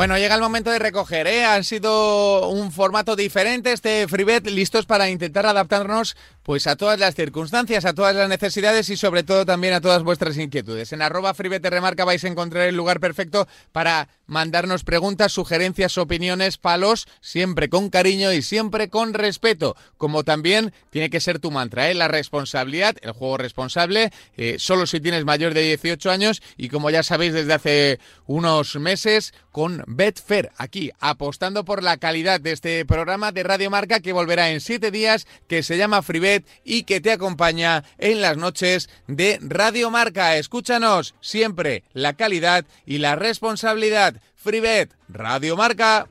Bueno, 0.01 0.17
llega 0.17 0.33
el 0.33 0.41
momento 0.41 0.71
de 0.71 0.79
recoger, 0.79 1.27
¿eh? 1.27 1.45
Ha 1.45 1.61
sido 1.61 2.49
un 2.49 2.71
formato 2.71 3.15
diferente 3.15 3.71
este 3.71 4.07
FreeBet, 4.07 4.47
listos 4.47 4.87
para 4.87 5.11
intentar 5.11 5.45
adaptarnos 5.45 6.15
pues 6.41 6.65
a 6.65 6.75
todas 6.75 6.99
las 6.99 7.13
circunstancias, 7.13 7.85
a 7.85 7.93
todas 7.93 8.15
las 8.15 8.27
necesidades 8.27 8.89
y 8.89 8.97
sobre 8.97 9.21
todo 9.21 9.45
también 9.45 9.75
a 9.75 9.81
todas 9.81 10.01
vuestras 10.01 10.37
inquietudes. 10.37 10.91
En 10.91 11.03
arroba 11.03 11.35
FreeBet 11.35 11.63
remarca 11.65 12.03
vais 12.03 12.23
a 12.23 12.27
encontrar 12.27 12.67
el 12.67 12.75
lugar 12.75 12.99
perfecto 12.99 13.47
para 13.71 14.09
mandarnos 14.25 14.83
preguntas, 14.83 15.33
sugerencias, 15.33 15.97
opiniones, 15.97 16.57
palos, 16.57 17.07
siempre 17.19 17.69
con 17.69 17.89
cariño 17.89 18.31
y 18.33 18.41
siempre 18.41 18.89
con 18.89 19.13
respeto. 19.13 19.75
Como 19.97 20.23
también 20.23 20.73
tiene 20.89 21.09
que 21.09 21.19
ser 21.19 21.39
tu 21.39 21.51
mantra, 21.51 21.91
¿eh? 21.91 21.93
la 21.93 22.07
responsabilidad, 22.07 22.95
el 23.01 23.11
juego 23.11 23.37
responsable, 23.37 24.11
eh, 24.35 24.55
solo 24.57 24.87
si 24.87 24.99
tienes 24.99 25.25
mayor 25.25 25.53
de 25.53 25.61
18 25.61 26.09
años 26.09 26.41
y 26.57 26.69
como 26.69 26.89
ya 26.89 27.03
sabéis 27.03 27.33
desde 27.33 27.53
hace 27.53 27.99
unos 28.25 28.77
meses 28.77 29.33
con 29.51 29.83
Betfair, 29.95 30.51
aquí 30.57 30.91
apostando 30.99 31.65
por 31.65 31.83
la 31.83 31.97
calidad 31.97 32.39
de 32.39 32.53
este 32.53 32.85
programa 32.85 33.31
de 33.31 33.43
Radio 33.43 33.69
Marca 33.69 33.99
que 33.99 34.13
volverá 34.13 34.49
en 34.49 34.61
siete 34.61 34.89
días, 34.89 35.27
que 35.47 35.63
se 35.63 35.77
llama 35.77 36.01
FreeBet 36.01 36.45
y 36.63 36.83
que 36.83 37.01
te 37.01 37.11
acompaña 37.11 37.83
en 37.97 38.21
las 38.21 38.37
noches 38.37 38.89
de 39.07 39.37
Radio 39.41 39.89
Marca. 39.89 40.37
Escúchanos 40.37 41.15
siempre 41.19 41.83
la 41.93 42.13
calidad 42.13 42.65
y 42.85 42.99
la 42.99 43.15
responsabilidad. 43.15 44.15
FreeBet, 44.35 44.91
Radio 45.09 45.57
Marca. 45.57 46.07